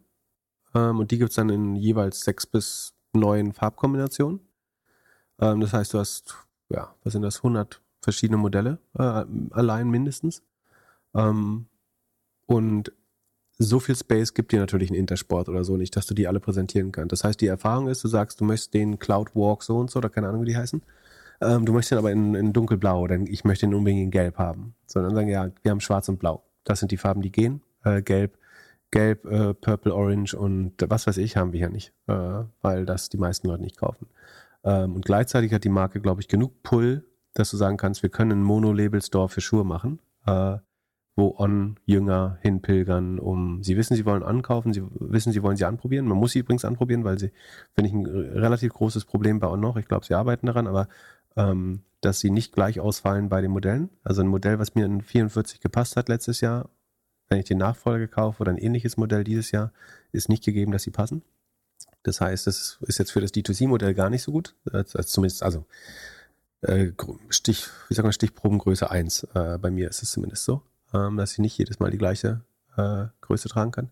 [0.74, 4.40] ähm, und die gibt es dann in jeweils sechs bis neun Farbkombinationen.
[5.40, 6.36] Ähm, das heißt, du hast,
[6.70, 10.42] ja, was sind das, 100 verschiedene Modelle äh, allein mindestens.
[11.14, 11.66] Ähm,
[12.46, 12.92] und
[13.58, 16.40] so viel Space gibt dir natürlich ein Intersport oder so nicht, dass du die alle
[16.40, 17.12] präsentieren kannst.
[17.12, 19.98] Das heißt, die Erfahrung ist, du sagst, du möchtest den Cloud Walk so und so,
[19.98, 20.80] oder keine Ahnung, wie die heißen.
[21.40, 24.38] Ähm, du möchtest den aber in, in dunkelblau, denn ich möchte den unbedingt in gelb
[24.38, 24.74] haben.
[24.86, 26.44] Sondern sagen, ja, wir haben schwarz und blau.
[26.64, 27.62] Das sind die Farben, die gehen.
[27.84, 28.38] Äh, gelb,
[28.90, 33.08] gelb, äh, purple, orange und was weiß ich haben wir hier nicht, äh, weil das
[33.08, 34.06] die meisten Leute nicht kaufen.
[34.64, 37.04] Ähm, und gleichzeitig hat die Marke, glaube ich, genug Pull,
[37.34, 40.00] dass du sagen kannst, wir können einen Mono-Label-Store für Schuhe machen.
[40.26, 40.58] Äh,
[41.18, 46.06] wo On-Jünger hinpilgern, um, sie wissen, sie wollen ankaufen, sie wissen, sie wollen sie anprobieren.
[46.06, 47.32] Man muss sie übrigens anprobieren, weil sie,
[47.74, 49.76] finde ich, ein relativ großes Problem bei On noch.
[49.76, 50.86] Ich glaube, sie arbeiten daran, aber
[51.36, 53.90] ähm, dass sie nicht gleich ausfallen bei den Modellen.
[54.04, 56.70] Also ein Modell, was mir in 44 gepasst hat letztes Jahr,
[57.28, 59.72] wenn ich den Nachfolger kaufe oder ein ähnliches Modell dieses Jahr,
[60.12, 61.22] ist nicht gegeben, dass sie passen.
[62.04, 64.54] Das heißt, das ist jetzt für das D2C-Modell gar nicht so gut.
[64.84, 65.66] Zumindest, also
[66.60, 66.92] äh,
[67.28, 69.24] Stich, wie sagen wir, Stichprobengröße 1.
[69.34, 70.62] Äh, bei mir ist es zumindest so
[70.94, 72.40] ähm, dass ich nicht jedes Mal die gleiche
[72.76, 73.90] äh, Größe tragen kann.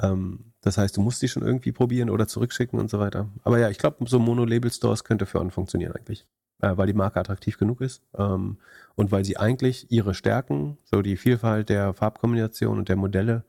[0.00, 3.28] Ähm, das heißt, du musst die schon irgendwie probieren oder zurückschicken und so weiter.
[3.42, 6.26] Aber ja, ich glaube, so Mono-Label-Stores könnte für uns funktionieren eigentlich.
[6.60, 8.58] Äh, weil die Marke attraktiv genug ist ähm,
[8.94, 13.44] und weil sie eigentlich ihre Stärken, so die Vielfalt der Farbkombination und der Modelle,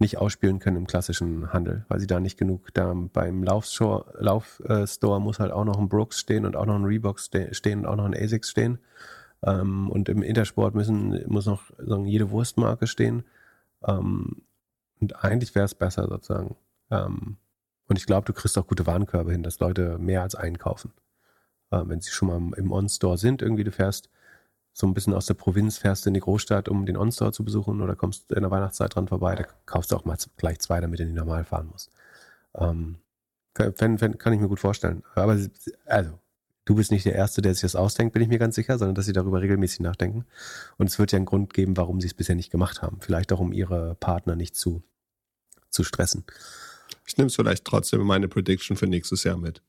[0.00, 4.60] nicht ausspielen können im klassischen Handel, weil sie da nicht genug da beim Laufstore Lauf,
[4.66, 4.86] äh,
[5.20, 7.86] muss halt auch noch ein Brooks stehen und auch noch ein Reebok ste stehen und
[7.86, 8.78] auch noch ein ASICS stehen.
[9.42, 13.24] Ähm, und im Intersport müssen, muss noch sagen, jede Wurstmarke stehen.
[13.86, 14.42] Ähm,
[15.00, 16.56] und eigentlich wäre es besser sozusagen.
[16.90, 17.36] Ähm,
[17.88, 20.92] und ich glaube, du kriegst auch gute Warenkörbe hin, dass Leute mehr als einkaufen.
[21.70, 24.10] Äh, wenn sie schon mal im On-Store sind, irgendwie du fährst
[24.72, 27.80] so ein bisschen aus der Provinz, fährst in die Großstadt, um den On-Store zu besuchen
[27.80, 31.00] oder kommst in der Weihnachtszeit dran vorbei, da kaufst du auch mal gleich zwei, damit
[31.00, 31.90] du nicht normal fahren musst.
[32.54, 32.98] Ähm,
[33.54, 35.02] kann, kann ich mir gut vorstellen.
[35.14, 35.36] Aber
[35.86, 36.19] also,
[36.70, 38.94] du bist nicht der Erste, der sich das ausdenkt, bin ich mir ganz sicher, sondern
[38.94, 40.24] dass sie darüber regelmäßig nachdenken.
[40.78, 42.98] Und es wird ja einen Grund geben, warum sie es bisher nicht gemacht haben.
[43.00, 44.84] Vielleicht auch, um ihre Partner nicht zu,
[45.68, 46.22] zu stressen.
[47.08, 49.62] Ich nehme es vielleicht trotzdem meine Prediction für nächstes Jahr mit.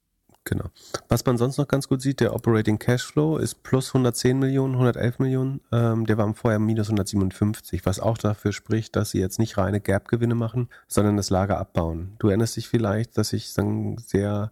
[0.43, 0.65] Genau.
[1.09, 5.17] Was man sonst noch ganz gut sieht, der Operating Cashflow ist plus 110 Millionen, 111
[5.17, 5.61] Millionen.
[5.71, 9.81] Ähm, der war vorher minus 157, was auch dafür spricht, dass sie jetzt nicht reine
[9.81, 12.13] Gap-Gewinne machen, sondern das Lager abbauen.
[12.19, 14.51] Du erinnerst dich vielleicht, dass ich sagen, sehr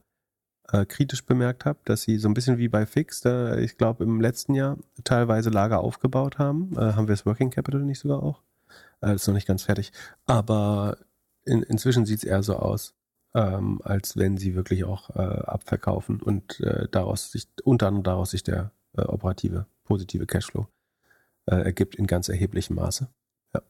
[0.71, 4.03] äh, kritisch bemerkt habe, dass sie so ein bisschen wie bei Fix, äh, ich glaube
[4.03, 6.73] im letzten Jahr teilweise Lager aufgebaut haben.
[6.73, 8.41] Äh, haben wir das Working Capital nicht sogar auch?
[9.01, 9.91] Äh, ist noch nicht ganz fertig.
[10.25, 10.97] Aber
[11.45, 12.93] in, inzwischen sieht es eher so aus,
[13.33, 18.31] ähm, als wenn sie wirklich auch äh, abverkaufen und äh, daraus sich, unter anderem daraus
[18.31, 20.67] sich der operative, positive Cashflow
[21.45, 23.07] ergibt in ganz erheblichem Maße.
[23.53, 23.61] Ja.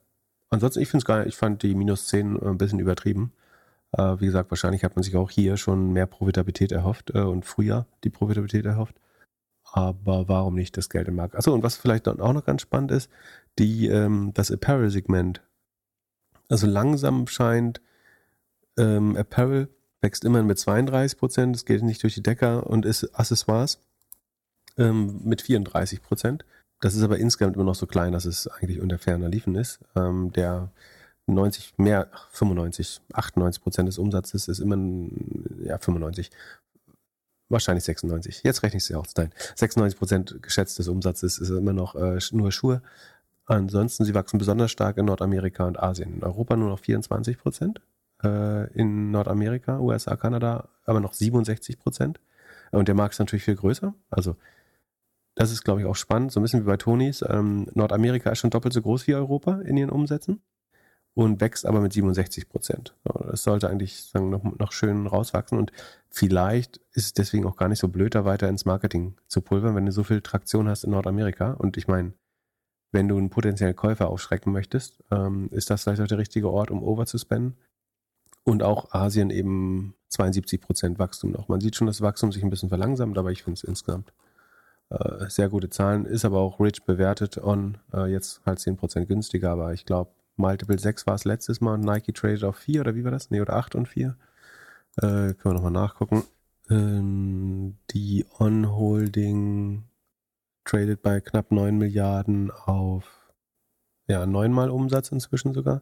[0.49, 3.34] Ansonsten, ich finde es gar nicht, ich fand die minus 10 ein bisschen übertrieben.
[3.91, 7.45] Äh, wie gesagt, wahrscheinlich hat man sich auch hier schon mehr Profitabilität erhofft äh, und
[7.45, 8.95] früher die Profitabilität erhofft.
[9.72, 11.36] Aber warum nicht das Geld im Markt?
[11.36, 13.10] Achso, und was vielleicht dann auch noch ganz spannend ist,
[13.57, 15.41] die, ähm, das Apparel-Segment.
[16.49, 17.82] Also langsam scheint
[18.78, 19.70] ähm, Apparel
[20.02, 23.80] wächst immerhin mit 32 Prozent, es geht nicht durch die Decker und ist Accessoires
[24.78, 26.45] ähm, mit 34 Prozent.
[26.80, 29.82] Das ist aber insgesamt immer noch so klein, dass es eigentlich unter ferner Liefen ist.
[29.95, 30.72] Der
[31.34, 34.77] 90, mehr, 95, 98 Prozent des Umsatzes ist immer,
[35.64, 36.31] ja, 95,
[37.49, 38.43] wahrscheinlich 96.
[38.43, 39.06] Jetzt rechne ich es ja auch.
[39.18, 42.81] Nein, 96 Prozent geschätztes Umsatzes ist immer noch äh, nur Schuhe.
[43.45, 46.14] Ansonsten, sie wachsen besonders stark in Nordamerika und Asien.
[46.14, 47.81] In Europa nur noch 24 Prozent.
[48.23, 52.19] Äh, in Nordamerika, USA, Kanada aber noch 67 Prozent.
[52.72, 53.95] Und der Markt ist natürlich viel größer.
[54.11, 54.35] Also,
[55.34, 56.31] das ist, glaube ich, auch spannend.
[56.31, 57.23] So ein bisschen wie bei Tonys.
[57.27, 60.41] Ähm, Nordamerika ist schon doppelt so groß wie Europa in ihren Umsätzen
[61.20, 62.96] und wächst aber mit 67 Prozent.
[63.04, 65.74] Das sollte eigentlich sagen, noch, noch schön rauswachsen und
[66.10, 69.76] vielleicht ist es deswegen auch gar nicht so blöd, da weiter ins Marketing zu pulvern,
[69.76, 71.52] wenn du so viel Traktion hast in Nordamerika.
[71.52, 72.14] Und ich meine,
[72.94, 76.72] wenn du einen potenziellen Käufer aufschrecken möchtest, ähm, ist das vielleicht auch der richtige Ort,
[76.72, 77.58] um over zu spenden.
[78.46, 81.50] Und auch Asien eben 72 Prozent Wachstum noch.
[81.50, 84.14] Man sieht schon, dass Wachstum sich ein bisschen verlangsamt, aber ich finde es insgesamt
[84.90, 86.06] äh, sehr gute Zahlen.
[86.06, 90.12] Ist aber auch rich bewertet on, äh, jetzt halt 10 Prozent günstiger, aber ich glaube,
[90.40, 93.30] Multiple 6 war es letztes Mal Nike traded auf 4 oder wie war das?
[93.30, 94.18] Nee, oder 8 und 4.
[94.98, 96.24] Äh, können wir nochmal nachgucken.
[96.70, 99.84] Ähm, die On-Holding
[100.64, 103.34] tradet bei knapp 9 Milliarden auf
[104.07, 105.82] ja, neunmal Umsatz inzwischen sogar.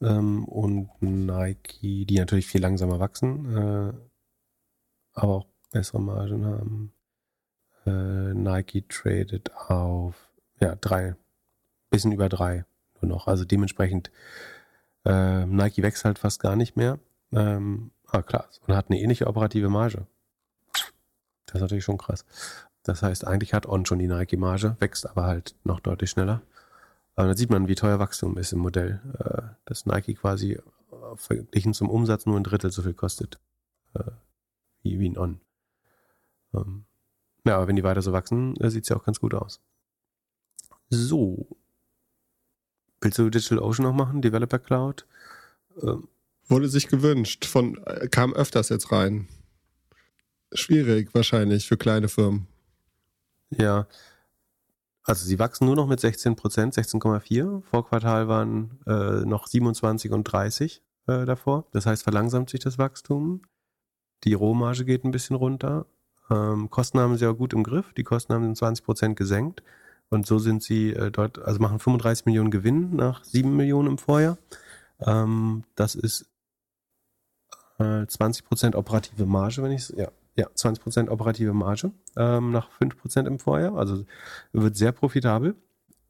[0.00, 3.92] Ähm, und Nike, die natürlich viel langsamer wachsen, äh,
[5.14, 6.92] aber auch bessere Margen haben.
[7.86, 11.14] Äh, Nike tradet auf ja, drei,
[11.90, 12.64] bisschen über drei
[13.02, 13.26] nur noch.
[13.26, 14.10] Also dementsprechend,
[15.04, 16.98] äh, Nike wächst halt fast gar nicht mehr.
[17.32, 20.06] Ähm, ah, klar, und hat eine ähnliche operative Marge.
[21.46, 22.24] Das ist natürlich schon krass.
[22.82, 26.42] Das heißt, eigentlich hat On schon die Nike-Marge, wächst aber halt noch deutlich schneller.
[27.16, 29.00] Aber dann sieht man, wie teuer Wachstum ist im Modell.
[29.18, 30.58] Äh, dass Nike quasi
[31.16, 33.38] verglichen zum Umsatz nur ein Drittel so viel kostet
[33.94, 34.10] äh,
[34.82, 35.40] wie, wie ein On.
[36.54, 36.84] Ähm,
[37.44, 39.60] ja, aber wenn die weiter so wachsen, äh, sieht es ja auch ganz gut aus.
[40.88, 41.46] So,
[43.06, 44.20] Willst du DigitalOcean noch machen?
[44.20, 45.06] Developer Cloud?
[45.80, 46.08] Ähm.
[46.48, 47.78] Wurde sich gewünscht, von,
[48.10, 49.28] kam öfters jetzt rein.
[50.52, 52.48] Schwierig wahrscheinlich für kleine Firmen.
[53.50, 53.86] Ja.
[55.04, 57.62] Also sie wachsen nur noch mit 16 Prozent, 16,4.
[57.62, 61.68] Vor Quartal waren äh, noch 27 und 30 äh, davor.
[61.70, 63.42] Das heißt, verlangsamt sich das Wachstum.
[64.24, 65.86] Die Rohmarge geht ein bisschen runter.
[66.28, 67.92] Ähm, Kosten haben sie auch gut im Griff.
[67.92, 69.62] Die Kosten haben 20 Prozent gesenkt.
[70.08, 73.98] Und so sind sie äh, dort, also machen 35 Millionen Gewinn nach 7 Millionen im
[73.98, 74.38] Vorjahr.
[75.00, 76.26] Ähm, das ist
[77.78, 82.70] äh, 20 Prozent operative Marge, wenn ich ja, ja, 20 Prozent operative Marge ähm, nach
[82.70, 83.76] 5 Prozent im Vorjahr.
[83.76, 84.04] Also
[84.52, 85.54] wird sehr profitabel.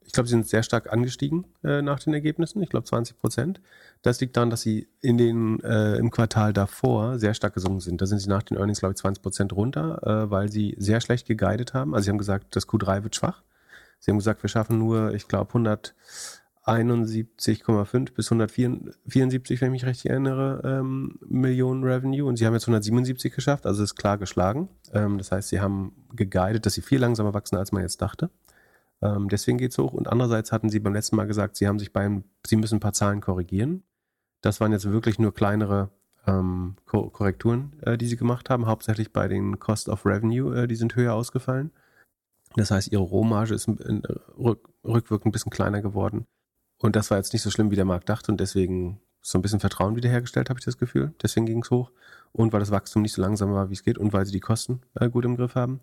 [0.05, 2.62] Ich glaube, sie sind sehr stark angestiegen äh, nach den Ergebnissen.
[2.62, 3.60] Ich glaube 20 Prozent.
[4.02, 8.01] Das liegt daran, dass sie in den äh, im Quartal davor sehr stark gesunken sind.
[8.01, 11.01] Da sind sie nach den Earnings glaube ich 20 Prozent runter, äh, weil sie sehr
[11.01, 11.94] schlecht geguidet haben.
[11.94, 13.43] Also sie haben gesagt, das Q3 wird schwach.
[14.07, 20.12] Sie haben gesagt, wir schaffen nur, ich glaube, 171,5 bis 174, wenn ich mich richtig
[20.12, 22.24] erinnere, ähm, Millionen Revenue.
[22.24, 24.69] Und sie haben jetzt 177 geschafft, also ist klar geschlagen.
[24.93, 28.31] Ähm, das heißt, sie haben geguidet, dass sie viel langsamer wachsen, als man jetzt dachte.
[29.03, 29.93] Ähm, deswegen geht's hoch.
[29.93, 32.81] Und andererseits hatten sie beim letzten Mal gesagt, sie haben sich beim, sie müssen ein
[32.81, 33.83] paar Zahlen korrigieren.
[34.41, 35.91] Das waren jetzt wirklich nur kleinere
[36.28, 40.77] ähm, Korrekturen, äh, die sie gemacht haben, hauptsächlich bei den Cost of Revenue, äh, die
[40.77, 41.73] sind höher ausgefallen.
[42.57, 46.27] Das heißt, ihre Rohmarge ist rück, rückwirkend ein bisschen kleiner geworden.
[46.78, 48.33] Und das war jetzt nicht so schlimm, wie der Markt dachte.
[48.33, 51.15] Und deswegen so ein bisschen Vertrauen wiederhergestellt, habe ich das Gefühl.
[51.23, 51.91] Deswegen ging es hoch.
[52.33, 53.99] Und weil das Wachstum nicht so langsam war, wie es geht.
[53.99, 55.81] Und weil sie die Kosten äh, gut im Griff haben.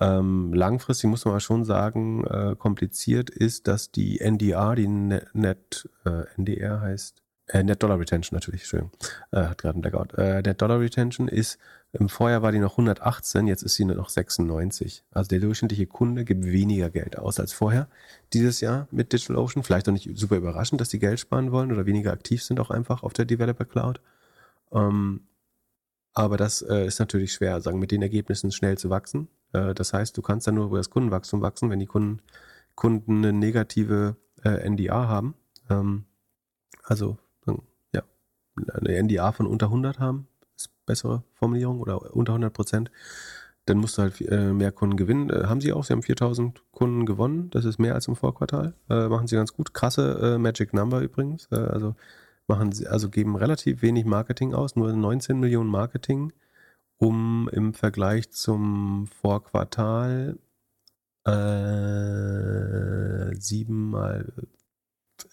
[0.00, 6.24] Ähm, langfristig muss man schon sagen, äh, kompliziert ist, dass die NDR, die Net, äh,
[6.36, 8.92] NDR heißt, äh, Net Dollar Retention natürlich, Entschuldigung,
[9.32, 10.14] äh, hat gerade einen Blackout.
[10.14, 11.58] Äh, Net Dollar Retention ist,
[11.92, 15.04] im Vorjahr war die noch 118, jetzt ist sie nur noch 96.
[15.12, 17.88] Also der durchschnittliche Kunde gibt weniger Geld aus als vorher
[18.32, 19.62] dieses Jahr mit DigitalOcean.
[19.62, 22.70] Vielleicht auch nicht super überraschend, dass die Geld sparen wollen oder weniger aktiv sind auch
[22.70, 24.00] einfach auf der Developer Cloud.
[24.72, 25.20] Ähm,
[26.14, 29.28] Aber das äh, ist natürlich schwer, sagen, mit den Ergebnissen schnell zu wachsen.
[29.52, 32.22] Äh, das heißt, du kannst dann nur über das Kundenwachstum wachsen, wenn die Kunden,
[32.74, 35.34] Kunden eine negative äh, NDA haben.
[35.70, 36.04] Ähm,
[36.84, 37.18] also,
[38.56, 42.90] eine NDA von unter 100 haben, ist bessere Formulierung, oder unter 100 Prozent.
[43.66, 45.30] Dann musst du halt äh, mehr Kunden gewinnen.
[45.30, 47.48] Äh, haben sie auch, sie haben 4000 Kunden gewonnen.
[47.50, 48.74] Das ist mehr als im Vorquartal.
[48.90, 49.72] Äh, machen sie ganz gut.
[49.72, 51.50] Krasse Magic Number übrigens.
[51.50, 51.94] also,
[52.46, 56.32] machen sie, also geben relativ wenig Marketing aus, nur 19 Millionen Marketing,
[56.98, 60.38] um im Vergleich zum Vorquartal
[61.26, 61.30] äh,
[63.34, 64.32] 7 mal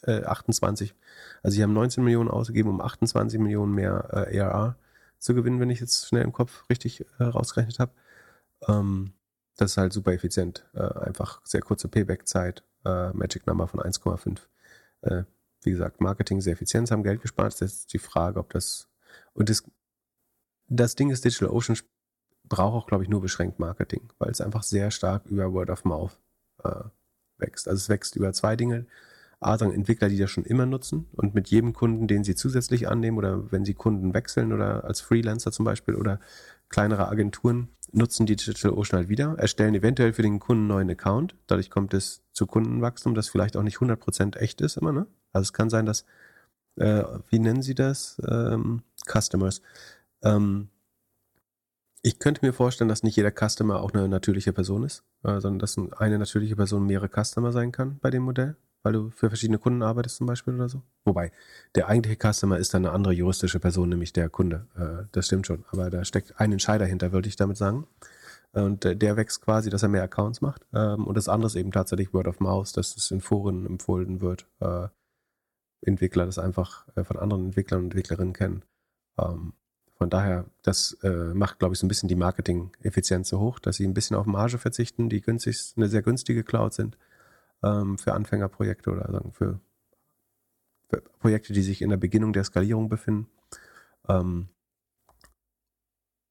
[0.04, 0.96] äh, 28.
[1.44, 4.78] Also sie haben 19 Millionen ausgegeben, um 28 Millionen mehr äh, ARR
[5.18, 7.92] zu gewinnen, wenn ich jetzt schnell im Kopf richtig äh, rausgerechnet habe.
[8.68, 9.14] Ähm,
[9.58, 10.68] das ist halt super effizient.
[10.74, 14.40] Äh, einfach sehr kurze Payback-Zeit, äh, Magic Number von 1,5.
[15.02, 15.24] Äh,
[15.64, 17.54] wie gesagt, Marketing sehr effizient, haben Geld gespart.
[17.54, 18.90] Das ist die Frage, ob das.
[19.34, 19.64] Und das,
[20.68, 21.78] das Ding ist, Digital Ocean
[22.46, 25.86] braucht auch, glaube ich, nur beschränkt Marketing, weil es einfach sehr stark über Word of
[25.86, 26.20] Mouth
[26.64, 26.84] äh,
[27.38, 27.68] wächst.
[27.68, 28.88] Also es wächst über zwei Dinge.
[29.42, 33.18] A, Entwickler, die das schon immer nutzen und mit jedem Kunden, den sie zusätzlich annehmen
[33.18, 36.20] oder wenn sie Kunden wechseln oder als Freelancer zum Beispiel oder
[36.70, 40.90] kleinere Agenturen nutzen die Digital Ocean halt wieder, erstellen eventuell für den Kunden einen neuen
[40.92, 41.36] Account.
[41.48, 45.08] Dadurch kommt es zu Kundenwachstum, das vielleicht auch nicht 100% echt ist immer, ne?
[45.34, 46.06] Also es kann sein, dass,
[46.76, 48.22] äh, wie nennen Sie das?
[48.28, 49.62] Ähm, Customers.
[50.24, 50.70] Ähm,
[52.04, 55.60] ich könnte mir vorstellen, dass nicht jeder Customer auch eine natürliche Person ist, äh, sondern
[55.60, 59.60] dass eine natürliche Person mehrere Customer sein kann bei dem Modell, weil du für verschiedene
[59.60, 60.82] Kunden arbeitest zum Beispiel oder so.
[61.06, 61.32] Wobei,
[61.76, 64.68] der eigentliche Customer ist dann eine andere juristische Person, nämlich der Kunde.
[64.76, 65.66] Äh, das stimmt schon.
[65.72, 67.88] Aber da steckt ein Entscheider hinter, würde ich damit sagen.
[68.54, 70.66] Und der wächst quasi, dass er mehr Accounts macht.
[70.74, 74.20] Ähm, und das andere ist eben tatsächlich Word of Mouse, dass es in Foren empfohlen
[74.22, 74.46] wird.
[74.60, 74.88] Äh,
[75.84, 78.64] Entwickler das einfach äh, von anderen Entwicklern und Entwicklerinnen kennen.
[79.18, 79.54] Ähm,
[79.96, 83.86] von daher, das macht, glaube ich, so ein bisschen die Marketing-Effizienz so hoch, dass sie
[83.86, 86.98] ein bisschen auf Marge verzichten, die günstig, eine sehr günstige Cloud sind
[87.64, 89.60] ähm, für Anfängerprojekte oder sagen für,
[90.90, 93.28] für, Projekte, die sich in der Beginnung der Skalierung befinden.
[94.08, 94.50] Ähm,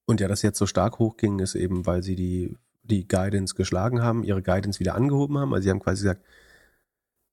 [0.07, 4.03] und ja, das jetzt so stark hochging, ist eben, weil sie die, die Guidance geschlagen
[4.03, 5.55] haben, ihre Guidance wieder angehoben haben.
[5.55, 6.25] Also sie haben quasi gesagt,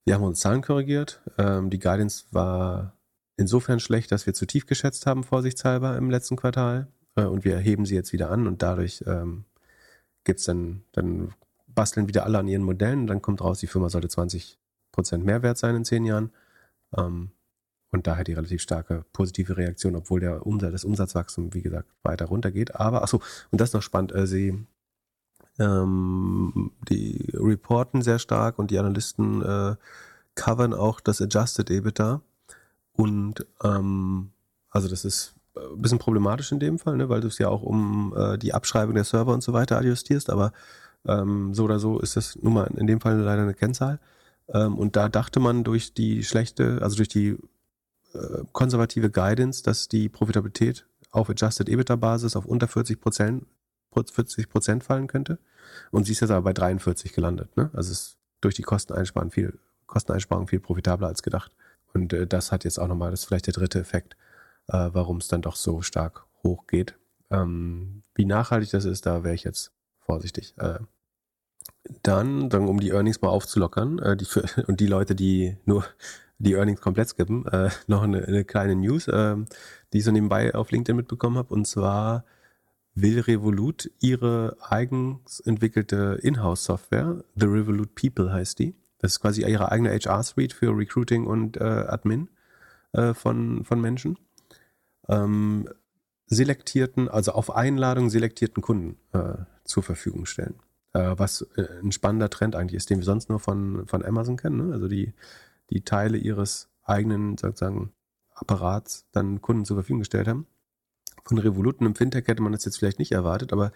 [0.06, 1.22] wir haben uns Zahlen korrigiert.
[1.38, 2.94] Ähm, die Guidance war
[3.36, 6.88] insofern schlecht, dass wir zu tief geschätzt haben, vorsichtshalber im letzten Quartal.
[7.15, 9.45] Äh, und wir heben sie jetzt wieder an und dadurch ähm,
[10.24, 11.34] gibt's dann, dann
[11.78, 14.58] basteln wieder alle an ihren Modellen dann kommt raus, die Firma sollte 20
[14.91, 16.32] Prozent mehr wert sein in zehn Jahren.
[16.98, 17.30] Ähm,
[17.91, 22.26] und daher die relativ starke positive Reaktion, obwohl der Umsatz, das Umsatzwachstum, wie gesagt, weiter
[22.26, 22.76] runtergeht.
[22.76, 23.22] Aber, achso,
[23.52, 24.66] und das ist noch spannend, äh, sie
[25.60, 29.76] ähm, die reporten sehr stark und die Analysten äh,
[30.34, 32.22] covern auch das Adjusted EBITDA.
[32.94, 34.32] Und ähm,
[34.72, 37.62] also das ist ein bisschen problematisch in dem Fall, ne, weil du es ja auch
[37.62, 40.52] um äh, die Abschreibung der Server und so weiter adjustierst, aber
[41.08, 44.00] ähm, so oder so ist das nun mal in dem Fall leider eine Kennzahl.
[44.50, 47.38] Ähm, und da dachte man durch die schlechte, also durch die
[48.14, 53.46] äh, konservative Guidance, dass die Profitabilität auf Adjusted EBITDA-Basis auf unter 40 Prozent
[54.06, 55.40] 40 Prozent fallen könnte.
[55.92, 57.56] Und sie ist jetzt aber bei 43 gelandet.
[57.58, 57.72] Ne?
[57.74, 59.58] Also ist durch die Kosteneinsparung viel,
[59.88, 61.52] Kosteneinsparung viel profitabler als gedacht.
[61.94, 64.16] Und äh, das hat jetzt auch nochmal, das ist vielleicht der dritte Effekt,
[64.68, 66.96] äh, warum es dann doch so stark hochgeht.
[67.32, 70.54] Ähm, wie nachhaltig das ist, da wäre ich jetzt vorsichtig.
[70.58, 70.80] Äh,
[72.03, 75.85] dann, dann, um die Earnings mal aufzulockern, äh, die für, und die Leute, die nur
[76.39, 79.35] die Earnings komplett skippen, äh, noch eine, eine kleine News, äh,
[79.93, 81.53] die ich so nebenbei auf LinkedIn mitbekommen habe.
[81.53, 82.26] Und zwar
[82.93, 88.76] will Revolut ihre eigens entwickelte Inhouse-Software, The Revolut People heißt die.
[88.99, 92.30] Das ist quasi ihre eigene HR-Suite für Recruiting und äh, Admin
[92.93, 94.18] äh, von, von Menschen.
[95.07, 95.69] Ähm,
[96.26, 100.55] selektierten, also auf Einladung selektierten Kunden äh, zur Verfügung stellen.
[100.93, 104.38] Äh, was äh, ein spannender Trend eigentlich ist, den wir sonst nur von, von Amazon
[104.38, 104.68] kennen.
[104.68, 104.73] Ne?
[104.73, 105.14] Also die,
[105.69, 107.91] die Teile ihres eigenen sozusagen
[108.34, 110.47] Apparats dann Kunden zur Verfügung gestellt haben
[111.27, 113.72] von Revolut und im Fintech hätte man das jetzt vielleicht nicht erwartet, aber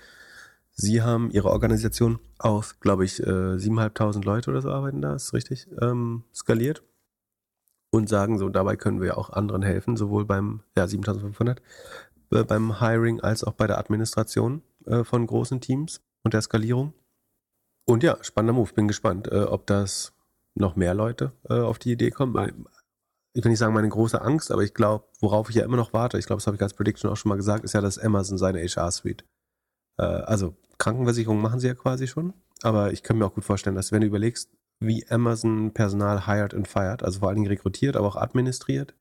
[0.72, 5.34] sie haben ihre Organisation auf, glaube ich, äh, 7.500 Leute oder so arbeiten da, ist
[5.34, 6.84] richtig, ähm, skaliert
[7.92, 11.58] und sagen so, dabei können wir auch anderen helfen, sowohl beim, ja, 7.500,
[12.32, 16.94] äh, beim Hiring als auch bei der Administration äh, von großen Teams und der Skalierung.
[17.92, 18.72] Und ja, spannender Move.
[18.74, 20.14] Bin gespannt, äh, ob das
[20.56, 22.66] noch mehr Leute äh, auf die Idee kommen
[23.34, 25.94] ich will nicht sagen meine große Angst, aber ich glaube, worauf ich ja immer noch
[25.94, 27.98] warte, ich glaube, das habe ich als Prediction auch schon mal gesagt, ist ja, dass
[27.98, 29.24] Amazon seine HR-Suite.
[29.98, 33.76] Äh, also Krankenversicherung machen sie ja quasi schon, aber ich kann mir auch gut vorstellen,
[33.76, 37.96] dass wenn du überlegst, wie Amazon Personal hired und fired, also vor allen Dingen rekrutiert,
[37.96, 38.96] aber auch administriert,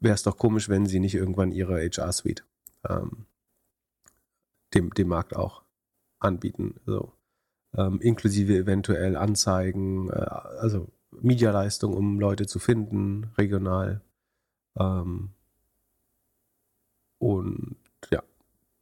[0.00, 2.44] wäre es doch komisch, wenn sie nicht irgendwann ihre HR-Suite
[2.88, 3.26] ähm,
[4.74, 5.62] dem, dem Markt auch
[6.18, 6.80] anbieten.
[6.84, 7.12] So.
[7.76, 10.26] Ähm, inklusive eventuell Anzeigen, äh,
[10.60, 14.00] also Medialeistung, um Leute zu finden, regional.
[14.78, 15.30] Ähm,
[17.18, 17.76] und
[18.10, 18.22] ja,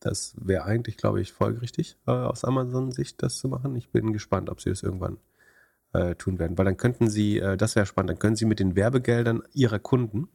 [0.00, 3.74] das wäre eigentlich, glaube ich, folgerichtig äh, aus Amazon-Sicht, das zu machen.
[3.76, 5.18] Ich bin gespannt, ob sie das irgendwann
[5.92, 8.60] äh, tun werden, weil dann könnten sie, äh, das wäre spannend, dann können sie mit
[8.60, 10.28] den Werbegeldern ihrer Kunden,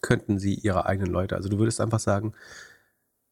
[0.00, 2.34] könnten sie ihre eigenen Leute, also du würdest einfach sagen,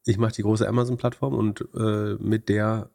[0.05, 2.89] ich mache die große Amazon-Plattform und äh, mit der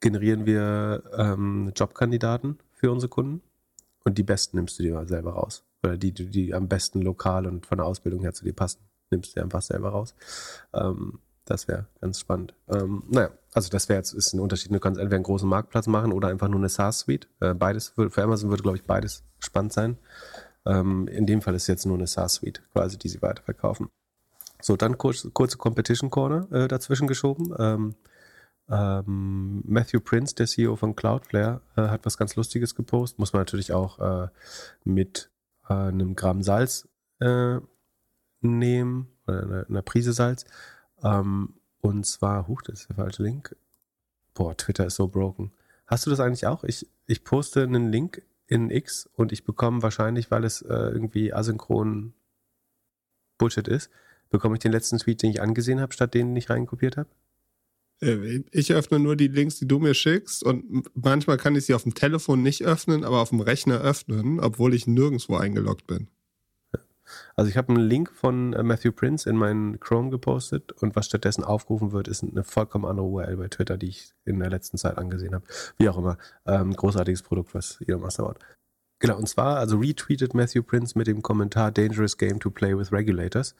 [0.00, 3.42] generieren wir ähm, Jobkandidaten für unsere Kunden
[4.04, 5.64] und die besten nimmst du dir mal selber raus.
[5.82, 8.80] Oder die, die, die am besten lokal und von der Ausbildung her zu dir passen,
[9.10, 10.14] nimmst du dir einfach selber raus.
[10.72, 12.54] Ähm, das wäre ganz spannend.
[12.68, 14.74] Ähm, naja, also das wäre jetzt ist ein Unterschied.
[14.74, 17.28] Du kannst entweder einen großen Marktplatz machen oder einfach nur eine SaaS-Suite.
[17.40, 19.96] Äh, beides für Amazon würde, glaube ich, beides spannend sein.
[20.66, 23.88] Ähm, in dem Fall ist jetzt nur eine SaaS-Suite, quasi, die sie weiterverkaufen.
[24.60, 27.54] So, dann kurz, kurze Competition Corner äh, dazwischen geschoben.
[27.58, 27.94] Ähm,
[28.68, 33.18] ähm, Matthew Prince, der CEO von Cloudflare, äh, hat was ganz Lustiges gepostet.
[33.18, 34.28] Muss man natürlich auch äh,
[34.84, 35.30] mit
[35.68, 36.88] äh, einem Gramm Salz
[37.20, 37.58] äh,
[38.40, 40.44] nehmen oder einer, einer Prise Salz.
[41.02, 43.54] Ähm, und zwar, huch, das ist der falsche Link.
[44.34, 45.52] Boah, Twitter ist so broken.
[45.86, 46.64] Hast du das eigentlich auch?
[46.64, 51.32] Ich, ich poste einen Link in X und ich bekomme wahrscheinlich, weil es äh, irgendwie
[51.32, 52.14] asynchron
[53.38, 53.90] Bullshit ist,
[54.30, 57.08] bekomme ich den letzten Tweet, den ich angesehen habe, statt den ich reinkopiert habe?
[58.00, 61.74] Äh, ich öffne nur die Links, die du mir schickst und manchmal kann ich sie
[61.74, 66.08] auf dem Telefon nicht öffnen, aber auf dem Rechner öffnen, obwohl ich nirgendwo eingeloggt bin.
[67.36, 71.06] Also ich habe einen Link von äh, Matthew Prince in meinen Chrome gepostet und was
[71.06, 74.78] stattdessen aufgerufen wird, ist eine vollkommen andere URL bei Twitter, die ich in der letzten
[74.78, 75.44] Zeit angesehen habe.
[75.78, 76.18] Wie auch immer.
[76.46, 78.38] Ähm, großartiges Produkt, was Elon Musk baut.
[78.98, 82.92] Genau, und zwar, also retweetet Matthew Prince mit dem Kommentar Dangerous Game to Play with
[82.92, 83.54] Regulators.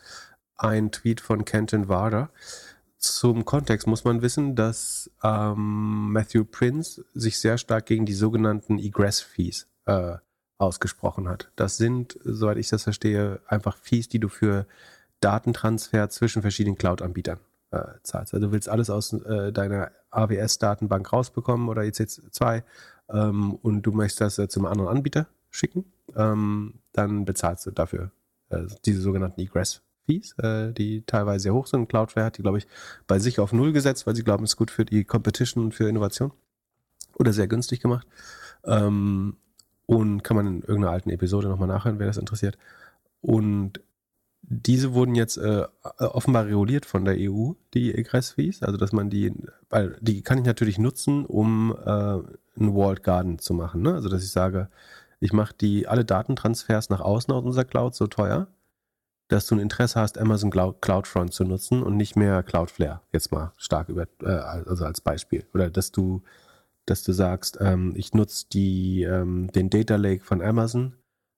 [0.56, 2.30] Ein Tweet von Kenton Varda.
[2.98, 8.78] Zum Kontext muss man wissen, dass ähm, Matthew Prince sich sehr stark gegen die sogenannten
[8.78, 10.16] Egress-Fees äh,
[10.58, 11.50] ausgesprochen hat.
[11.56, 14.66] Das sind, soweit ich das verstehe, einfach Fees, die du für
[15.20, 17.38] Datentransfer zwischen verschiedenen Cloud-Anbietern
[17.70, 18.34] äh, zahlst.
[18.34, 22.62] Also du willst alles aus äh, deiner AWS-Datenbank rausbekommen oder EC2
[23.10, 28.10] ähm, und du möchtest das äh, zum anderen Anbieter schicken, ähm, dann bezahlst du dafür
[28.50, 29.40] äh, diese sogenannten
[30.06, 31.88] Egress-Fees, äh, die teilweise sehr hoch sind.
[31.88, 32.66] Cloudflare hat die, glaube ich,
[33.06, 35.74] bei sich auf Null gesetzt, weil sie glauben, es ist gut für die Competition und
[35.74, 36.32] für Innovation
[37.18, 38.06] oder sehr günstig gemacht.
[38.64, 39.36] Ähm,
[39.86, 42.58] und kann man in irgendeiner alten Episode nochmal nachhören, wer das interessiert.
[43.20, 43.80] Und
[44.42, 45.64] diese wurden jetzt äh,
[45.98, 48.62] offenbar reguliert von der EU, die Egress-Fees.
[48.62, 49.32] Also, dass man die,
[49.70, 53.82] weil die kann ich natürlich nutzen, um äh, einen Walled Garden zu machen.
[53.82, 53.94] Ne?
[53.94, 54.68] Also, dass ich sage,
[55.20, 58.48] ich mache die alle Datentransfers nach außen aus unserer Cloud so teuer,
[59.28, 63.00] dass du ein Interesse hast, Amazon CloudFront zu nutzen und nicht mehr Cloudflare.
[63.12, 65.44] Jetzt mal stark über, äh, also als Beispiel.
[65.52, 66.22] Oder dass du
[66.86, 70.94] dass du sagst, ähm, ich nutze die, ähm, den Data Lake von Amazon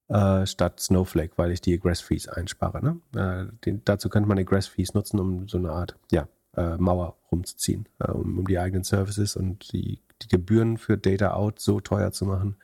[0.09, 2.83] äh, statt Snowflake, weil ich die Egress Fees einspare.
[2.85, 3.01] Ne?
[3.17, 7.17] Äh, den, dazu könnte man Egress Fees nutzen, um so eine Art ja, äh, Mauer
[7.33, 11.81] rumzuziehen, äh, um, um, die eigenen Services und die, die Gebühren für Data Out so
[11.81, 12.57] teuer zu machen,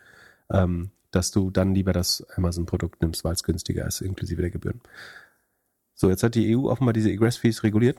[0.51, 4.81] ähm, dass du dann lieber das Amazon-Produkt nimmst, weil es günstiger ist, inklusive der Gebühren.
[5.95, 7.99] So, jetzt hat die EU offenbar diese Egress Fees reguliert.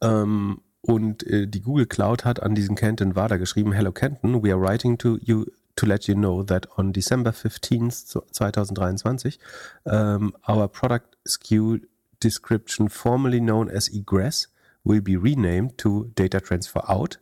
[0.00, 4.52] Ähm, und äh, die Google Cloud hat an diesen Kenton Wada geschrieben, Hello Kenton, we
[4.52, 9.38] are writing to you to let you know that on December 15th 2023,
[9.84, 11.80] um, our product SKU
[12.18, 14.48] description formerly known as egress
[14.84, 17.18] will be renamed to data transfer out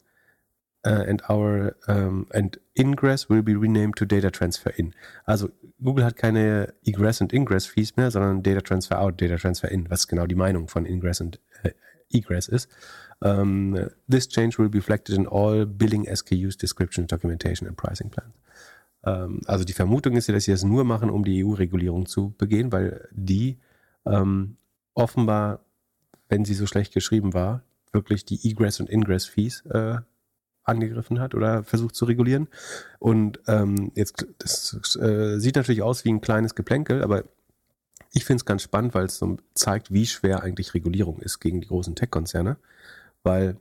[0.84, 4.94] uh, and our um, and ingress will be renamed to data transfer in.
[5.26, 5.50] Also
[5.82, 9.88] Google hat keine egress und ingress Fees mehr, sondern data transfer out, data transfer in,
[9.90, 11.70] was genau die Meinung von ingress und äh,
[12.10, 12.68] egress ist.
[13.20, 18.34] Um, this change will be reflected in all billing SKUs, description, documentation and pricing plans.
[19.02, 22.34] Um, also die Vermutung ist ja, dass sie das nur machen, um die EU-Regulierung zu
[22.36, 23.58] begehen, weil die
[24.06, 24.56] ähm,
[24.94, 25.60] offenbar,
[26.28, 27.62] wenn sie so schlecht geschrieben war,
[27.92, 29.98] wirklich die Egress und Ingress Fees äh,
[30.64, 32.48] angegriffen hat oder versucht zu regulieren.
[32.98, 37.24] Und ähm, jetzt, das äh, sieht natürlich aus wie ein kleines Geplänkel, aber
[38.12, 41.60] ich finde es ganz spannend, weil es so zeigt, wie schwer eigentlich Regulierung ist gegen
[41.60, 42.56] die großen Tech-Konzerne
[43.24, 43.56] weil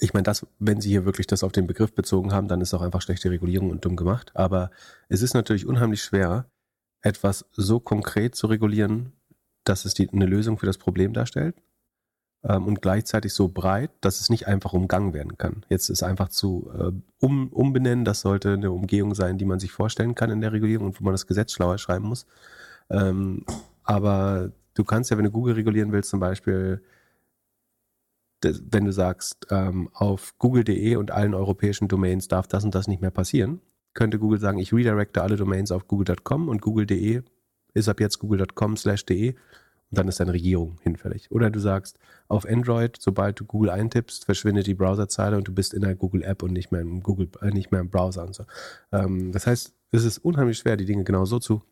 [0.00, 2.72] ich meine, das, wenn Sie hier wirklich das auf den Begriff bezogen haben, dann ist
[2.72, 4.30] auch einfach schlechte Regulierung und dumm gemacht.
[4.34, 4.70] Aber
[5.08, 6.48] es ist natürlich unheimlich schwer,
[7.02, 9.12] etwas so konkret zu regulieren,
[9.64, 11.56] dass es die, eine Lösung für das Problem darstellt
[12.44, 15.64] ähm, und gleichzeitig so breit, dass es nicht einfach umgangen werden kann.
[15.68, 19.72] Jetzt ist einfach zu äh, um, umbenennen, das sollte eine Umgehung sein, die man sich
[19.72, 22.26] vorstellen kann in der Regulierung und wo man das Gesetz schlauer schreiben muss.
[22.90, 23.44] Ähm,
[23.82, 26.82] aber du kannst ja, wenn du Google regulieren willst, zum Beispiel
[28.42, 33.02] wenn du sagst, ähm, auf google.de und allen europäischen Domains darf das und das nicht
[33.02, 33.60] mehr passieren,
[33.94, 37.22] könnte Google sagen, ich redirecte alle Domains auf google.com und google.de
[37.74, 39.34] ist ab jetzt google.com slash de
[39.90, 41.30] dann ist deine Regierung hinfällig.
[41.30, 41.98] Oder du sagst,
[42.28, 46.42] auf Android, sobald du Google eintippst, verschwindet die Browserzeile und du bist in der Google-App
[46.42, 48.44] und nicht mehr im Google, äh, nicht mehr im Browser und so.
[48.92, 51.62] Ähm, das heißt, es ist unheimlich schwer, die Dinge genau so zu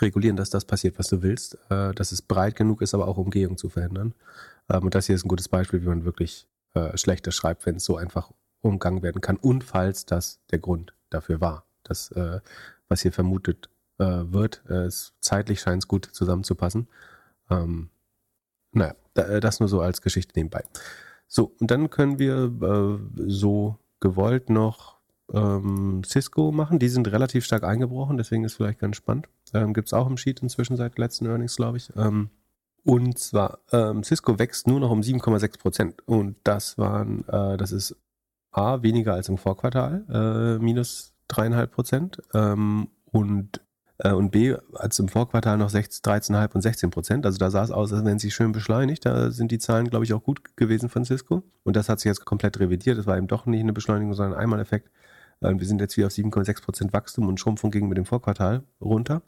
[0.00, 3.18] regulieren, dass das passiert, was du willst, äh, dass es breit genug ist, aber auch
[3.18, 4.14] Umgehung zu verhindern.
[4.70, 7.76] Ähm, und das hier ist ein gutes Beispiel, wie man wirklich äh, schlechter schreibt, wenn
[7.76, 8.30] es so einfach
[8.60, 9.36] umgangen werden kann.
[9.36, 12.40] Und falls das der Grund dafür war, dass äh,
[12.88, 13.68] was hier vermutet
[13.98, 14.88] äh, wird, äh,
[15.20, 16.88] zeitlich scheint es gut zusammenzupassen.
[17.50, 17.90] Ähm,
[18.72, 20.62] naja, äh, das nur so als Geschichte nebenbei.
[21.28, 22.98] So, und dann können wir äh,
[23.28, 24.96] so gewollt noch
[25.32, 26.78] ähm, Cisco machen.
[26.78, 29.28] Die sind relativ stark eingebrochen, deswegen ist vielleicht ganz spannend.
[29.54, 31.90] Ähm, Gibt es auch im Sheet inzwischen seit letzten Earnings, glaube ich.
[31.96, 32.30] Ähm,
[32.84, 36.02] und zwar, ähm, Cisco wächst nur noch um 7,6 Prozent.
[36.06, 37.96] Und das waren, äh, das ist
[38.52, 42.22] A, weniger als im Vorquartal, äh, minus dreieinhalb Prozent.
[42.32, 43.60] Ähm, und,
[44.02, 47.24] und B, als im Vorquartal noch 13,5 und 16 Prozent.
[47.24, 49.06] Also da sah es aus, als wenn sie schön beschleunigt.
[49.06, 51.42] Da sind die Zahlen, glaube ich, auch gut gewesen von Cisco.
[51.64, 52.98] Und das hat sich jetzt komplett revidiert.
[52.98, 54.90] Das war eben doch nicht eine Beschleunigung, sondern ein Einmaleffekt.
[55.40, 58.64] Äh, wir sind jetzt wieder auf 7,6 Prozent Wachstum und Schrumpfung gegen mit dem Vorquartal
[58.80, 59.22] runter.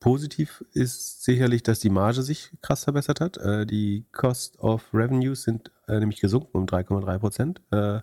[0.00, 3.36] Positiv ist sicherlich, dass die Marge sich krass verbessert hat.
[3.36, 7.60] Äh, die Cost of Revenues sind äh, nämlich gesunken um 3,3 Prozent.
[7.70, 8.00] Äh,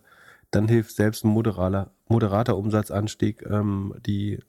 [0.51, 4.39] dann hilft selbst ein moderater, moderater Umsatzanstieg, ähm, die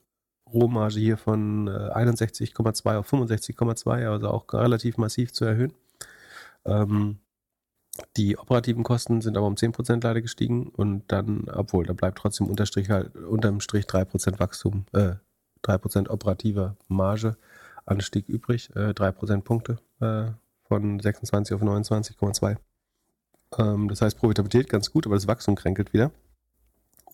[0.53, 5.73] Rohmarge hier von 61,2 auf 65,2, also auch relativ massiv zu erhöhen.
[6.65, 7.17] Ähm,
[8.17, 12.47] die operativen Kosten sind aber um 10% leider gestiegen und dann, obwohl, da bleibt trotzdem
[12.47, 15.15] unterstrich halt, unterm Strich 3% Wachstum, äh,
[15.63, 17.37] 3% operativer Marge
[17.85, 20.31] Anstieg übrig, äh, 3 Prozentpunkte äh,
[20.67, 22.57] von 26 auf 29,2.
[23.57, 26.11] Ähm, das heißt Profitabilität ganz gut, aber das Wachstum kränkelt wieder.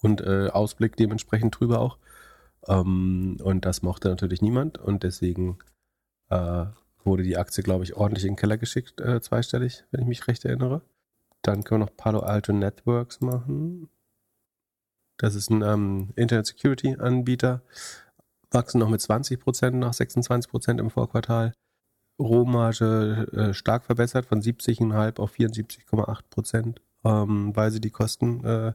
[0.01, 1.97] Und äh, Ausblick dementsprechend drüber auch.
[2.67, 5.57] Ähm, und das mochte natürlich niemand und deswegen
[6.29, 6.65] äh,
[7.03, 10.27] wurde die Aktie, glaube ich, ordentlich in den Keller geschickt, äh, zweistellig, wenn ich mich
[10.27, 10.81] recht erinnere.
[11.41, 13.89] Dann können wir noch Palo Alto Networks machen.
[15.17, 17.61] Das ist ein ähm, Internet Security Anbieter
[18.51, 21.53] wachsen noch mit 20 Prozent nach 26 Prozent im Vorquartal.
[22.19, 28.73] Rohmarge äh, stark verbessert von 70,5 auf 74,8 Prozent, ähm, weil sie die Kosten, äh,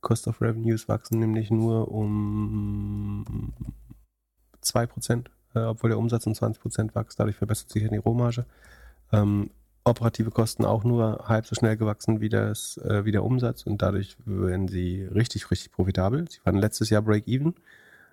[0.00, 3.52] Cost of Revenues wachsen nämlich nur um
[4.60, 7.18] 2 Prozent, äh, obwohl der Umsatz um 20 Prozent wächst.
[7.18, 8.46] Dadurch verbessert sich die Rohmarge.
[9.12, 9.50] Ähm,
[9.84, 13.82] operative Kosten auch nur halb so schnell gewachsen wie, das, äh, wie der Umsatz und
[13.82, 16.30] dadurch werden sie richtig, richtig profitabel.
[16.30, 17.54] Sie waren letztes Jahr Break-Even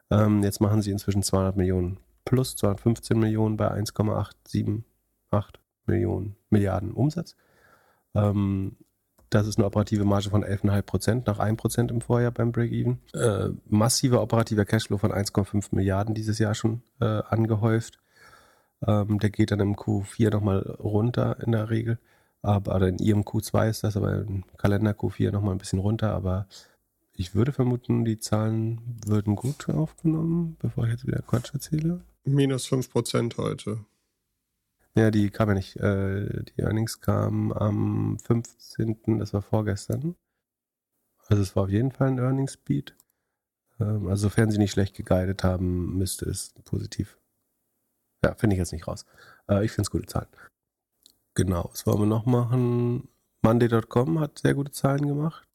[0.09, 4.83] ähm, jetzt machen sie inzwischen 200 Millionen plus 215 Millionen bei 1,878
[5.85, 7.35] Millionen Milliarden Umsatz.
[8.13, 8.77] Ähm,
[9.29, 12.99] das ist eine operative Marge von 11,5 Prozent nach 1 Prozent im Vorjahr beim Break-Even.
[13.13, 17.99] Äh, massiver operativer Cashflow von 1,5 Milliarden dieses Jahr schon äh, angehäuft.
[18.85, 21.99] Ähm, der geht dann im Q4 nochmal runter in der Regel.
[22.41, 26.13] Aber, in ihrem Q2 ist das, aber im Kalender Q4 nochmal ein bisschen runter.
[26.13, 26.47] Aber
[27.13, 32.01] ich würde vermuten, die Zahlen würden gut aufgenommen, bevor ich jetzt wieder Quatsch erzähle.
[32.23, 33.79] Minus 5% heute.
[34.97, 35.75] Ja, die kam ja nicht.
[35.75, 40.15] Äh, die Earnings kamen am 15., das war vorgestern.
[41.27, 42.95] Also es war auf jeden Fall ein Earnings Beat.
[43.79, 47.19] Ähm, also sofern sie nicht schlecht geguidet haben, müsste es positiv.
[48.23, 49.05] Ja, finde ich jetzt nicht raus.
[49.47, 50.29] Äh, ich finde es gute Zahlen.
[51.35, 53.07] Genau, was wollen wir noch machen?
[53.43, 55.47] Monday.com hat sehr gute Zahlen gemacht.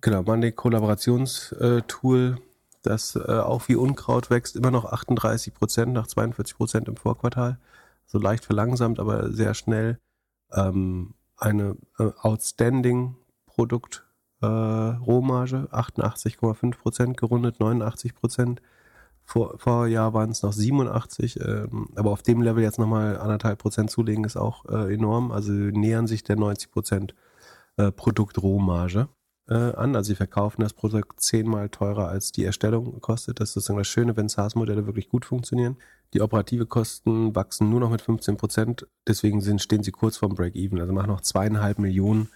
[0.00, 2.38] Genau, Monday Kollaborationstool,
[2.80, 7.58] das äh, auch wie Unkraut wächst, immer noch 38 Prozent nach 42 Prozent im Vorquartal.
[8.06, 9.98] So leicht verlangsamt, aber sehr schnell.
[10.52, 13.16] Ähm, eine äh, outstanding
[13.46, 14.06] Produkt
[14.42, 18.62] äh, Rohmarge, 88,5 Prozent, gerundet 89 Prozent.
[19.24, 23.90] Vor, Vorjahr waren es noch 87%, ähm, aber auf dem Level jetzt nochmal anderthalb Prozent
[23.90, 25.32] zulegen ist auch äh, enorm.
[25.32, 27.14] Also nähern sich der 90 Prozent
[27.76, 29.08] äh, Produktrohmarge
[29.48, 29.96] äh, an.
[29.96, 33.40] Also sie verkaufen das Produkt zehnmal teurer als die Erstellung kostet.
[33.40, 35.76] Das ist sozusagen das Schöne, wenn SaaS-Modelle wirklich gut funktionieren.
[36.14, 38.86] Die operative Kosten wachsen nur noch mit 15 Prozent.
[39.06, 40.80] Deswegen sind, stehen sie kurz vorm Break-Even.
[40.80, 42.28] Also machen noch zweieinhalb Millionen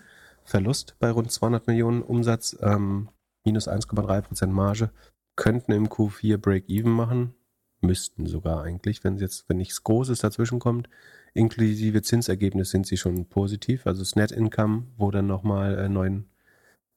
[0.45, 3.09] Verlust bei rund 200 Millionen Umsatz, ähm,
[3.45, 4.91] minus 1,3 Prozent Marge.
[5.37, 7.35] Könnten im Q4 Break-Even machen.
[7.81, 10.89] Müssten sogar eigentlich, wenn jetzt, wenn nichts Großes dazwischen kommt.
[11.33, 13.87] Inklusive Zinsergebnis sind sie schon positiv.
[13.87, 16.27] Also das Net Income, wo dann nochmal äh, 9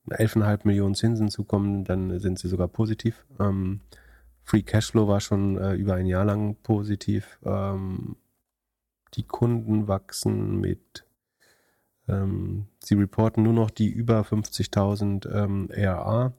[0.09, 3.25] 11,5 Millionen Zinsen zukommen, dann sind sie sogar positiv.
[3.39, 3.81] Ähm,
[4.43, 7.39] Free Cashflow war schon äh, über ein Jahr lang positiv.
[7.43, 8.17] Ähm,
[9.15, 11.05] die Kunden wachsen mit
[12.07, 16.33] Ähm, sie reporten nur noch die über 50.000 ähm, ERA.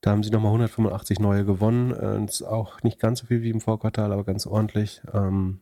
[0.00, 1.92] Da haben sie nochmal 185 neue gewonnen.
[1.92, 5.02] Äh, ist auch nicht ganz so viel wie im Vorquartal, aber ganz ordentlich.
[5.12, 5.60] Ähm,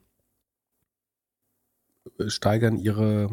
[2.26, 3.28] steigern ihre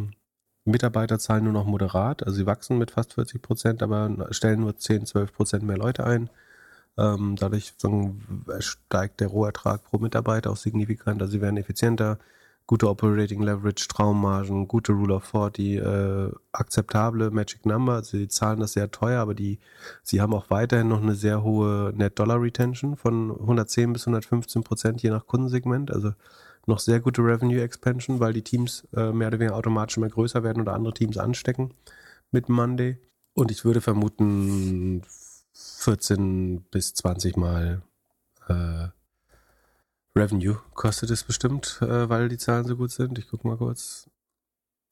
[0.66, 2.24] Mitarbeiterzahlen nur noch moderat.
[2.24, 6.06] Also sie wachsen mit fast 40 Prozent, aber stellen nur 10, 12 Prozent mehr Leute
[6.06, 6.30] ein.
[6.98, 7.74] Ähm, dadurch
[8.60, 11.22] steigt der Rohertrag pro Mitarbeiter auch signifikant.
[11.22, 12.20] Also sie werden effizienter,
[12.68, 18.04] gute Operating Leverage, Traummargen, gute Rule of 40, äh, akzeptable Magic Number.
[18.04, 19.60] Sie zahlen das sehr teuer, aber die,
[20.04, 24.64] sie haben auch weiterhin noch eine sehr hohe Net Dollar Retention von 110 bis 115
[24.64, 25.92] Prozent je nach Kundensegment.
[25.92, 26.14] Also
[26.66, 30.44] noch sehr gute Revenue Expansion, weil die Teams äh, mehr oder weniger automatisch immer größer
[30.44, 31.74] werden oder andere Teams anstecken
[32.32, 32.98] mit Monday.
[33.34, 35.04] Und ich würde vermuten,
[35.56, 37.82] 14 bis 20 Mal
[38.48, 38.90] äh,
[40.16, 43.18] Revenue kostet es bestimmt, äh, weil die Zahlen so gut sind.
[43.18, 44.10] Ich gucke mal kurz.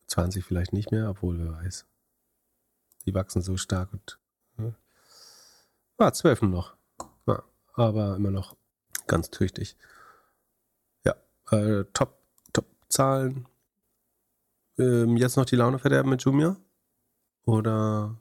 [0.08, 1.86] 20 vielleicht nicht mehr, obwohl wer weiß.
[3.06, 4.20] Die wachsen so stark und
[4.60, 4.72] äh,
[5.98, 6.76] ah, 12 noch.
[7.26, 8.56] Ja, aber immer noch
[9.08, 9.78] ganz tüchtig.
[11.06, 11.16] Ja,
[11.52, 12.18] äh, top,
[12.52, 13.48] top Zahlen.
[14.78, 16.58] Ähm, jetzt noch die Laune verderben mit Jumia?
[17.46, 18.16] Oder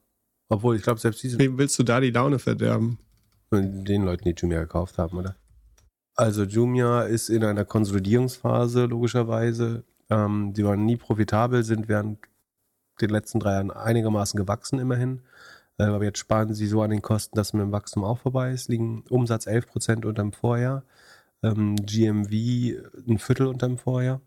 [0.53, 1.39] obwohl, ich glaube, selbst diese.
[1.39, 2.99] Wem willst du da die Laune verderben?
[3.51, 5.37] Den Leuten, die Jumia gekauft haben, oder?
[6.15, 9.85] Also Jumia ist in einer Konsolidierungsphase, logischerweise.
[10.11, 12.19] Ähm, die waren nie profitabel, sind während
[13.01, 15.23] den letzten drei Jahren einigermaßen gewachsen, immerhin.
[15.79, 18.53] Äh, aber jetzt sparen sie so an den Kosten, dass mit dem Wachstum auch vorbei
[18.53, 18.69] ist.
[18.69, 20.85] Liegen Umsatz 11% unter dem Vorjahr.
[21.43, 22.31] Ähm, GMV
[23.09, 24.20] ein Viertel unter dem Vorjahr.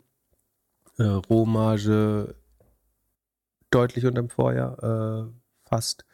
[0.98, 2.36] Äh, Rohmarge
[3.70, 4.84] deutlich unter dem Vorjahr.
[4.84, 5.32] Äh,
[5.68, 6.06] fast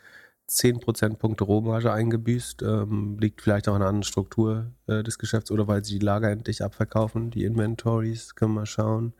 [0.52, 2.61] 10 Prozentpunkte Rohmarge eingebüßt.
[2.64, 6.06] Ähm, liegt vielleicht auch an einer anderen Struktur äh, des Geschäfts oder weil sie die
[6.06, 7.32] Lager endlich abverkaufen.
[7.32, 9.14] Die Inventories, können wir mal schauen.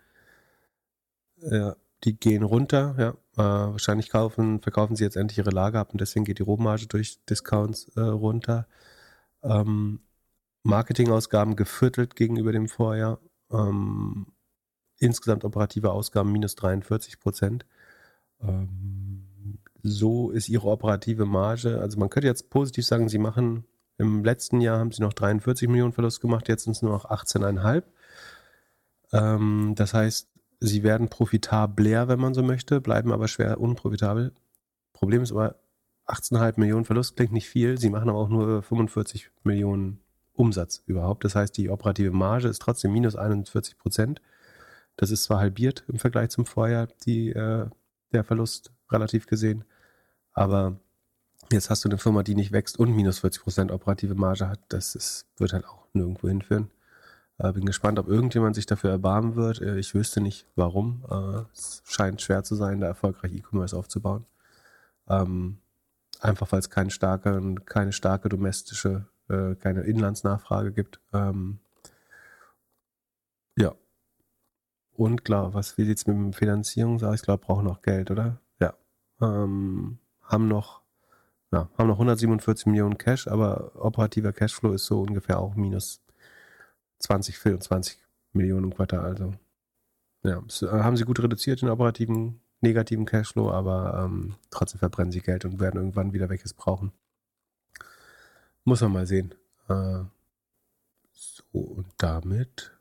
[1.42, 3.10] Ja, die gehen runter, ja.
[3.38, 6.88] Äh, wahrscheinlich kaufen, verkaufen sie jetzt endlich ihre Lager ab und deswegen geht die Rohmarge
[6.88, 8.68] durch Discounts äh, runter.
[9.42, 10.02] Ähm,
[10.64, 13.20] Marketingausgaben geviertelt gegenüber dem Vorjahr.
[13.52, 14.28] Ähm,
[15.00, 17.66] insgesamt operative Ausgaben minus 43 Prozent.
[18.42, 19.11] Ähm,
[19.84, 21.80] so ist ihre operative Marge.
[21.80, 23.66] Also man könnte jetzt positiv sagen, sie machen
[23.98, 27.06] im letzten Jahr haben sie noch 43 Millionen Verlust gemacht, jetzt sind es nur noch
[27.06, 27.84] 18,5.
[29.14, 30.28] Ähm, das heißt,
[30.60, 34.34] sie werden profitabler, wenn man so möchte, bleiben aber schwer unprofitabel.
[34.94, 35.56] Problem ist aber,
[36.08, 40.00] 18,5 Millionen Verlust klingt nicht viel, sie machen aber auch nur 45 Millionen
[40.34, 41.24] Umsatz überhaupt.
[41.24, 44.22] Das heißt, die operative Marge ist trotzdem minus 41 Prozent.
[44.98, 47.68] Das ist zwar halbiert im Vergleich zum Vorjahr, die, äh,
[48.14, 49.64] der Verlust relativ gesehen.
[50.34, 50.78] Aber
[51.52, 54.60] jetzt hast du eine Firma, die nicht wächst und minus 40 Prozent operative Marge hat.
[54.70, 56.72] Das ist, wird halt auch nirgendwo hinführen.
[57.38, 59.62] Äh, bin gespannt, ob irgendjemand sich dafür erbarmen wird.
[59.62, 61.04] Äh, ich wüsste nicht, warum.
[61.10, 64.26] Äh, es scheint schwer zu sein, da erfolgreich E-Commerce aufzubauen.
[65.10, 65.60] Ähm,
[66.22, 71.02] einfach weil es keine starke, keine starke domestische, äh, keine Inlandsnachfrage gibt.
[71.14, 71.60] Ähm,
[73.58, 73.76] ja.
[74.94, 77.16] Und klar, was, sieht es mit dem Finanzierung aus?
[77.16, 78.40] Ich glaube, brauchen noch Geld, oder?
[79.22, 80.00] ähm,
[80.32, 80.82] haben noch
[81.52, 86.02] ja, haben noch 147 Millionen Cash, aber operativer Cashflow ist so ungefähr auch minus
[87.00, 87.98] 20, 24
[88.32, 89.02] Millionen im Quartal.
[89.02, 89.34] Also
[90.24, 95.22] ja, äh, haben sie gut reduziert den operativen negativen Cashflow, aber ähm, trotzdem verbrennen sie
[95.22, 96.94] Geld und werden irgendwann wieder welches brauchen.
[98.64, 99.34] Muss man mal sehen.
[99.68, 100.04] Äh,
[101.12, 102.72] so, und damit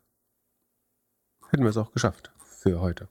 [1.48, 3.09] hätten wir es auch geschafft für heute.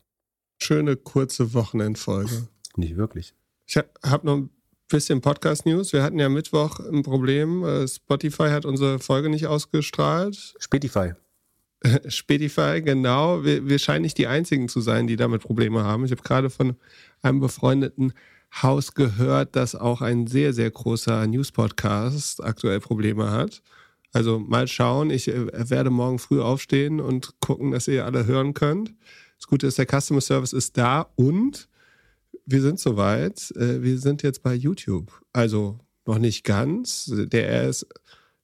[0.62, 2.48] Schöne kurze Wochenendfolge.
[2.76, 3.34] Nicht wirklich.
[3.70, 4.50] Ich habe noch ein
[4.88, 5.94] bisschen Podcast-News.
[5.94, 7.64] Wir hatten ja Mittwoch ein Problem.
[7.64, 10.56] Äh, Spotify hat unsere Folge nicht ausgestrahlt.
[10.58, 11.12] Spotify.
[12.08, 13.44] Spotify, genau.
[13.44, 16.04] Wir, wir scheinen nicht die Einzigen zu sein, die damit Probleme haben.
[16.04, 16.78] Ich habe gerade von
[17.22, 18.14] einem befreundeten
[18.64, 23.62] Haus gehört, dass auch ein sehr, sehr großer News-Podcast aktuell Probleme hat.
[24.14, 25.12] Also mal schauen.
[25.12, 28.96] Ich äh, werde morgen früh aufstehen und gucken, dass ihr alle hören könnt.
[29.38, 31.69] Das Gute ist, der Customer Service ist da und
[32.52, 33.52] wir sind soweit.
[33.56, 35.12] Äh, wir sind jetzt bei YouTube.
[35.34, 37.12] Also noch nicht ganz.
[37.14, 37.72] Der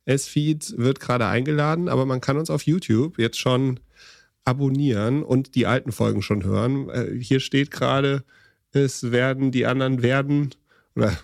[0.06, 3.80] S-Feed wird gerade eingeladen, aber man kann uns auf YouTube jetzt schon
[4.44, 6.90] abonnieren und die alten Folgen schon hören.
[6.90, 8.24] Äh, hier steht gerade,
[8.72, 10.52] es werden, die anderen werden,
[10.96, 11.18] oder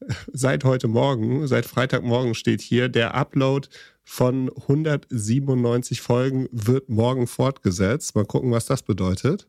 [0.32, 3.68] seit heute Morgen, seit Freitagmorgen steht hier, der Upload
[4.04, 8.14] von 197 Folgen wird morgen fortgesetzt.
[8.14, 9.46] Mal gucken, was das bedeutet.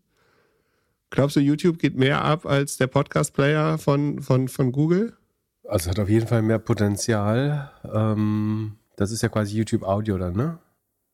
[1.14, 5.16] Glaubst du, YouTube geht mehr ab als der Podcast-Player von, von, von Google?
[5.68, 7.72] Also hat auf jeden Fall mehr Potenzial.
[7.84, 10.58] Ähm, das ist ja quasi YouTube Audio dann, ne?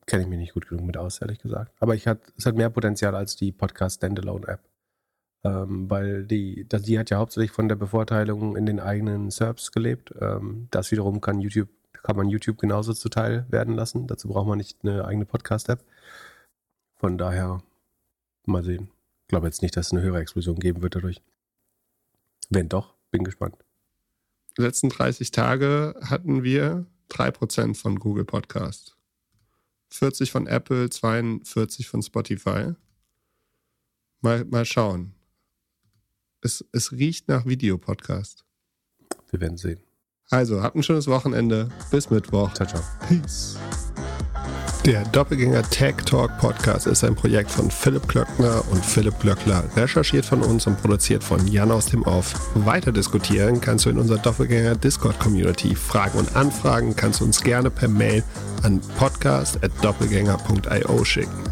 [0.05, 1.73] Kenne ich mich nicht gut genug mit aus, ehrlich gesagt.
[1.81, 4.61] Aber ich hat, es hat mehr Potenzial als die Podcast Standalone App.
[5.43, 9.73] ähm, weil die, das, die hat ja hauptsächlich von der Bevorteilung in den eigenen Serbs
[9.73, 10.13] gelebt.
[10.21, 14.07] Ähm, das wiederum kann YouTube, kann man YouTube genauso zuteil werden lassen.
[14.07, 15.83] Dazu braucht man nicht eine eigene Podcast-App.
[16.97, 17.61] Von daher
[18.45, 18.89] mal sehen.
[19.29, 21.21] Ich glaube jetzt nicht, dass es eine höhere Explosion geben wird dadurch.
[22.49, 23.55] Wenn doch, bin gespannt.
[24.57, 28.97] Die letzten 30 Tage hatten wir 3% von Google Podcast.
[29.91, 32.73] 40 von Apple, 42 von Spotify.
[34.21, 35.13] Mal, mal schauen.
[36.41, 38.45] Es, es riecht nach Videopodcast.
[39.29, 39.79] Wir werden sehen.
[40.31, 41.69] Also, habt ein schönes Wochenende.
[41.91, 42.51] Bis Mittwoch.
[42.55, 42.81] Ciao, ciao.
[43.07, 43.59] Peace.
[44.85, 50.25] Der Doppelgänger Tech Talk Podcast ist ein Projekt von Philipp Klöckner und Philipp Glöckler, recherchiert
[50.25, 52.33] von uns und produziert von Jan aus dem Off.
[52.55, 55.75] Weiter diskutieren kannst du in unserer Doppelgänger Discord Community.
[55.75, 58.23] Fragen und Anfragen kannst du uns gerne per Mail
[58.63, 61.43] an podcast.doppelgänger.io schicken.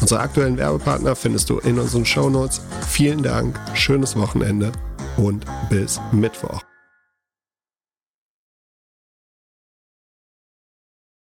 [0.00, 2.62] Unsere aktuellen Werbepartner findest du in unseren Shownotes.
[2.88, 4.72] Vielen Dank, schönes Wochenende
[5.18, 6.62] und bis Mittwoch.